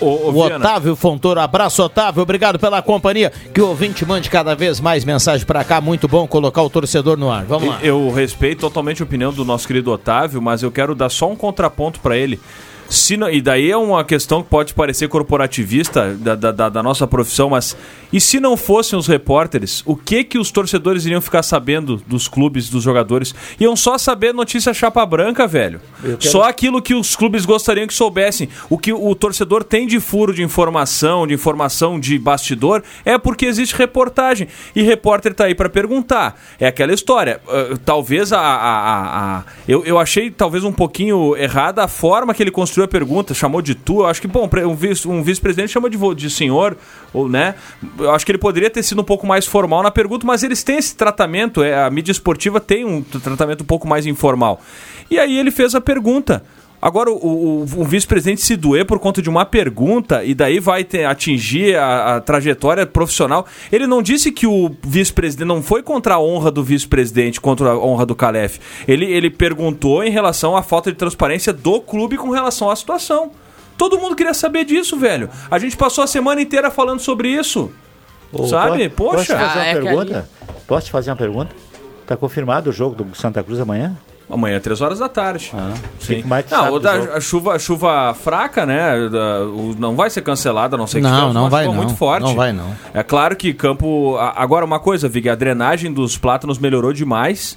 O, 0.00 0.30
o 0.30 0.38
Otávio 0.38 0.94
Fontoura. 0.94 1.42
Abraço, 1.42 1.82
Otávio. 1.82 2.22
Obrigado 2.22 2.58
pela 2.58 2.80
companhia. 2.80 3.32
Que 3.52 3.60
o 3.60 3.68
ouvinte 3.68 4.04
mande 4.04 4.30
cada 4.30 4.54
vez 4.54 4.80
mais 4.80 5.04
mensagem 5.04 5.46
para 5.46 5.64
cá. 5.64 5.80
Muito 5.80 6.06
bom 6.06 6.26
colocar 6.26 6.62
o 6.62 6.70
torcedor 6.70 7.16
no 7.16 7.30
ar. 7.30 7.44
Vamos 7.44 7.68
lá. 7.68 7.78
Eu 7.82 8.10
respeito 8.10 8.60
totalmente 8.60 9.02
a 9.02 9.04
opinião 9.04 9.32
do 9.32 9.44
nosso 9.44 9.66
querido 9.66 9.90
Otávio, 9.90 10.40
mas 10.40 10.62
eu 10.62 10.70
quero 10.70 10.94
dar 10.94 11.08
só 11.08 11.30
um 11.30 11.36
contraponto 11.36 12.00
para 12.00 12.16
ele. 12.16 12.40
Se 12.88 13.16
não, 13.16 13.28
e 13.28 13.42
daí 13.42 13.70
é 13.70 13.76
uma 13.76 14.02
questão 14.02 14.42
que 14.42 14.48
pode 14.48 14.72
parecer 14.72 15.08
corporativista 15.08 16.14
da, 16.14 16.34
da, 16.34 16.68
da, 16.70 16.82
nossa 16.82 17.06
profissão, 17.06 17.50
mas 17.50 17.76
e 18.10 18.18
se 18.18 18.40
não 18.40 18.56
fossem 18.56 18.98
os 18.98 19.06
repórteres, 19.06 19.82
o 19.84 19.94
que 19.94 20.24
que 20.24 20.38
os 20.38 20.50
torcedores 20.50 21.04
iriam 21.04 21.20
ficar 21.20 21.42
sabendo 21.42 22.02
dos 22.06 22.26
clubes, 22.26 22.70
dos 22.70 22.82
jogadores? 22.82 23.34
Iam 23.60 23.76
só 23.76 23.98
saber 23.98 24.32
notícia 24.32 24.72
chapa 24.72 25.04
branca, 25.04 25.46
velho. 25.46 25.80
Quero... 26.00 26.22
Só 26.22 26.44
aquilo 26.44 26.80
que 26.80 26.94
os 26.94 27.14
clubes 27.14 27.44
gostariam 27.44 27.86
que 27.86 27.92
soubessem. 27.92 28.48
O 28.70 28.78
que 28.78 28.92
o 28.92 29.14
torcedor 29.14 29.62
tem 29.62 29.86
de 29.86 30.00
furo 30.00 30.32
de 30.32 30.42
informação, 30.42 31.26
de 31.26 31.34
informação 31.34 32.00
de 32.00 32.18
bastidor, 32.18 32.82
é 33.04 33.18
porque 33.18 33.44
existe 33.44 33.76
reportagem. 33.76 34.48
E 34.74 34.82
repórter 34.82 35.34
tá 35.34 35.44
aí 35.44 35.54
para 35.54 35.68
perguntar. 35.68 36.40
É 36.58 36.66
aquela 36.66 36.94
história. 36.94 37.40
Uh, 37.46 37.76
talvez 37.78 38.32
a. 38.32 38.40
a, 38.40 38.78
a, 38.80 39.38
a 39.38 39.44
eu, 39.66 39.84
eu 39.84 39.98
achei 39.98 40.30
talvez 40.30 40.64
um 40.64 40.72
pouquinho 40.72 41.36
errada 41.36 41.84
a 41.84 41.88
forma 41.88 42.32
que 42.32 42.42
ele 42.42 42.50
construiu 42.50 42.77
a 42.84 42.88
pergunta, 42.88 43.34
chamou 43.34 43.62
de 43.62 43.74
tu. 43.74 44.00
Eu 44.00 44.06
acho 44.06 44.20
que, 44.20 44.28
bom, 44.28 44.48
um 44.66 44.74
vice-presidente 44.74 45.08
um 45.08 45.22
vice 45.22 45.68
chama 45.68 45.90
de, 45.90 45.98
de 46.14 46.30
senhor, 46.30 46.76
ou, 47.12 47.28
né? 47.28 47.54
Eu 47.98 48.10
acho 48.10 48.24
que 48.24 48.32
ele 48.32 48.38
poderia 48.38 48.70
ter 48.70 48.82
sido 48.82 49.00
um 49.00 49.04
pouco 49.04 49.26
mais 49.26 49.46
formal 49.46 49.82
na 49.82 49.90
pergunta, 49.90 50.26
mas 50.26 50.42
eles 50.42 50.62
têm 50.62 50.78
esse 50.78 50.96
tratamento, 50.96 51.62
é, 51.62 51.84
a 51.84 51.90
mídia 51.90 52.12
esportiva 52.12 52.60
tem 52.60 52.84
um 52.84 53.02
tratamento 53.02 53.62
um 53.62 53.66
pouco 53.66 53.86
mais 53.86 54.06
informal. 54.06 54.60
E 55.10 55.18
aí 55.18 55.38
ele 55.38 55.50
fez 55.50 55.74
a 55.74 55.80
pergunta. 55.80 56.42
Agora, 56.80 57.10
o, 57.10 57.16
o, 57.16 57.60
o 57.62 57.84
vice-presidente 57.84 58.40
se 58.40 58.56
doer 58.56 58.84
por 58.86 58.98
conta 59.00 59.20
de 59.20 59.28
uma 59.28 59.44
pergunta 59.44 60.24
e 60.24 60.32
daí 60.34 60.60
vai 60.60 60.84
ter, 60.84 61.04
atingir 61.04 61.76
a, 61.76 62.16
a, 62.16 62.20
trajetória 62.20 62.86
profissional. 62.86 63.44
Ele 63.72 63.86
não 63.86 64.00
disse 64.00 64.30
que 64.30 64.46
o 64.46 64.70
vice-presidente 64.82 65.46
não 65.46 65.60
foi 65.62 65.82
contra 65.82 66.14
a 66.14 66.20
honra 66.20 66.50
do 66.52 66.62
vice-presidente, 66.62 67.40
contra 67.40 67.70
a 67.70 67.78
honra 67.78 68.06
do 68.06 68.14
Calef. 68.14 68.58
Ele, 68.86 69.04
ele 69.06 69.28
perguntou 69.28 70.04
em 70.04 70.10
relação 70.10 70.56
à 70.56 70.62
falta 70.62 70.90
de 70.92 70.96
transparência 70.96 71.52
do 71.52 71.80
clube 71.80 72.16
com 72.16 72.30
relação 72.30 72.70
à 72.70 72.76
situação. 72.76 73.32
Todo 73.76 73.98
mundo 73.98 74.14
queria 74.14 74.34
saber 74.34 74.64
disso, 74.64 74.96
velho. 74.96 75.28
A 75.50 75.58
gente 75.58 75.76
passou 75.76 76.04
a 76.04 76.06
semana 76.06 76.40
inteira 76.40 76.70
falando 76.70 77.00
sobre 77.00 77.28
isso. 77.28 77.70
Ô, 78.32 78.46
sabe? 78.46 78.88
Posso, 78.88 79.16
Poxa. 79.16 79.16
Posso 79.16 79.26
te 79.26 79.32
fazer 79.32 79.58
Ah, 79.58 79.62
uma 79.62 79.66
é 79.66 79.74
que 79.74 79.80
pergunta? 79.80 80.18
ali- 80.18 80.58
Posso 80.66 80.86
te 80.86 80.92
fazer 80.92 81.10
uma 81.10 81.16
pergunta? 81.16 81.56
Tá 82.06 82.16
confirmado 82.16 82.70
o 82.70 82.72
jogo 82.72 82.94
do 83.02 83.16
Santa 83.16 83.42
Cruz 83.42 83.58
amanhã? 83.60 83.96
Amanhã, 84.30 84.60
três 84.60 84.80
horas 84.82 84.98
da 84.98 85.08
tarde. 85.08 85.50
Ah, 85.54 85.72
Sim. 85.98 86.20
que 86.22 86.28
mais 86.28 86.44
tu 86.44 86.54
Não, 86.54 86.74
o 86.74 86.78
da 86.78 86.92
a 86.92 87.20
chuva, 87.20 87.54
a 87.54 87.58
chuva 87.58 88.14
fraca, 88.14 88.66
né? 88.66 89.08
da- 89.08 89.40
o- 89.46 89.74
não 89.78 89.96
vai 89.96 90.10
ser 90.10 90.20
cancelada, 90.20 90.76
a 90.76 90.78
não 90.78 90.86
sei 90.86 91.00
que 91.00 91.06
Não, 91.08 91.32
não 91.32 91.48
vai 91.48 91.64
chuva 91.64 91.74
não. 91.76 91.82
muito 91.82 91.96
forte. 91.96 92.24
Não 92.24 92.34
vai 92.34 92.52
não. 92.52 92.70
É 92.92 93.02
claro 93.02 93.34
que 93.34 93.54
campo. 93.54 94.16
a- 94.18 94.34
Agora, 94.36 94.64
uma 94.66 94.78
coisa, 94.78 95.08
Vig, 95.08 95.28
a 95.30 95.34
drenagem 95.34 95.90
dos 95.92 96.18
plátanos 96.18 96.58
melhorou 96.58 96.92
demais. 96.92 97.56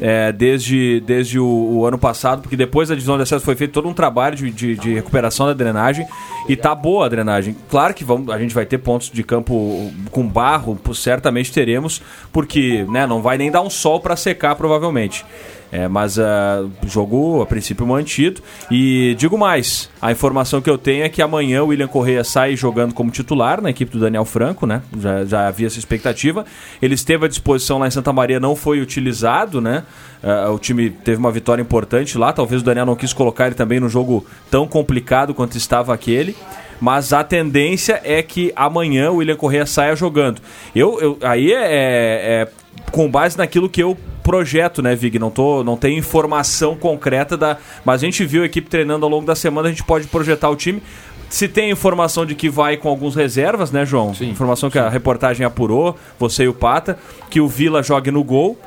é, 0.00 0.30
desde, 0.30 1.00
desde 1.00 1.40
o, 1.40 1.44
o 1.44 1.84
ano 1.84 1.98
passado, 1.98 2.40
porque 2.42 2.56
depois 2.56 2.88
da 2.88 2.94
divisão 2.94 3.16
de 3.16 3.24
acesso 3.24 3.44
foi 3.44 3.56
feito 3.56 3.72
todo 3.72 3.88
um 3.88 3.92
trabalho 3.92 4.36
de, 4.36 4.48
de, 4.48 4.76
de 4.76 4.94
recuperação 4.94 5.44
da 5.46 5.52
drenagem 5.52 6.06
e 6.48 6.54
tá 6.54 6.72
boa 6.72 7.06
a 7.06 7.08
drenagem. 7.08 7.56
Claro 7.68 7.92
que 7.92 8.04
vamos, 8.04 8.30
a 8.32 8.38
gente 8.38 8.54
vai 8.54 8.64
ter 8.64 8.78
pontos 8.78 9.10
de 9.10 9.24
campo 9.24 9.90
com 10.12 10.24
barro, 10.24 10.78
certamente 10.94 11.50
teremos, 11.52 12.00
porque 12.32 12.86
né, 12.88 13.08
não 13.08 13.20
vai 13.20 13.36
nem 13.38 13.50
dar 13.50 13.60
um 13.60 13.68
sol 13.68 13.98
para 13.98 14.14
secar 14.14 14.54
provavelmente. 14.54 15.26
É, 15.70 15.86
mas 15.86 16.18
ah, 16.18 16.64
jogo 16.86 17.42
a 17.42 17.46
princípio 17.46 17.86
mantido. 17.86 18.40
E 18.70 19.14
digo 19.18 19.36
mais: 19.36 19.90
a 20.00 20.10
informação 20.10 20.60
que 20.60 20.70
eu 20.70 20.78
tenho 20.78 21.04
é 21.04 21.08
que 21.08 21.20
amanhã 21.20 21.62
o 21.62 21.66
William 21.66 21.88
Correia 21.88 22.24
sai 22.24 22.56
jogando 22.56 22.94
como 22.94 23.10
titular 23.10 23.60
na 23.60 23.70
equipe 23.70 23.92
do 23.92 24.00
Daniel 24.00 24.24
Franco, 24.24 24.66
né? 24.66 24.82
Já, 24.98 25.24
já 25.24 25.48
havia 25.48 25.66
essa 25.66 25.78
expectativa. 25.78 26.44
Ele 26.80 26.94
esteve 26.94 27.26
à 27.26 27.28
disposição 27.28 27.78
lá 27.78 27.86
em 27.86 27.90
Santa 27.90 28.12
Maria, 28.12 28.40
não 28.40 28.56
foi 28.56 28.80
utilizado, 28.80 29.60
né? 29.60 29.84
Ah, 30.22 30.50
o 30.50 30.58
time 30.58 30.90
teve 30.90 31.18
uma 31.18 31.30
vitória 31.30 31.60
importante 31.60 32.16
lá. 32.16 32.32
Talvez 32.32 32.62
o 32.62 32.64
Daniel 32.64 32.86
não 32.86 32.96
quis 32.96 33.12
colocar 33.12 33.46
ele 33.46 33.54
também 33.54 33.78
no 33.78 33.88
jogo 33.88 34.26
tão 34.50 34.66
complicado 34.66 35.34
quanto 35.34 35.56
estava 35.56 35.92
aquele. 35.92 36.34
Mas 36.80 37.12
a 37.12 37.24
tendência 37.24 38.00
é 38.04 38.22
que 38.22 38.52
amanhã 38.54 39.10
o 39.10 39.16
William 39.16 39.36
Correia 39.36 39.66
saia 39.66 39.96
jogando. 39.96 40.40
Eu, 40.74 41.00
eu 41.00 41.18
aí 41.22 41.52
é, 41.52 42.46
é 42.46 42.48
com 42.90 43.10
base 43.10 43.36
naquilo 43.36 43.68
que 43.68 43.82
eu 43.82 43.96
projeto, 44.28 44.82
né, 44.82 44.94
Vig? 44.94 45.18
Não, 45.18 45.30
tô, 45.30 45.64
não 45.64 45.74
tenho 45.74 45.96
informação 45.98 46.76
concreta 46.76 47.34
da. 47.34 47.56
Mas 47.82 48.02
a 48.02 48.04
gente 48.04 48.26
viu 48.26 48.42
a 48.42 48.46
equipe 48.46 48.68
treinando 48.68 49.06
ao 49.06 49.10
longo 49.10 49.24
da 49.24 49.34
semana, 49.34 49.68
a 49.68 49.70
gente 49.70 49.82
pode 49.82 50.06
projetar 50.06 50.50
o 50.50 50.56
time. 50.56 50.82
Se 51.30 51.46
tem 51.48 51.70
informação 51.70 52.24
de 52.26 52.34
que 52.34 52.48
vai 52.50 52.76
com 52.76 52.88
alguns 52.90 53.14
reservas, 53.14 53.70
né, 53.70 53.84
João? 53.86 54.12
Sim, 54.14 54.28
informação 54.30 54.68
que 54.70 54.78
a 54.78 54.88
reportagem 54.88 55.44
apurou, 55.46 55.94
você 56.18 56.44
e 56.44 56.48
o 56.48 56.54
Pata, 56.54 56.98
que 57.30 57.40
o 57.40 57.48
Vila 57.48 57.82
jogue 57.82 58.10
no 58.10 58.22
gol. 58.22 58.58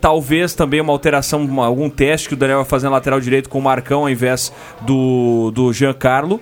Talvez 0.00 0.54
também 0.54 0.80
uma 0.80 0.92
alteração, 0.92 1.40
uma- 1.44 1.66
algum 1.66 1.88
teste 1.90 2.28
que 2.28 2.34
o 2.34 2.36
Daniel 2.36 2.58
vai 2.58 2.66
fazer 2.66 2.86
na 2.86 2.92
lateral 2.92 3.20
direito 3.20 3.48
com 3.48 3.58
o 3.58 3.62
Marcão 3.62 4.02
ao 4.02 4.10
invés 4.10 4.52
do, 4.82 5.50
do 5.54 5.72
Giancarlo. 5.72 6.40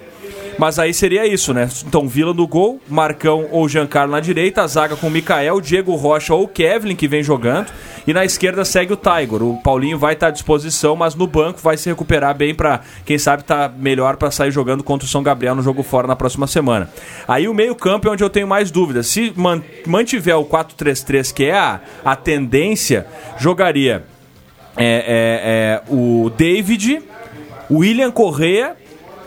Mas 0.58 0.76
aí 0.76 0.92
seria 0.92 1.24
isso, 1.24 1.54
né? 1.54 1.68
Então, 1.86 2.08
Vila 2.08 2.34
no 2.34 2.44
gol, 2.46 2.80
Marcão 2.88 3.46
ou 3.52 3.68
Giancarlo 3.68 4.10
na 4.10 4.18
direita, 4.18 4.62
a 4.62 4.66
zaga 4.66 4.96
com 4.96 5.08
Mikael, 5.08 5.60
Diego 5.60 5.94
Rocha 5.94 6.34
ou 6.34 6.48
Kevlin, 6.48 6.96
que 6.96 7.06
vem 7.06 7.22
jogando. 7.22 7.68
E 8.04 8.12
na 8.12 8.24
esquerda 8.24 8.64
segue 8.64 8.92
o 8.92 8.96
Tiger. 8.96 9.40
O 9.42 9.62
Paulinho 9.62 9.96
vai 9.98 10.14
estar 10.14 10.26
à 10.26 10.30
disposição, 10.30 10.96
mas 10.96 11.14
no 11.14 11.28
banco 11.28 11.60
vai 11.62 11.76
se 11.76 11.88
recuperar 11.88 12.34
bem 12.36 12.54
para 12.56 12.80
quem 13.06 13.16
sabe 13.18 13.44
tá 13.44 13.70
melhor 13.78 14.16
para 14.16 14.32
sair 14.32 14.50
jogando 14.50 14.82
contra 14.82 15.06
o 15.06 15.08
São 15.08 15.22
Gabriel 15.22 15.54
no 15.54 15.62
jogo 15.62 15.84
fora 15.84 16.08
na 16.08 16.16
próxima 16.16 16.48
semana. 16.48 16.90
Aí 17.28 17.46
o 17.46 17.54
meio-campo 17.54 18.08
é 18.08 18.10
onde 18.10 18.24
eu 18.24 18.30
tenho 18.30 18.48
mais 18.48 18.70
dúvidas. 18.72 19.06
Se 19.06 19.32
man- 19.36 19.62
mantiver 19.86 20.36
o 20.36 20.44
4-3-3, 20.44 21.32
que 21.32 21.44
é 21.44 21.56
a, 21.56 21.80
a 22.04 22.16
tendência, 22.16 23.06
jogaria 23.38 24.02
é, 24.76 24.84
é, 24.84 25.86
é, 25.88 25.92
o 25.92 26.30
David, 26.36 27.00
o 27.70 27.78
William 27.78 28.10
Correa 28.10 28.76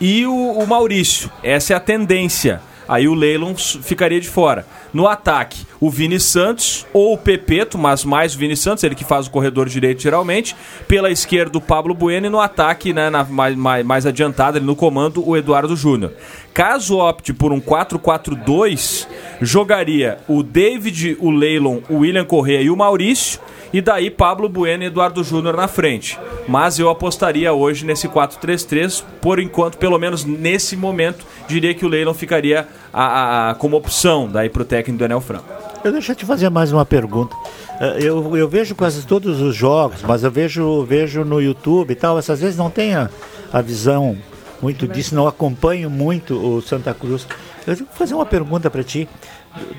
e 0.02 0.26
o, 0.26 0.34
o 0.34 0.68
Maurício. 0.68 1.32
Essa 1.42 1.74
é 1.74 1.76
a 1.78 1.80
tendência. 1.80 2.60
Aí 2.88 3.08
o 3.08 3.14
Leilon 3.14 3.56
ficaria 3.56 4.20
de 4.20 4.28
fora. 4.28 4.66
No 4.94 5.08
ataque, 5.08 5.66
o 5.80 5.90
Vini 5.90 6.20
Santos 6.20 6.86
ou 6.92 7.14
o 7.14 7.18
Pepeto, 7.18 7.78
mas 7.78 8.04
mais 8.04 8.36
o 8.36 8.38
Vini 8.38 8.58
Santos, 8.58 8.84
ele 8.84 8.96
que 8.96 9.06
faz 9.06 9.28
o 9.28 9.32
corredor 9.32 9.70
direito 9.70 10.02
geralmente. 10.02 10.54
Pela 10.90 11.10
esquerda, 11.10 11.58
o 11.58 11.62
Pablo 11.62 11.94
Bueno 11.94 12.28
e 12.28 12.30
no 12.30 12.42
ataque, 12.42 12.92
né, 12.92 13.10
na- 13.10 13.24
mais, 13.24 13.56
mais, 13.56 13.86
mais 13.86 14.06
adiantado, 14.06 14.58
ali 14.58 14.66
no 14.66 14.76
comando, 14.76 15.26
o 15.26 15.38
Eduardo 15.38 15.74
Júnior. 15.74 16.12
Caso 16.54 16.98
opte 16.98 17.32
por 17.32 17.54
um 17.54 17.62
4-4-2, 17.62 19.08
jogaria 19.42 20.18
o 20.28 20.44
David, 20.44 21.16
o 21.20 21.32
Leilon, 21.32 21.80
o 21.90 21.98
William 22.00 22.26
Correa 22.26 22.62
e 22.62 22.70
o 22.70 22.76
Maurício. 22.76 23.40
E 23.74 23.80
daí 23.82 24.10
Pablo 24.12 24.50
Bueno 24.50 24.84
e 24.84 24.88
Eduardo 24.88 25.24
Júnior 25.24 25.56
na 25.56 25.68
frente. 25.68 26.20
Mas 26.48 26.78
eu 26.80 26.90
apostaria 26.90 27.54
hoje 27.54 27.86
nesse 27.86 28.08
4-3-3, 28.08 29.04
por 29.22 29.40
enquanto, 29.40 29.78
pelo 29.78 29.98
menos 29.98 30.26
nesse 30.26 30.76
momento, 30.76 31.26
diria 31.48 31.74
que 31.74 31.86
o 31.86 31.88
Leilon 31.90 32.14
ficaria 32.14 32.68
a- 32.94 33.52
a- 33.52 33.56
como 33.56 33.78
opção 33.78 34.28
daí 34.28 34.50
pro 34.50 34.66
técnico 34.66 35.00
Daniel 35.00 35.22
Franco. 35.22 35.46
Eu 35.84 35.92
deixa 35.92 36.12
eu 36.12 36.16
te 36.16 36.26
fazer 36.26 36.50
mais 36.50 36.72
uma 36.74 36.86
pergunta. 36.86 37.36
Eh, 37.80 37.98
Eu, 38.04 38.36
eu 38.38 38.48
vejo 38.48 38.76
quase 38.76 39.06
todos 39.08 39.40
os 39.42 39.56
jogos, 39.56 40.02
mas 40.04 40.24
eu 40.24 40.30
vejo, 40.30 40.84
vejo 40.84 41.24
no 41.24 41.42
YouTube 41.42 41.92
e 41.92 41.96
tal. 41.96 42.20
Essas 42.20 42.40
vezes 42.42 42.58
não 42.58 42.70
tenho 42.70 43.00
a, 43.00 43.10
a 43.54 43.62
visão 43.62 44.18
muito 44.62 44.88
disso, 44.88 45.16
não 45.16 45.28
acompanho 45.28 45.90
muito 45.90 46.36
o 46.36 46.62
Santa 46.62 46.94
Cruz. 46.94 47.26
Eu 47.66 47.76
vou 47.78 47.88
fazer 47.94 48.14
uma 48.14 48.26
pergunta 48.26 48.70
para 48.70 48.84
ti. 48.84 49.08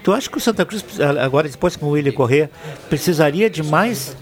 Tu 0.05 0.13
acha 0.13 0.29
que 0.29 0.37
o 0.37 0.41
Santa 0.41 0.65
Cruz, 0.65 0.85
agora 1.23 1.49
depois 1.49 1.77
com 1.77 1.87
o 1.87 1.91
William 1.91 2.13
Corrêa, 2.13 2.51
precisaria 2.91 3.49
de 3.49 3.63
mais, 3.63 4.17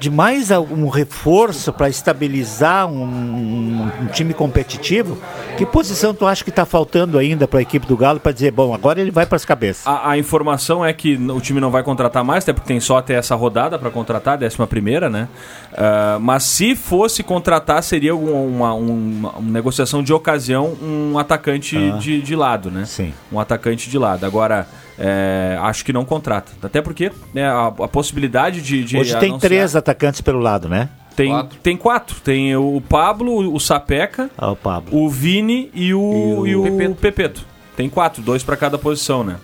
de 0.00 0.10
mais 0.10 0.50
algum 0.50 0.88
reforço 0.88 1.72
para 1.72 1.88
estabilizar 1.88 2.86
um, 2.88 3.02
um- 3.04 3.90
um 4.02 4.06
time 4.06 4.32
competitivo? 4.34 5.18
Que 5.56 5.64
posição 5.66 6.12
tu 6.14 6.26
acha 6.26 6.42
que 6.42 6.50
está 6.50 6.64
faltando 6.64 7.18
ainda 7.18 7.46
para 7.46 7.58
a 7.58 7.62
equipe 7.62 7.86
do 7.86 7.96
Galo 7.96 8.18
para 8.20 8.32
dizer, 8.32 8.50
bom, 8.50 8.74
agora 8.74 9.00
ele 9.00 9.10
vai 9.10 9.26
para 9.26 9.36
as 9.36 9.44
cabeças? 9.44 9.86
A, 9.86 10.10
a 10.10 10.18
informação 10.18 10.84
é 10.84 10.92
que 10.92 11.14
o 11.16 11.40
time 11.40 11.60
não 11.60 11.70
vai 11.70 11.82
contratar 11.82 12.24
mais, 12.24 12.42
até 12.44 12.52
porque 12.52 12.68
tem 12.68 12.80
só 12.80 12.98
até 12.98 13.14
essa 13.14 13.34
rodada 13.34 13.78
para 13.78 13.90
contratar, 13.90 14.36
décima 14.38 14.66
primeira, 14.66 15.08
né? 15.10 15.28
Ah, 15.76 16.18
mas 16.20 16.42
se 16.44 16.74
fosse 16.74 17.22
contratar, 17.22 17.82
seria 17.82 18.14
um- 18.16 18.56
uma, 18.56 18.74
uma- 18.74 19.30
uma 19.38 19.50
negociação 19.52 20.02
de 20.02 20.12
ocasião, 20.12 20.76
um 20.82 21.18
atacante 21.18 21.76
Ah. 21.76 21.96
de, 21.98 22.20
de 22.22 22.34
lado, 22.36 22.70
né? 22.70 22.84
Sim. 22.86 23.12
Um 23.30 23.38
atacante 23.38 23.88
de 23.90 23.98
lado. 23.98 24.24
Agora, 24.26 24.66
é, 24.98 25.58
acho 25.60 25.84
que 25.84 25.92
não 25.92 26.04
contrata. 26.04 26.52
Até 26.62 26.80
porque 26.80 27.12
né, 27.34 27.46
a, 27.46 27.66
a 27.66 27.88
possibilidade 27.88 28.62
de, 28.62 28.84
de 28.84 28.98
Hoje 28.98 29.16
tem 29.18 29.38
três 29.38 29.76
atacantes 29.76 30.20
pelo 30.20 30.40
lado, 30.40 30.68
né? 30.68 30.88
Tem 31.14 31.30
quatro. 31.30 31.58
tem 31.62 31.76
quatro. 31.76 32.16
Tem 32.20 32.56
o 32.56 32.80
Pablo, 32.80 33.54
o 33.54 33.58
Sapeca, 33.58 34.30
o, 34.36 34.54
Pablo. 34.54 34.94
o 34.94 35.08
Vini 35.08 35.70
e 35.74 35.94
o, 35.94 36.46
e 36.46 36.54
o, 36.54 36.94
Pepeto. 36.94 37.44
Tem 37.74 37.88
quatro, 37.88 38.22
dois 38.22 38.42
para 38.42 38.56
cada 38.56 38.78
posição, 38.78 39.24
né? 39.24 39.36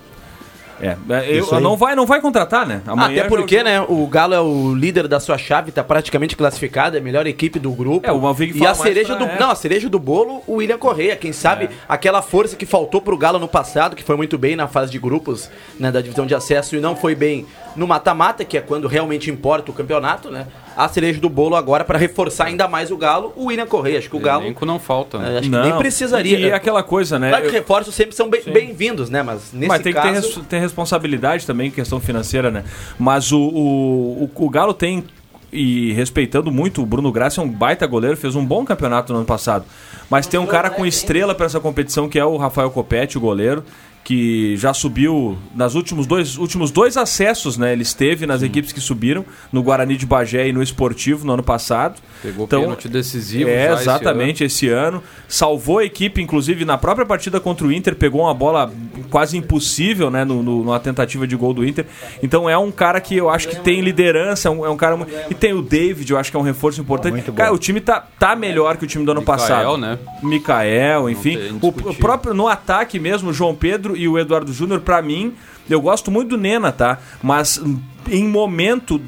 É, 0.83 0.97
é, 1.11 1.39
eu, 1.39 1.61
não, 1.61 1.77
vai, 1.77 1.95
não 1.95 2.05
vai 2.05 2.21
contratar, 2.21 2.67
né? 2.67 2.83
Até 2.85 3.15
já- 3.17 3.29
porque, 3.29 3.63
né, 3.63 3.81
o 3.89 4.05
Galo 4.09 4.35
é 4.35 4.41
o 4.41 4.75
líder 4.75 5.07
da 5.07 5.21
sua 5.21 5.39
chave, 5.39 5.71
tá 5.71 5.85
praticamente 5.85 6.37
classificado, 6.37 6.97
é 6.97 7.01
a 7.01 7.03
melhor 7.03 7.25
equipe 7.27 7.61
do 7.61 7.71
grupo. 7.71 8.05
É, 8.07 8.11
o 8.11 8.21
Malvig 8.21 8.59
E 8.59 8.67
a 8.67 8.75
cereja 8.75 9.15
pra- 9.17 9.25
do. 9.27 9.31
é. 9.33 9.39
Não, 9.39 9.51
a 9.51 9.55
cereja 9.55 9.89
do 9.89 9.99
bolo, 10.01 10.43
o 10.47 10.55
William 10.55 10.79
Correia. 10.79 11.15
Quem 11.15 11.33
sabe 11.33 11.71
aquela 11.89 12.21
força 12.21 12.57
que 12.57 12.67
faltou 12.67 13.01
pro 13.01 13.17
Galo 13.17 13.39
no 13.39 13.47
passado, 13.47 13.95
que 13.95 14.03
foi 14.03 14.17
muito 14.17 14.37
bem 14.37 14.57
na 14.57 14.67
fase 14.67 14.91
de 14.91 14.99
grupos, 14.99 15.49
né, 15.79 15.93
da 15.93 16.01
divisão 16.01 16.27
de 16.27 16.35
acesso, 16.35 16.75
e 16.75 16.81
não 16.81 16.97
foi 16.97 17.15
bem 17.15 17.47
no 17.77 17.87
mata-mata, 17.87 18.45
que 18.45 18.59
é 18.59 18.61
quando 18.61 18.89
realmente 18.89 19.31
importa 19.31 19.71
o 19.71 19.75
campeonato, 19.75 20.31
né? 20.31 20.47
A 20.77 20.89
cereja 20.89 21.21
do 21.21 21.29
bolo 21.29 21.55
agora 21.57 21.85
para 21.85 21.99
reforçar 21.99 22.45
ainda 22.47 22.67
mais 22.69 22.91
o 22.91 22.97
Galo, 22.97 23.33
o 23.37 23.47
William 23.47 23.67
Correia. 23.67 23.99
Acho 23.99 24.09
que 24.11 24.17
o 24.17 24.21
Galo. 24.21 24.45
Elenco 24.45 24.65
não 24.65 24.79
falta, 24.79 25.19
né? 25.19 25.27
É, 25.35 25.39
acho 25.39 25.43
que 25.43 25.49
Não. 25.49 25.63
nem 25.63 25.77
precisaria. 25.79 26.39
E 26.39 26.53
aquela 26.53 26.83
coisa, 26.83 27.19
né? 27.19 27.29
Claro 27.29 27.45
que 27.45 27.49
Eu- 27.51 27.53
reforços 27.53 27.95
sempre 27.95 28.15
são 28.17 28.29
bem- 28.31 28.43
bem-vindos, 28.47 29.11
né? 29.11 29.23
Mas 29.23 29.53
nesse 29.53 29.69
Mas 29.69 29.83
tem 29.83 29.93
caso. 29.93 30.09
que 30.09 30.15
ter, 30.15 30.37
res- 30.39 30.47
ter 30.49 30.59
responsabilidade 30.61 31.47
também, 31.47 31.71
questão 31.71 32.01
financeira, 32.01 32.51
né? 32.51 32.65
Mas 32.99 33.33
o, 33.33 33.39
o, 33.39 34.25
o, 34.25 34.45
o 34.45 34.51
Galo 34.51 34.73
tem, 34.75 35.05
e 35.53 35.93
respeitando 35.93 36.51
muito, 36.51 36.83
o 36.83 36.87
Bruno 36.87 37.13
Graça 37.13 37.41
é 37.41 37.45
um 37.45 37.49
baita 37.49 37.87
goleiro, 37.87 38.17
fez 38.17 38.35
um 38.35 38.45
bom 38.45 38.65
campeonato 38.65 39.13
no 39.13 39.19
ano 39.19 39.27
passado. 39.27 39.65
Mas 40.09 40.27
tem 40.27 40.41
um 40.41 40.47
cara 40.47 40.71
com 40.71 40.85
estrela 40.87 41.35
para 41.35 41.47
essa 41.47 41.61
competição, 41.61 42.09
que 42.09 42.19
é 42.19 42.25
o 42.25 42.37
Rafael 42.37 42.71
Copete, 42.71 43.17
o 43.19 43.21
goleiro, 43.21 43.63
que 44.05 44.57
já 44.57 44.75
subiu 44.75 45.39
nas 45.55 45.75
últimos 45.77 46.07
dois, 46.07 46.37
últimos 46.37 46.71
dois 46.73 46.97
acessos, 46.97 47.57
né? 47.57 47.73
Ele 47.73 47.83
esteve 47.83 48.27
nas 48.27 48.43
equipes 48.43 48.73
que 48.73 48.81
subiram, 48.81 49.25
no 49.53 49.63
Guarani 49.63 49.97
de 49.97 50.05
Bagé 50.05 50.49
e 50.49 50.53
no 50.53 50.61
Esportivo 50.63 51.25
no 51.25 51.35
ano 51.35 51.43
passado. 51.43 52.01
Pegou 52.21 52.47
pênalti 52.63 52.89
decisivo 52.89 53.49
É, 53.49 53.69
já 53.69 53.73
esse 53.75 53.83
exatamente, 53.83 54.45
esse 54.45 54.69
ano. 54.69 55.03
Salvou 55.29 55.79
a 55.79 55.85
equipe, 55.85 56.21
inclusive, 56.21 56.65
na 56.65 56.77
própria 56.77 57.07
partida 57.07 57.39
contra 57.39 57.67
o 57.67 57.73
Inter, 57.73 57.95
pegou 57.95 58.23
uma 58.23 58.35
bola 58.35 58.73
quase 59.11 59.37
impossível, 59.37 60.11
né, 60.11 60.25
no, 60.25 60.43
no- 60.43 60.65
numa 60.65 60.81
tentativa 60.81 61.27
de 61.27 61.37
gol 61.37 61.55
do 61.55 61.65
Inter. 61.65 61.87
Então 62.23 62.49
é 62.51 62.59
um 62.59 62.71
cara 62.73 63.01
que 63.01 63.17
eu 63.17 63.31
acho 63.31 63.49
que 63.49 63.57
tem 63.57 63.81
liderança, 63.81 64.49
é 64.49 64.51
um, 64.51 64.67
é 64.67 64.71
um 64.71 64.77
cara... 64.77 64.97
mu- 64.97 65.07
E 65.31 65.35
tem 65.35 65.53
o 65.53 65.63
David, 65.63 66.11
eu 66.11 66.19
acho 66.19 66.31
que 66.31 66.37
é 66.37 66.41
um 66.41 66.45
reforço 66.45 66.81
importante. 66.81 67.23
Cara, 67.33 67.53
o 67.53 67.59
time 67.59 67.81
tá, 67.81 68.05
tá 68.19 68.35
melhor 68.35 68.77
que 68.77 68.85
o 68.85 68.87
time 68.89 69.05
do 69.05 69.13
ano 69.13 69.21
Mikael, 69.21 69.39
passado. 69.39 69.77
né? 69.79 69.99
Mikael, 70.23 71.09
enfim. 71.09 71.59
O, 71.61 71.69
o 71.69 71.95
próprio, 71.95 72.35
no 72.35 72.49
ataque 72.49 72.99
mesmo, 72.99 73.31
o 73.31 73.33
João 73.33 73.55
Pedro 73.55 73.92
e 73.97 74.07
o 74.09 74.19
Eduardo 74.19 74.53
Júnior, 74.53 74.81
pra 74.81 75.01
mim, 75.03 75.35
eu 75.69 75.81
gosto 75.81 76.11
muito 76.11 76.31
do 76.31 76.37
Nena, 76.39 76.71
tá? 76.73 76.99
Mas 77.23 77.63
em 78.11 78.27
momento 78.27 79.01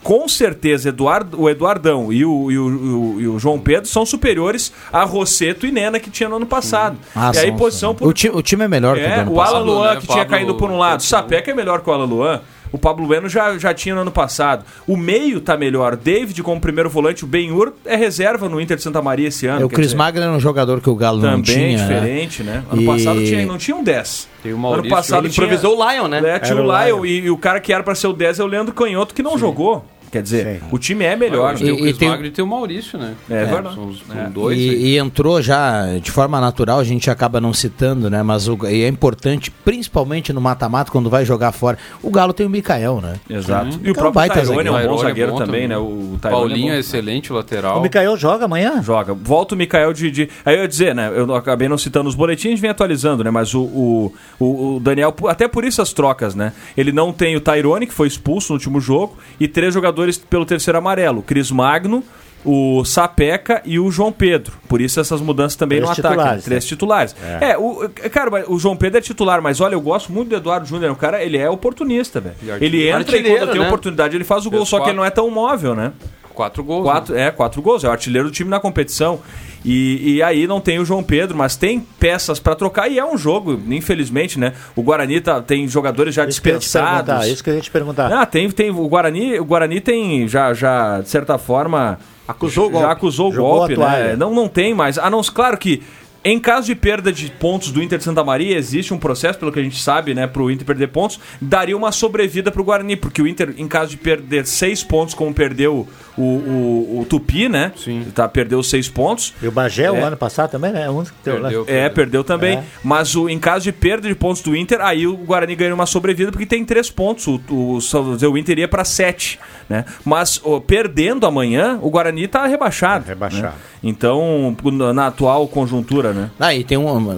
com 0.00 0.28
certeza 0.28 0.90
Eduardo, 0.90 1.40
o 1.42 1.50
Eduardão 1.50 2.12
e 2.12 2.24
o, 2.24 2.50
e, 2.52 2.58
o, 2.58 3.20
e 3.20 3.26
o- 3.28 3.38
João 3.38 3.58
Pedro 3.58 3.88
são 3.88 4.06
superiores 4.06 4.72
a 4.92 5.02
Rosseto 5.02 5.66
e 5.66 5.72
Nena 5.72 5.98
que 5.98 6.08
tinha 6.08 6.28
no 6.28 6.36
ano 6.36 6.46
passado. 6.46 6.96
Ah, 7.14 7.32
e 7.34 7.38
aí 7.38 7.48
são, 7.48 7.56
posição 7.56 7.88
são. 7.90 7.94
por 7.96 8.08
O, 8.08 8.12
ti- 8.12 8.30
o 8.32 8.40
time 8.40 8.64
é 8.64 8.68
melhor 8.68 8.96
que 8.96 9.02
o 9.02 9.06
é, 9.06 9.20
ano 9.20 9.32
o 9.32 9.40
Alan 9.40 9.50
passado. 9.52 9.64
Luan 9.66 9.94
né? 9.94 10.00
que 10.00 10.06
tinha 10.06 10.24
caído 10.24 10.54
por 10.54 10.70
um 10.70 10.78
lado, 10.78 11.00
o 11.00 11.02
Sapeca 11.02 11.50
é 11.50 11.54
melhor 11.54 11.80
que 11.82 11.90
o 11.90 11.92
Alan 11.92 12.04
Luan. 12.06 12.40
O 12.72 12.78
Pablo 12.78 13.06
Bueno 13.06 13.28
já, 13.28 13.56
já 13.58 13.72
tinha 13.74 13.94
no 13.94 14.02
ano 14.02 14.10
passado. 14.10 14.64
O 14.86 14.96
meio 14.96 15.40
tá 15.40 15.56
melhor. 15.56 15.96
David, 15.96 16.42
como 16.42 16.60
primeiro 16.60 16.88
volante, 16.90 17.24
o 17.24 17.26
Benhur 17.26 17.72
é 17.84 17.96
reserva 17.96 18.48
no 18.48 18.60
Inter 18.60 18.76
de 18.76 18.82
Santa 18.82 19.00
Maria 19.02 19.28
esse 19.28 19.46
ano. 19.46 19.62
É, 19.62 19.64
o 19.64 19.68
Cris 19.68 19.94
Magno 19.94 20.22
era 20.22 20.32
um 20.32 20.40
jogador 20.40 20.80
que 20.80 20.90
o 20.90 20.94
Galo 20.94 21.20
não 21.20 21.42
Também 21.42 21.76
tinha. 21.76 21.78
diferente, 21.78 22.42
né? 22.42 22.62
Ano 22.70 22.82
E- 22.82 22.86
passado 22.86 23.18
tinha, 23.24 23.46
não 23.46 23.58
tinha 23.58 23.76
um 23.76 23.82
10. 23.84 24.28
Tem 24.42 24.52
o 24.52 24.66
ano 24.66 24.88
passado 24.88 25.24
ele 25.24 25.32
tinha- 25.32 25.46
improvisou 25.46 25.78
o 25.78 25.90
Lion, 25.92 26.08
né? 26.08 26.22
É, 26.24 26.38
tinha 26.38 26.56
o 26.56 26.60
o 26.60 26.62
Lion 26.64 26.96
Lion. 27.02 27.06
e, 27.06 27.18
e 27.26 27.30
o 27.30 27.36
cara 27.38 27.60
que 27.60 27.72
era 27.72 27.82
pra 27.82 27.94
ser 27.94 28.06
o 28.08 28.12
10 28.12 28.38
é 28.38 28.44
o 28.44 28.46
Leandro 28.46 28.74
Canhoto 28.74 29.14
que 29.14 29.22
não 29.22 29.36
jogou. 29.38 29.84
Quer 30.10 30.22
dizer, 30.22 30.62
o 30.72 30.78
time 30.78 31.04
é 31.04 31.14
melhor. 31.16 31.54
Hoje 31.54 31.64
tem 31.64 31.72
o 31.72 31.86
E- 31.86 31.90
e 31.90 31.94
tem- 31.94 32.08
Magno 32.08 32.26
e 32.26 32.30
tem 32.30 32.44
o 32.44 32.48
Maurício, 32.48 32.98
né? 32.98 33.14
É 33.28 33.44
verdade. 33.44 33.74
São, 33.74 33.88
os- 33.88 34.02
são 34.06 34.18
É. 34.18 34.28
dois. 34.28 34.58
E, 34.58 34.62
e 34.94 34.98
entrou 34.98 35.42
já 35.42 35.98
de 35.98 36.10
forma 36.10 36.40
natural, 36.40 36.78
a 36.78 36.84
gente 36.84 37.10
acaba 37.10 37.40
não 37.40 37.52
citando, 37.52 38.08
né? 38.08 38.22
Mas 38.22 38.48
o, 38.48 38.58
e 38.66 38.82
é 38.84 38.88
importante, 38.88 39.50
principalmente 39.50 40.32
no 40.32 40.40
mata-mata, 40.40 40.90
quando 40.90 41.10
vai 41.10 41.24
jogar 41.24 41.52
fora. 41.52 41.76
O 42.02 42.10
Galo 42.10 42.32
tem 42.32 42.46
o 42.46 42.50
Mikael, 42.50 43.00
né? 43.00 43.16
Exato. 43.28 43.78
E 43.82 43.88
o 43.88 43.90
é 43.90 43.94
próprio 43.94 44.12
baita 44.12 44.40
Tyrone 44.40 44.68
é 44.68 44.70
um 44.70 44.88
bom 44.88 44.94
é 44.94 45.02
zagueiro 45.02 45.32
bom 45.32 45.38
também, 45.38 45.62
também. 45.62 45.68
né? 45.68 45.76
O 45.76 46.18
Tyrone 46.20 46.20
Paulinho 46.20 46.70
é, 46.70 46.74
bom. 46.74 46.80
excelente 46.80 47.32
lateral. 47.32 47.78
O 47.78 47.82
Mikael 47.82 48.16
joga 48.16 48.44
amanhã? 48.46 48.82
Joga. 48.82 49.12
Volta 49.14 49.54
o 49.54 49.58
Mikael 49.58 49.92
de, 49.92 50.10
de- 50.10 50.28
Aí 50.44 50.54
eu 50.56 50.62
ia 50.62 50.68
dizer, 50.68 50.94
né? 50.94 51.12
Eu 51.14 51.34
acabei 51.34 51.68
não 51.68 51.76
citando 51.76 52.08
os 52.08 52.14
boletins, 52.14 52.46
a 52.46 52.50
gente 52.50 52.60
vem 52.60 52.70
atualizando, 52.70 53.22
né? 53.24 53.30
Mas 53.30 53.54
o, 53.54 53.60
o, 53.62 54.14
o- 54.38 54.76
o 54.76 54.80
Daniel, 54.80 55.14
até 55.28 55.46
por 55.46 55.64
isso 55.64 55.82
as 55.82 55.92
trocas, 55.92 56.34
né? 56.34 56.52
Ele 56.76 56.92
não 56.92 57.12
tem 57.12 57.36
o 57.36 57.40
Tyrone, 57.40 57.86
que 57.86 57.92
foi 57.92 58.08
expulso 58.08 58.52
no 58.52 58.56
último 58.56 58.80
jogo, 58.80 59.16
e 59.38 59.46
três 59.46 59.74
jogadores 59.74 59.97
pelo 60.28 60.44
terceiro 60.44 60.78
amarelo: 60.78 61.20
o 61.20 61.22
Cris 61.22 61.50
Magno, 61.50 62.02
o 62.44 62.84
Sapeca 62.84 63.62
e 63.64 63.78
o 63.78 63.90
João 63.90 64.12
Pedro. 64.12 64.54
Por 64.68 64.80
isso 64.80 65.00
essas 65.00 65.20
mudanças 65.20 65.56
também 65.56 65.78
Três 65.78 65.88
no 65.88 65.92
ataque. 65.92 66.14
titulares, 66.14 66.44
Três 66.44 66.64
né? 66.64 66.68
titulares. 66.68 67.16
É. 67.40 67.50
É, 67.50 67.58
o, 67.58 67.88
cara, 68.10 68.30
mas 68.30 68.44
o 68.48 68.58
João 68.58 68.76
Pedro 68.76 68.98
é 68.98 69.00
titular, 69.00 69.42
mas 69.42 69.60
olha, 69.60 69.74
eu 69.74 69.80
gosto 69.80 70.12
muito 70.12 70.28
do 70.28 70.36
Eduardo 70.36 70.66
Júnior. 70.66 70.92
O 70.92 70.96
cara, 70.96 71.22
ele 71.22 71.36
é 71.36 71.48
oportunista, 71.50 72.20
velho. 72.20 72.36
Ele 72.60 72.88
entra 72.88 73.16
e 73.16 73.22
quando 73.22 73.50
tem 73.50 73.60
né? 73.60 73.66
oportunidade 73.66 74.16
ele 74.16 74.24
faz 74.24 74.46
o 74.46 74.50
gol, 74.50 74.64
só 74.64 74.80
que 74.80 74.90
ele 74.90 74.96
não 74.96 75.04
é 75.04 75.10
tão 75.10 75.30
móvel, 75.30 75.74
né? 75.74 75.92
Quatro 76.38 76.62
gols. 76.62 76.84
Quatro, 76.84 77.14
né? 77.16 77.26
É, 77.26 77.30
quatro 77.32 77.60
gols. 77.60 77.82
É 77.82 77.88
o 77.88 77.90
artilheiro 77.90 78.28
do 78.28 78.32
time 78.32 78.48
na 78.48 78.60
competição. 78.60 79.18
E, 79.64 80.14
e 80.18 80.22
aí 80.22 80.46
não 80.46 80.60
tem 80.60 80.78
o 80.78 80.84
João 80.84 81.02
Pedro, 81.02 81.36
mas 81.36 81.56
tem 81.56 81.80
peças 81.98 82.38
pra 82.38 82.54
trocar 82.54 82.88
e 82.88 82.96
é 82.96 83.04
um 83.04 83.18
jogo, 83.18 83.60
infelizmente, 83.68 84.38
né? 84.38 84.52
O 84.76 84.82
Guarani 84.84 85.20
tá, 85.20 85.42
tem 85.42 85.66
jogadores 85.66 86.14
já 86.14 86.24
Isso 86.24 86.40
que 86.40 86.48
dispensados. 86.52 87.26
isso 87.26 87.42
que 87.42 87.50
eu 87.50 87.54
ia 87.56 87.60
te 87.60 87.72
perguntar. 87.72 88.12
Ah, 88.12 88.24
tem, 88.24 88.48
tem 88.52 88.70
o 88.70 88.88
Guarani, 88.88 89.36
o 89.40 89.44
Guarani 89.44 89.80
tem 89.80 90.28
já, 90.28 90.54
já 90.54 91.00
de 91.00 91.08
certa 91.08 91.38
forma 91.38 91.98
Acusou 92.28 92.66
o 92.68 92.72
já 92.72 92.78
golpe. 92.78 92.92
acusou 92.92 93.30
o 93.30 93.32
Jogou 93.32 93.58
golpe, 93.58 93.74
a 93.82 93.88
né? 93.88 94.16
Não, 94.16 94.32
não 94.32 94.46
tem 94.46 94.72
mais. 94.74 94.96
A 94.96 95.10
não, 95.10 95.22
claro 95.22 95.58
que 95.58 95.82
em 96.24 96.38
caso 96.38 96.66
de 96.66 96.74
perda 96.74 97.12
de 97.12 97.30
pontos 97.30 97.70
do 97.70 97.82
Inter 97.82 97.98
de 97.98 98.04
Santa 98.04 98.22
Maria, 98.24 98.56
existe 98.56 98.92
um 98.92 98.98
processo, 98.98 99.38
pelo 99.38 99.52
que 99.52 99.60
a 99.60 99.62
gente 99.62 99.80
sabe, 99.80 100.14
né, 100.14 100.26
pro 100.26 100.50
Inter 100.50 100.66
perder 100.66 100.88
pontos, 100.88 101.18
daria 101.40 101.76
uma 101.76 101.92
sobrevida 101.92 102.50
pro 102.50 102.64
Guarani, 102.64 102.96
porque 102.96 103.22
o 103.22 103.26
Inter, 103.26 103.54
em 103.56 103.68
caso 103.68 103.90
de 103.92 103.96
perder 103.96 104.46
seis 104.46 104.82
pontos, 104.82 105.14
como 105.14 105.32
perdeu 105.32 105.86
o, 106.16 106.22
o, 106.22 107.00
o 107.00 107.06
Tupi, 107.08 107.48
né? 107.48 107.72
Sim. 107.76 108.04
Tá, 108.14 108.28
perdeu 108.28 108.60
seis 108.62 108.88
pontos. 108.88 109.32
E 109.40 109.46
o 109.46 109.52
Bagé, 109.52 109.90
o 109.90 109.94
É. 109.94 110.02
ano 110.02 110.16
passado 110.16 110.50
também, 110.50 110.72
né? 110.72 110.90
Um 110.90 111.02
né? 111.02 111.06
Perdeu. 111.22 111.64
É, 111.68 111.88
perdeu 111.88 112.24
também. 112.24 112.58
É. 112.58 112.64
Mas 112.82 113.14
o, 113.14 113.28
em 113.28 113.38
caso 113.38 113.64
de 113.64 113.72
perda 113.72 114.08
de 114.08 114.14
pontos 114.16 114.42
do 114.42 114.56
Inter, 114.56 114.80
aí 114.80 115.06
o 115.06 115.16
Guarani 115.16 115.54
ganha 115.54 115.72
uma 115.74 115.86
sobrevida 115.86 116.32
porque 116.32 116.44
tem 116.46 116.64
três 116.64 116.90
pontos. 116.90 117.26
O, 117.28 117.40
o, 117.48 117.80
José, 117.80 118.26
o 118.26 118.36
Inter 118.36 118.58
ia 118.58 118.66
para 118.68 118.84
sete. 118.84 119.38
Né? 119.68 119.84
Mas 120.04 120.42
perdendo 120.66 121.24
amanhã, 121.26 121.78
o 121.80 121.88
Guarani 121.90 122.26
tá 122.26 122.46
rebaixado. 122.46 123.06
Rebaixado. 123.06 123.54
né? 123.54 123.60
Então, 123.82 124.56
na, 124.72 124.92
na 124.92 125.06
atual 125.06 125.46
conjuntura, 125.46 126.12
né? 126.12 126.17
Aí 126.38 126.64
tem 126.64 126.76
uma. 126.78 127.16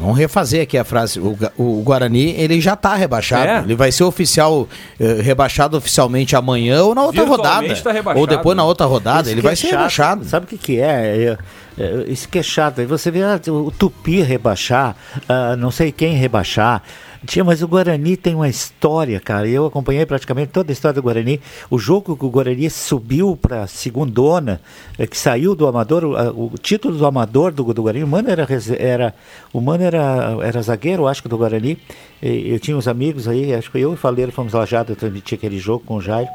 Vamos 0.00 0.16
refazer 0.16 0.62
aqui 0.62 0.78
a 0.78 0.84
frase. 0.84 1.20
O, 1.20 1.36
o 1.58 1.82
Guarani, 1.82 2.30
ele 2.30 2.58
já 2.58 2.72
está 2.72 2.94
rebaixado. 2.94 3.46
É. 3.46 3.58
Ele 3.58 3.74
vai 3.74 3.92
ser 3.92 4.04
oficial, 4.04 4.66
eh, 4.98 5.20
rebaixado 5.20 5.76
oficialmente 5.76 6.34
amanhã 6.34 6.82
ou 6.84 6.94
na 6.94 7.02
outra 7.02 7.22
rodada. 7.22 7.68
tá 7.76 7.92
ou 8.16 8.26
depois 8.26 8.56
na 8.56 8.62
né? 8.62 8.68
outra 8.68 8.86
rodada. 8.86 9.28
Isso 9.28 9.32
Ele 9.32 9.42
vai 9.42 9.52
é 9.52 9.56
ser 9.56 9.66
chato. 9.66 9.72
rebaixado. 9.72 10.24
Sabe 10.24 10.46
o 10.46 10.48
que, 10.48 10.56
que 10.56 10.80
é? 10.80 11.36
É, 11.76 11.82
é, 11.82 12.04
Isso 12.06 12.26
que 12.30 12.38
é 12.38 12.42
chato. 12.42 12.80
Aí 12.80 12.86
você 12.86 13.10
vê 13.10 13.22
ah, 13.22 13.38
o 13.48 13.70
Tupi 13.70 14.22
rebaixar, 14.22 14.96
ah, 15.28 15.54
não 15.56 15.70
sei 15.70 15.92
quem 15.92 16.14
rebaixar. 16.14 16.82
Tinha, 17.26 17.44
mas 17.44 17.60
o 17.62 17.68
Guarani 17.68 18.16
tem 18.16 18.34
uma 18.34 18.48
história, 18.48 19.20
cara. 19.20 19.46
Eu 19.46 19.66
acompanhei 19.66 20.06
praticamente 20.06 20.52
toda 20.52 20.70
a 20.70 20.74
história 20.74 20.94
do 20.94 21.02
Guarani. 21.02 21.38
O 21.68 21.78
jogo 21.78 22.16
que 22.16 22.24
o 22.24 22.30
Guarani 22.30 22.70
subiu 22.70 23.36
para 23.36 23.66
segundona, 23.66 24.58
é, 24.98 25.06
que 25.06 25.18
saiu 25.18 25.54
do 25.54 25.66
amador, 25.66 26.02
o, 26.04 26.46
o 26.46 26.58
título 26.58 26.96
do 26.96 27.04
amador 27.04 27.52
do, 27.52 27.62
do 27.74 27.82
Guarani, 27.82 28.04
o 28.04 28.08
Mano 28.08 28.30
era, 28.30 28.46
era, 28.78 29.14
o 29.52 29.60
Mano 29.60 29.84
era, 29.84 30.38
era 30.42 30.62
zagueiro, 30.62 31.06
acho 31.06 31.22
que 31.22 31.28
do 31.28 31.36
Guarani. 31.36 31.76
E, 32.22 32.52
eu 32.52 32.58
tinha 32.58 32.74
uns 32.76 32.88
amigos 32.88 33.28
aí, 33.28 33.52
acho 33.52 33.70
que 33.70 33.78
eu 33.78 33.90
e 33.90 33.94
o 33.94 33.96
Faleiro 33.98 34.32
fomos 34.32 34.54
lajados, 34.54 34.88
eu 34.90 34.96
transmiti 34.96 35.34
aquele 35.34 35.58
jogo 35.58 35.84
com 35.84 35.96
o 35.96 36.00
Jairo. 36.00 36.30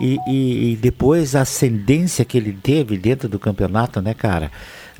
E, 0.00 0.18
e- 0.26 0.72
e 0.72 0.76
depois 0.76 1.36
a 1.36 1.42
ascendência 1.42 2.24
que 2.24 2.38
ele 2.38 2.52
teve 2.52 2.96
dentro 2.96 3.28
do 3.28 3.38
campeonato, 3.38 4.00
né, 4.00 4.14
cara? 4.14 4.50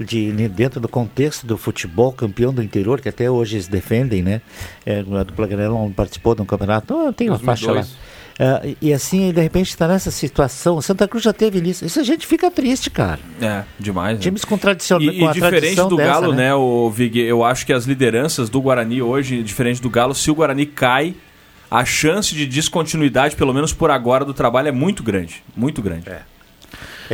De, 0.05 0.33
né, 0.33 0.49
dentro 0.49 0.81
do 0.81 0.89
contexto 0.89 1.47
do 1.47 1.59
futebol 1.59 2.11
campeão 2.13 2.55
do 2.55 2.63
interior, 2.63 3.01
que 3.01 3.09
até 3.09 3.31
hoje 3.31 3.57
eles 3.57 3.69
defendem, 3.69 4.23
né? 4.23 4.41
É, 4.87 5.01
a 5.01 5.23
dupla 5.23 5.47
Granel 5.47 5.73
não 5.73 5.93
participou 5.93 6.35
de 6.35 6.41
um 6.41 6.47
campeonato, 6.47 6.95
ah, 6.97 7.13
tem 7.13 7.29
uma 7.29 7.39
faixa 7.39 7.67
lá. 7.67 7.81
2002. 7.83 8.11
Ah, 8.43 8.63
e- 8.81 8.95
assim, 8.95 9.31
de 9.31 9.41
repente 9.43 9.69
está 9.69 9.87
nessa 9.87 10.11
situação. 10.11 10.81
Santa 10.81 11.07
Cruz 11.07 11.23
já 11.23 11.33
teve 11.33 11.61
nisso. 11.61 11.85
Isso 11.85 12.01
a 12.01 12.03
gente 12.03 12.27
fica 12.27 12.51
triste, 12.51 12.89
cara. 12.89 13.21
É, 13.39 13.65
demais. 13.79 14.17
né? 14.17 14.23
Times 14.23 14.47
com 14.47 14.57
tradição. 14.57 14.99
E, 14.99 15.19
com 15.21 15.31
e 15.31 15.33
diferente 15.35 15.77
do 15.77 15.97
dessa, 15.97 16.09
Galo, 16.21 16.33
né, 16.33 16.55
o 16.55 16.89
Vig, 16.89 17.19
eu 17.19 17.45
acho 17.45 17.67
que 17.67 17.73
as 17.75 17.85
lideranças 17.85 18.49
do 18.49 18.59
Guarani 18.63 19.03
hoje, 19.03 19.43
diferente 19.43 19.83
do 19.83 19.91
Galo, 19.91 20.15
se 20.15 20.31
o 20.31 20.35
Guarani 20.35 20.65
cai, 20.65 21.15
a 21.71 21.85
chance 21.85 22.35
de 22.35 22.47
descontinuidade, 22.47 23.37
pelo 23.37 23.53
menos 23.53 23.75
por 23.75 23.91
agora, 23.91 24.25
do 24.25 24.33
trabalho 24.33 24.69
é 24.69 24.73
muito 24.73 25.03
grande. 25.03 25.43
Muito 25.55 25.83
grande. 25.83 26.09
É 26.09 26.23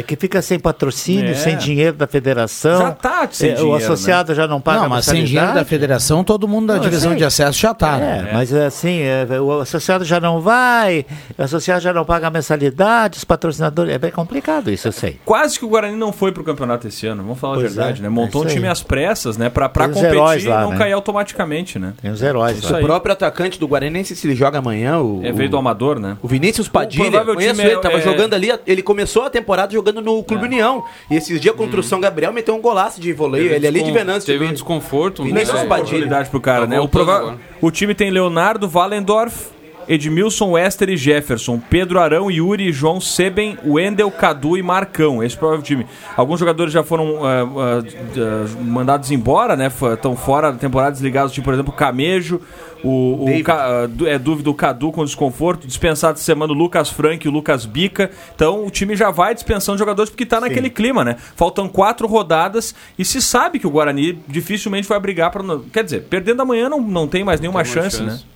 que 0.02 0.16
fica 0.16 0.40
sem 0.42 0.58
patrocínio, 0.58 1.30
É. 1.30 1.34
sem 1.34 1.56
dinheiro 1.56 1.96
da 1.96 2.06
federação. 2.06 2.78
Já 2.78 2.90
tá 2.92 3.28
sem 3.30 3.50
É, 3.50 3.54
dinheiro, 3.54 3.72
O 3.72 3.76
associado 3.76 4.34
já 4.34 4.46
não 4.46 4.60
paga 4.60 4.82
Não, 4.82 4.88
mas 4.88 5.04
sem 5.04 5.24
dinheiro 5.24 5.54
da 5.54 5.64
federação, 5.64 6.22
todo 6.24 6.46
mundo 6.46 6.68
da 6.68 6.74
Não, 6.74 6.80
divisão 6.80 7.14
de 7.14 7.24
acesso 7.24 7.58
já 7.58 7.70
está. 7.72 7.98
É, 7.98 8.30
mas 8.32 8.52
é 8.52 8.66
assim, 8.66 9.00
é, 9.00 9.26
o 9.40 9.60
associado 9.60 10.04
já 10.04 10.20
não 10.20 10.40
vai, 10.40 11.04
o 11.38 11.42
associado 11.42 11.80
já 11.80 11.92
não 11.92 12.04
paga 12.04 12.26
a 12.26 12.30
mensalidade, 12.30 13.18
os 13.18 13.24
patrocinadores. 13.24 13.92
É 13.94 13.98
bem 13.98 14.10
complicado 14.10 14.70
isso, 14.70 14.88
eu 14.88 14.92
sei. 14.92 15.18
Quase 15.24 15.58
que 15.58 15.64
o 15.64 15.68
Guarani 15.68 15.96
não 15.96 16.12
foi 16.12 16.32
pro 16.32 16.44
campeonato 16.44 16.86
esse 16.88 17.06
ano, 17.06 17.22
vamos 17.22 17.38
falar 17.38 17.54
a 17.54 17.56
Pois 17.60 17.74
verdade, 17.74 18.00
é, 18.00 18.02
né? 18.02 18.08
Montou 18.08 18.42
é 18.42 18.46
um 18.46 18.48
time 18.48 18.66
aí. 18.66 18.72
às 18.72 18.82
pressas, 18.82 19.36
né? 19.36 19.48
Pra, 19.48 19.68
competir 19.68 20.46
e 20.46 20.48
não 20.48 20.70
né? 20.72 20.78
cair 20.78 20.92
automaticamente, 20.92 21.78
né? 21.78 21.92
Tem 22.00 22.10
os 22.10 22.22
heróis 22.22 22.58
Isso. 22.58 22.74
O 22.74 22.80
próprio 22.80 23.12
atacante 23.12 23.58
do 23.58 23.66
Guarani, 23.68 23.90
nem 23.92 24.04
sei 24.04 24.16
se 24.16 24.26
ele 24.26 24.34
joga 24.34 24.58
amanhã. 24.58 24.98
O, 24.98 25.20
É, 25.24 25.32
veio 25.32 25.48
do 25.48 25.56
Amador, 25.56 25.98
né? 25.98 26.16
O 26.22 26.28
Vinícius 26.28 26.68
Padilha, 26.68 27.04
provável 27.10 27.34
conheço 27.34 27.60
é- 27.60 27.66
ele, 27.66 27.76
tava 27.80 27.96
é- 27.98 28.00
jogando 28.00 28.34
ali, 28.34 28.52
ele 28.66 28.82
começou 28.82 29.24
a 29.24 29.30
temporada 29.30 29.72
jogando 29.72 29.85
no 29.92 30.22
Clube 30.22 30.44
União. 30.44 30.84
E 31.10 31.16
esses 31.16 31.40
dias 31.40 31.54
contra 31.56 31.78
o 31.80 31.82
São 31.82 32.00
Gabriel 32.00 32.32
meteu 32.32 32.54
um 32.54 32.60
golaço 32.60 33.00
de 33.00 33.12
voleio, 33.12 33.52
ele 33.52 33.66
ali 33.66 33.82
de 33.82 33.90
Venâncio. 33.92 34.26
Teve 34.32 34.44
um 34.44 34.52
desconforto. 34.52 35.22
Vinícius 35.24 35.54
né? 35.54 35.64
Oportunidade 35.64 36.30
pro 36.30 36.40
cara, 36.40 36.60
Tá 36.62 36.66
né? 36.66 36.80
O, 36.80 36.88
prova- 36.88 37.38
o 37.60 37.70
time 37.70 37.94
tem 37.94 38.10
Leonardo 38.10 38.70
Wallendorf, 38.72 39.48
Edmilson, 39.88 40.52
Wester 40.52 40.90
e 40.90 40.96
Jefferson, 40.96 41.60
Pedro 41.70 41.98
Arão, 42.00 42.30
Yuri, 42.30 42.72
João 42.72 43.00
Seben, 43.00 43.56
Wendel, 43.64 44.10
Cadu 44.10 44.56
e 44.56 44.62
Marcão. 44.62 45.22
Esse 45.22 45.34
é 45.34 45.36
o 45.36 45.40
provável 45.40 45.62
time. 45.62 45.86
Alguns 46.16 46.40
jogadores 46.40 46.72
já 46.72 46.82
foram 46.82 47.24
ah, 47.24 47.42
ah, 47.42 47.82
ah, 48.16 48.62
mandados 48.62 49.10
embora, 49.10 49.56
né? 49.56 49.70
Estão 49.92 50.16
fora 50.16 50.50
da 50.52 50.58
temporada 50.58 50.92
desligados, 50.92 51.32
tipo, 51.32 51.44
por 51.44 51.54
exemplo, 51.54 51.72
Camejo, 51.72 52.40
o, 52.82 53.30
o 53.38 53.42
Ca- 53.44 53.88
é 54.06 54.18
dúvida 54.18 54.50
o 54.50 54.54
Cadu 54.54 54.92
com 54.92 55.04
desconforto, 55.04 55.66
dispensado 55.66 56.14
essa 56.14 56.24
semana 56.24 56.52
o 56.52 56.56
Lucas 56.56 56.88
Frank 56.90 57.24
e 57.24 57.28
o 57.28 57.32
Lucas 57.32 57.64
Bica. 57.64 58.10
Então 58.34 58.66
o 58.66 58.70
time 58.70 58.96
já 58.96 59.10
vai 59.10 59.34
dispensando 59.34 59.78
jogadores 59.78 60.10
porque 60.10 60.26
tá 60.26 60.40
naquele 60.40 60.70
clima, 60.70 61.04
né? 61.04 61.16
Faltam 61.36 61.68
quatro 61.68 62.06
rodadas 62.06 62.74
e 62.98 63.04
se 63.04 63.20
sabe 63.22 63.58
que 63.58 63.66
o 63.66 63.70
Guarani 63.70 64.18
dificilmente 64.28 64.88
vai 64.88 64.98
brigar 65.00 65.30
para 65.30 65.42
Quer 65.72 65.84
dizer, 65.84 66.02
perdendo 66.10 66.42
amanhã 66.42 66.68
não, 66.68 66.80
não 66.80 67.06
tem 67.06 67.22
mais 67.24 67.40
nenhuma 67.40 67.62
Tem 67.62 67.72
chance, 67.72 67.96
chance. 67.98 68.02
né? 68.24 68.35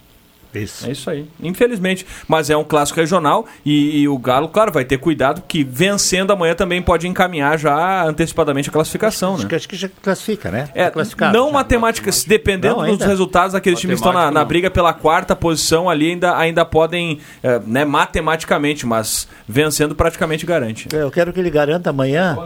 Isso. 0.55 0.87
É 0.87 0.91
isso 0.93 1.09
aí. 1.11 1.27
Infelizmente. 1.43 2.07
Mas 2.27 2.51
é 2.51 2.57
um 2.57 2.65
clássico 2.65 2.99
regional 3.01 3.47
e, 3.65 4.01
e 4.01 4.09
o 4.09 4.19
Galo, 4.19 4.49
claro, 4.49 4.73
vai 4.73 4.85
ter 4.85 4.99
cuidado 4.99 5.43
que 5.47 5.63
vencendo 5.63 6.33
amanhã 6.33 6.55
também 6.55 6.83
pode 6.83 7.07
encaminhar 7.07 7.59
já 7.59 8.05
antecipadamente 8.05 8.69
a 8.69 8.73
classificação, 8.73 9.33
né? 9.33 9.39
Acho 9.41 9.49
que, 9.49 9.55
acho 9.55 9.69
que 9.69 9.77
já 9.77 9.89
classifica, 10.03 10.51
né? 10.51 10.69
É, 10.75 10.85
Tá 10.85 10.91
classificado. 10.93 11.37
não 11.37 11.53
matemática, 11.53 12.11
dependendo 12.27 12.77
Não, 12.83 12.97
dos 12.97 13.07
resultados 13.07 13.53
daqueles 13.53 13.79
times 13.79 14.01
que 14.01 14.07
estão 14.07 14.13
na, 14.13 14.31
na 14.31 14.45
briga 14.45 14.71
pela 14.71 14.93
quarta 14.93 15.37
posição 15.37 15.89
ali, 15.89 16.11
ainda, 16.11 16.37
ainda 16.37 16.65
podem, 16.65 17.21
é, 17.43 17.61
né, 17.67 17.85
matematicamente, 17.85 18.87
mas 18.87 19.29
vencendo 19.49 19.95
praticamente 19.95 20.45
garante. 20.45 20.89
É, 20.93 21.03
Eu 21.03 21.11
quero 21.11 21.33
que 21.33 21.41
ele 21.41 21.51
garanta 21.51 21.91
amanhã, 21.91 22.37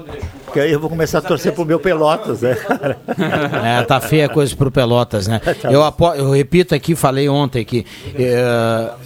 que 0.53 0.61
aí 0.61 0.71
eu 0.73 0.79
vou 0.81 0.89
começar 0.91 1.19
a 1.19 1.23
torcer 1.23 1.53
pro 1.53 1.65
meu 1.65 1.81
Pelotas, 1.81 2.43
né, 2.43 2.55
cara? 2.55 2.99
É, 3.65 3.83
tá 3.83 4.01
feia 4.01 4.27
a 4.27 4.29
coisa 4.29 4.55
pro 4.55 4.71
Pelotas, 4.71 5.27
né? 5.27 5.41
Eu, 5.71 5.83
apo- 5.83 6.13
eu 6.15 6.31
repito 6.31 6.75
aqui, 6.75 6.95
falei 6.95 7.29
ontem 7.29 7.65
que 7.65 7.87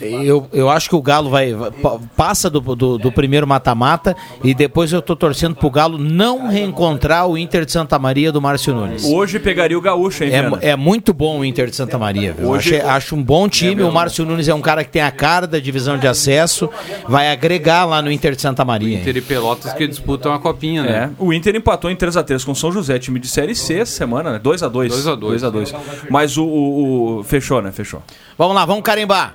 eu, 0.00 0.46
eu 0.52 0.68
acho 0.68 0.88
que 0.88 0.94
o 0.96 1.02
Galo 1.02 1.30
vai, 1.30 1.52
vai- 1.54 1.70
pa- 1.70 1.98
passa 2.16 2.48
do, 2.50 2.60
do, 2.60 2.98
do 2.98 3.12
primeiro 3.12 3.46
mata-mata 3.46 4.16
e 4.42 4.54
depois 4.54 4.92
eu 4.92 5.00
tô 5.02 5.14
torcendo 5.16 5.54
pro 5.54 5.70
Galo 5.70 5.98
não 5.98 6.48
reencontrar 6.48 7.26
o 7.28 7.36
Inter 7.38 7.64
de 7.64 7.72
Santa 7.72 7.98
Maria 7.98 8.30
do 8.32 8.40
Márcio 8.40 8.74
Nunes. 8.74 9.04
Hoje 9.04 9.38
pegaria 9.38 9.76
o 9.76 9.80
Gaúcho, 9.80 10.24
hein, 10.24 10.30
Viana? 10.30 10.58
É, 10.62 10.70
é 10.70 10.76
muito 10.76 11.12
bom 11.12 11.40
o 11.40 11.44
Inter 11.44 11.68
de 11.70 11.76
Santa 11.76 11.98
Maria. 11.98 12.32
viu? 12.32 12.48
Hoje- 12.48 12.76
Achei- 12.76 12.88
acho 12.88 13.14
um 13.16 13.22
bom 13.22 13.48
time. 13.48 13.82
o 13.82 13.90
Márcio 13.92 14.24
Nunes 14.24 14.48
é 14.48 14.54
um 14.54 14.60
cara 14.60 14.84
que 14.84 14.90
tem 14.90 15.02
a 15.02 15.10
cara 15.10 15.46
da 15.46 15.58
divisão 15.58 15.98
de 15.98 16.06
acesso. 16.06 16.68
Vai 17.08 17.30
agregar 17.30 17.84
lá 17.84 18.02
no 18.02 18.10
Inter 18.10 18.34
de 18.34 18.42
Santa 18.42 18.64
Maria. 18.64 18.94
hein? 18.96 19.00
Inter 19.00 19.16
e 19.16 19.20
Pelotas 19.20 19.72
que 19.72 19.86
disputam 19.86 20.32
a 20.32 20.38
copinha, 20.38 20.82
É, 20.82 20.84
né? 20.84 21.10
o 21.18 21.32
Inter 21.32 21.56
empatou 21.56 21.90
em 21.90 21.96
3x3 21.96 22.44
com 22.44 22.52
o 22.52 22.56
São 22.56 22.70
José, 22.72 22.98
time 22.98 23.18
de 23.18 23.28
Série 23.28 23.54
C 23.54 23.74
essa 23.80 23.92
semana, 23.92 24.32
né? 24.32 24.38
2x2. 24.38 24.88
2 24.90 25.06
a 25.06 25.14
2. 25.14 25.42
2x2. 25.42 25.74
Mas 26.10 26.36
o, 26.36 26.44
o- 26.44 27.18
o- 27.18 27.24
Fechou, 27.24 27.60
né? 27.62 27.70
Fechou. 27.72 28.02
Vamos 28.36 28.54
lá, 28.54 28.64
vamos 28.64 28.77
carimbar. 28.82 29.34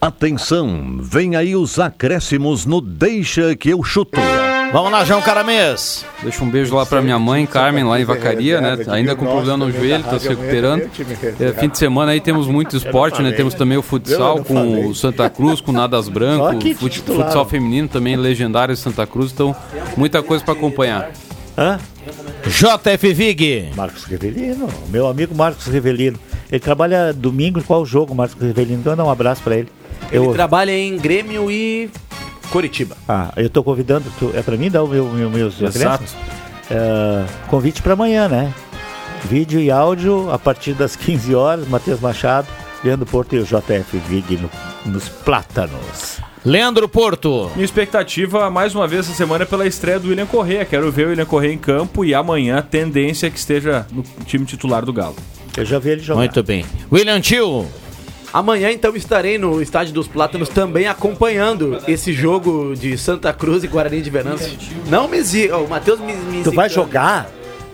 Atenção, 0.00 0.98
vem 1.00 1.36
aí 1.36 1.54
os 1.54 1.78
acréscimos 1.78 2.66
no 2.66 2.80
Deixa 2.80 3.54
que 3.54 3.70
eu 3.70 3.82
chuto. 3.84 4.20
Vamos 4.72 4.90
lá, 4.90 5.04
João 5.04 5.20
Caramês. 5.22 6.04
Deixa 6.22 6.42
um 6.42 6.48
beijo 6.50 6.74
lá 6.74 6.84
pra 6.84 7.00
minha 7.00 7.18
mãe, 7.18 7.46
Carmen, 7.46 7.84
lá 7.84 8.00
em 8.00 8.04
Vacaria, 8.04 8.60
né? 8.60 8.78
Ainda 8.88 9.14
com 9.14 9.26
problema 9.26 9.58
no 9.66 9.70
joelho, 9.70 10.02
tá 10.02 10.18
se 10.18 10.28
recuperando. 10.28 10.90
É, 11.38 11.52
fim 11.52 11.68
de 11.68 11.78
semana 11.78 12.12
aí 12.12 12.20
temos 12.20 12.48
muito 12.48 12.76
esporte, 12.76 13.22
né? 13.22 13.30
Temos 13.32 13.54
também 13.54 13.78
o 13.78 13.82
futsal 13.82 14.42
com 14.42 14.86
o 14.88 14.94
Santa 14.94 15.28
Cruz, 15.30 15.60
com 15.60 15.70
o 15.70 15.74
Nadas 15.74 16.08
Branco, 16.08 16.58
fut- 16.74 17.00
futsal 17.02 17.46
feminino 17.46 17.86
também 17.86 18.16
legendário 18.16 18.74
de 18.74 18.80
Santa 18.80 19.06
Cruz, 19.06 19.30
então 19.30 19.54
muita 19.96 20.22
coisa 20.22 20.42
pra 20.42 20.54
acompanhar. 20.54 21.10
Hã? 21.56 21.78
JF 22.46 23.12
Vig. 23.12 23.70
Marcos 23.76 24.04
Rivelino, 24.04 24.68
meu 24.88 25.06
amigo 25.06 25.34
Marcos 25.34 25.66
Rivelino. 25.66 26.18
Ele 26.52 26.60
trabalha 26.60 27.12
domingo 27.14 27.58
em 27.58 27.62
qual 27.62 27.84
jogo, 27.86 28.14
Marcos 28.14 28.40
Rivelino? 28.40 28.78
Então 28.80 28.94
dá 28.94 29.02
um 29.02 29.10
abraço 29.10 29.42
pra 29.42 29.56
ele. 29.56 29.68
Ele 30.12 30.26
Eu, 30.26 30.32
trabalha 30.34 30.70
em 30.70 30.98
Grêmio 30.98 31.50
e 31.50 31.88
Coritiba. 32.50 32.94
ah, 33.08 33.32
eu 33.36 33.48
tô 33.48 33.64
convidando, 33.64 34.04
tu- 34.18 34.30
é 34.34 34.42
pra 34.42 34.56
mim 34.58 34.70
dar 34.70 34.82
o 34.82 34.88
meu, 34.88 35.06
meu, 35.06 35.30
meus 35.30 35.58
Exato. 35.60 36.04
É, 36.70 37.24
convite 37.48 37.80
pra 37.80 37.94
amanhã, 37.94 38.28
né? 38.28 38.52
Vídeo 39.24 39.60
e 39.60 39.70
áudio 39.70 40.30
a 40.30 40.38
partir 40.38 40.74
das 40.74 40.94
15 40.96 41.34
horas, 41.34 41.66
Matheus 41.66 42.00
Machado, 42.00 42.46
Leandro 42.84 43.06
Porto 43.06 43.34
e 43.34 43.38
o 43.38 43.44
JF 43.44 43.96
Vig 44.08 44.36
no- 44.36 44.50
nos 44.92 45.08
Plátanos. 45.08 46.18
Leandro 46.44 46.86
Porto. 46.88 47.50
Minha 47.54 47.64
expectativa, 47.64 48.50
mais 48.50 48.74
uma 48.74 48.86
vez, 48.86 49.06
essa 49.06 49.16
semana 49.16 49.44
é 49.44 49.46
pela 49.46 49.66
estreia 49.66 49.98
do 50.00 50.08
William 50.08 50.26
Correa. 50.26 50.64
Quero 50.66 50.90
ver 50.92 51.06
o 51.06 51.10
William 51.10 51.24
Correa 51.24 51.52
em 51.52 51.58
campo 51.58 52.04
e 52.04 52.12
amanhã 52.14 52.58
a 52.58 52.62
tendência 52.62 53.28
é 53.28 53.30
que 53.30 53.38
esteja 53.38 53.86
no 53.92 54.02
time 54.26 54.44
titular 54.44 54.84
do 54.84 54.92
Galo. 54.92 55.14
Eu 55.56 55.64
já 55.64 55.78
vi 55.78 55.90
ele 55.90 56.02
jogar. 56.02 56.20
Muito 56.20 56.42
bem. 56.42 56.64
William 56.90 57.20
Tio. 57.20 57.66
Amanhã, 58.32 58.70
então, 58.70 58.96
estarei 58.96 59.36
no 59.36 59.60
Estádio 59.60 59.92
dos 59.92 60.08
Plátanos 60.08 60.48
também 60.48 60.86
acompanhando 60.86 61.78
esse 61.86 62.14
jogo 62.14 62.74
de 62.74 62.96
Santa 62.96 63.30
Cruz 63.32 63.62
e 63.62 63.66
Guarani 63.68 64.00
de 64.00 64.08
Venâncio. 64.08 64.56
Não 64.88 65.06
me 65.06 65.20
zica, 65.22 65.58
o 65.58 65.68
Matheus 65.68 66.00
me, 66.00 66.14
me 66.14 66.42
Tu 66.42 66.50
vai 66.52 66.70
jogar? 66.70 67.28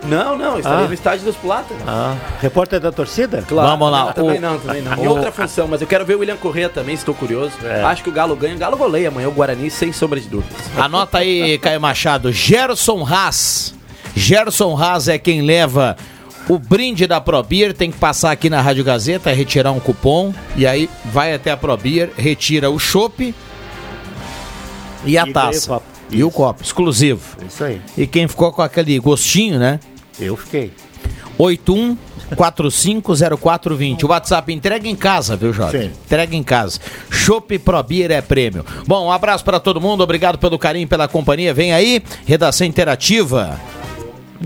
Não, 0.08 0.36
não, 0.38 0.58
estarei 0.58 0.84
Ah. 0.84 0.88
no 0.88 0.94
Estádio 0.94 1.24
dos 1.26 1.36
Plátanos. 1.36 1.82
Ah, 1.86 2.16
repórter 2.40 2.80
da 2.80 2.90
torcida? 2.90 3.44
Vamos 3.48 3.90
lá, 3.90 4.06
Não, 4.06 4.12
também 4.12 4.38
o- 4.38 4.40
não, 4.40 4.58
também 4.58 4.82
não. 4.82 4.94
Em 4.96 5.06
o- 5.06 5.10
outra 5.10 5.30
função, 5.30 5.68
mas 5.68 5.80
eu 5.80 5.86
quero 5.86 6.04
ver 6.04 6.16
o 6.16 6.20
William 6.20 6.36
Corrêa 6.36 6.68
também, 6.68 6.94
estou 6.96 7.14
curioso. 7.14 7.52
É. 7.64 7.82
Acho 7.84 8.02
que 8.02 8.08
o 8.08 8.12
Galo 8.12 8.34
ganha. 8.34 8.54
O 8.54 8.58
Galo 8.58 8.76
goleia 8.76 9.08
amanhã 9.08 9.28
o 9.28 9.32
Guarani, 9.32 9.70
sem 9.70 9.92
sombra 9.92 10.18
de 10.20 10.28
dúvidas. 10.28 10.56
Anota 10.76 11.18
aí, 11.18 11.56
Caio 11.58 11.80
Machado. 11.80 12.32
Gerson 12.32 13.04
Haas. 13.04 13.74
Gerson 14.14 14.76
Haas 14.76 15.06
é 15.08 15.18
quem 15.18 15.42
leva 15.42 15.96
o 16.48 16.58
brinde 16.58 17.06
da 17.06 17.20
ProBeer. 17.20 17.74
Tem 17.74 17.90
que 17.90 17.98
passar 17.98 18.30
aqui 18.30 18.48
na 18.48 18.60
Rádio 18.60 18.84
Gazeta, 18.84 19.32
retirar 19.32 19.72
um 19.72 19.80
cupom. 19.80 20.32
E 20.56 20.66
aí 20.66 20.88
vai 21.04 21.34
até 21.34 21.50
a 21.50 21.56
ProBeer, 21.56 22.10
retira 22.16 22.70
o 22.70 22.78
chopp 22.78 23.34
e 25.04 25.18
a 25.18 25.26
E 25.26 25.32
taça. 25.32 25.80
E 26.10 26.24
o 26.24 26.30
copo, 26.30 26.62
exclusivo. 26.62 27.36
Isso 27.46 27.62
aí. 27.62 27.80
E 27.96 28.06
quem 28.06 28.26
ficou 28.26 28.50
com 28.50 28.62
aquele 28.62 28.98
gostinho, 28.98 29.58
né? 29.58 29.78
Eu 30.18 30.36
fiquei. 30.36 30.72
81 31.36 31.96
450420. 32.34 34.04
O 34.04 34.08
WhatsApp 34.08 34.52
entrega 34.52 34.88
em 34.88 34.96
casa, 34.96 35.36
viu, 35.36 35.52
Jorge? 35.52 35.78
Sim. 35.78 35.92
Entrega 36.04 36.34
em 36.34 36.42
casa. 36.42 36.78
Chopp 37.10 37.58
Pro 37.58 37.82
Beer 37.82 38.10
é 38.10 38.20
prêmio. 38.20 38.64
Bom, 38.86 39.06
um 39.06 39.12
abraço 39.12 39.44
para 39.44 39.60
todo 39.60 39.80
mundo. 39.80 40.02
Obrigado 40.02 40.38
pelo 40.38 40.58
carinho, 40.58 40.88
pela 40.88 41.08
companhia. 41.08 41.54
Vem 41.54 41.72
aí, 41.72 42.02
redação 42.26 42.66
interativa. 42.66 43.58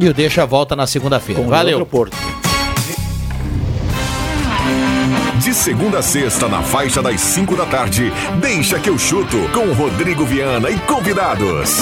E 0.01 0.09
o 0.09 0.15
Deixa 0.15 0.47
volta 0.47 0.75
na 0.75 0.87
segunda-feira. 0.87 1.43
Com 1.43 1.49
Valeu. 1.49 1.79
outro 1.79 1.91
Porto. 1.91 2.17
De 5.39 5.53
segunda 5.53 5.99
a 5.99 6.03
sexta, 6.03 6.49
na 6.49 6.63
faixa 6.63 7.03
das 7.03 7.21
5 7.21 7.57
da 7.57 7.67
tarde, 7.67 8.13
deixa 8.41 8.79
que 8.79 8.89
eu 8.89 8.97
chuto 8.97 9.37
com 9.53 9.73
Rodrigo 9.73 10.25
Viana 10.25 10.71
e 10.71 10.79
convidados. 10.81 11.79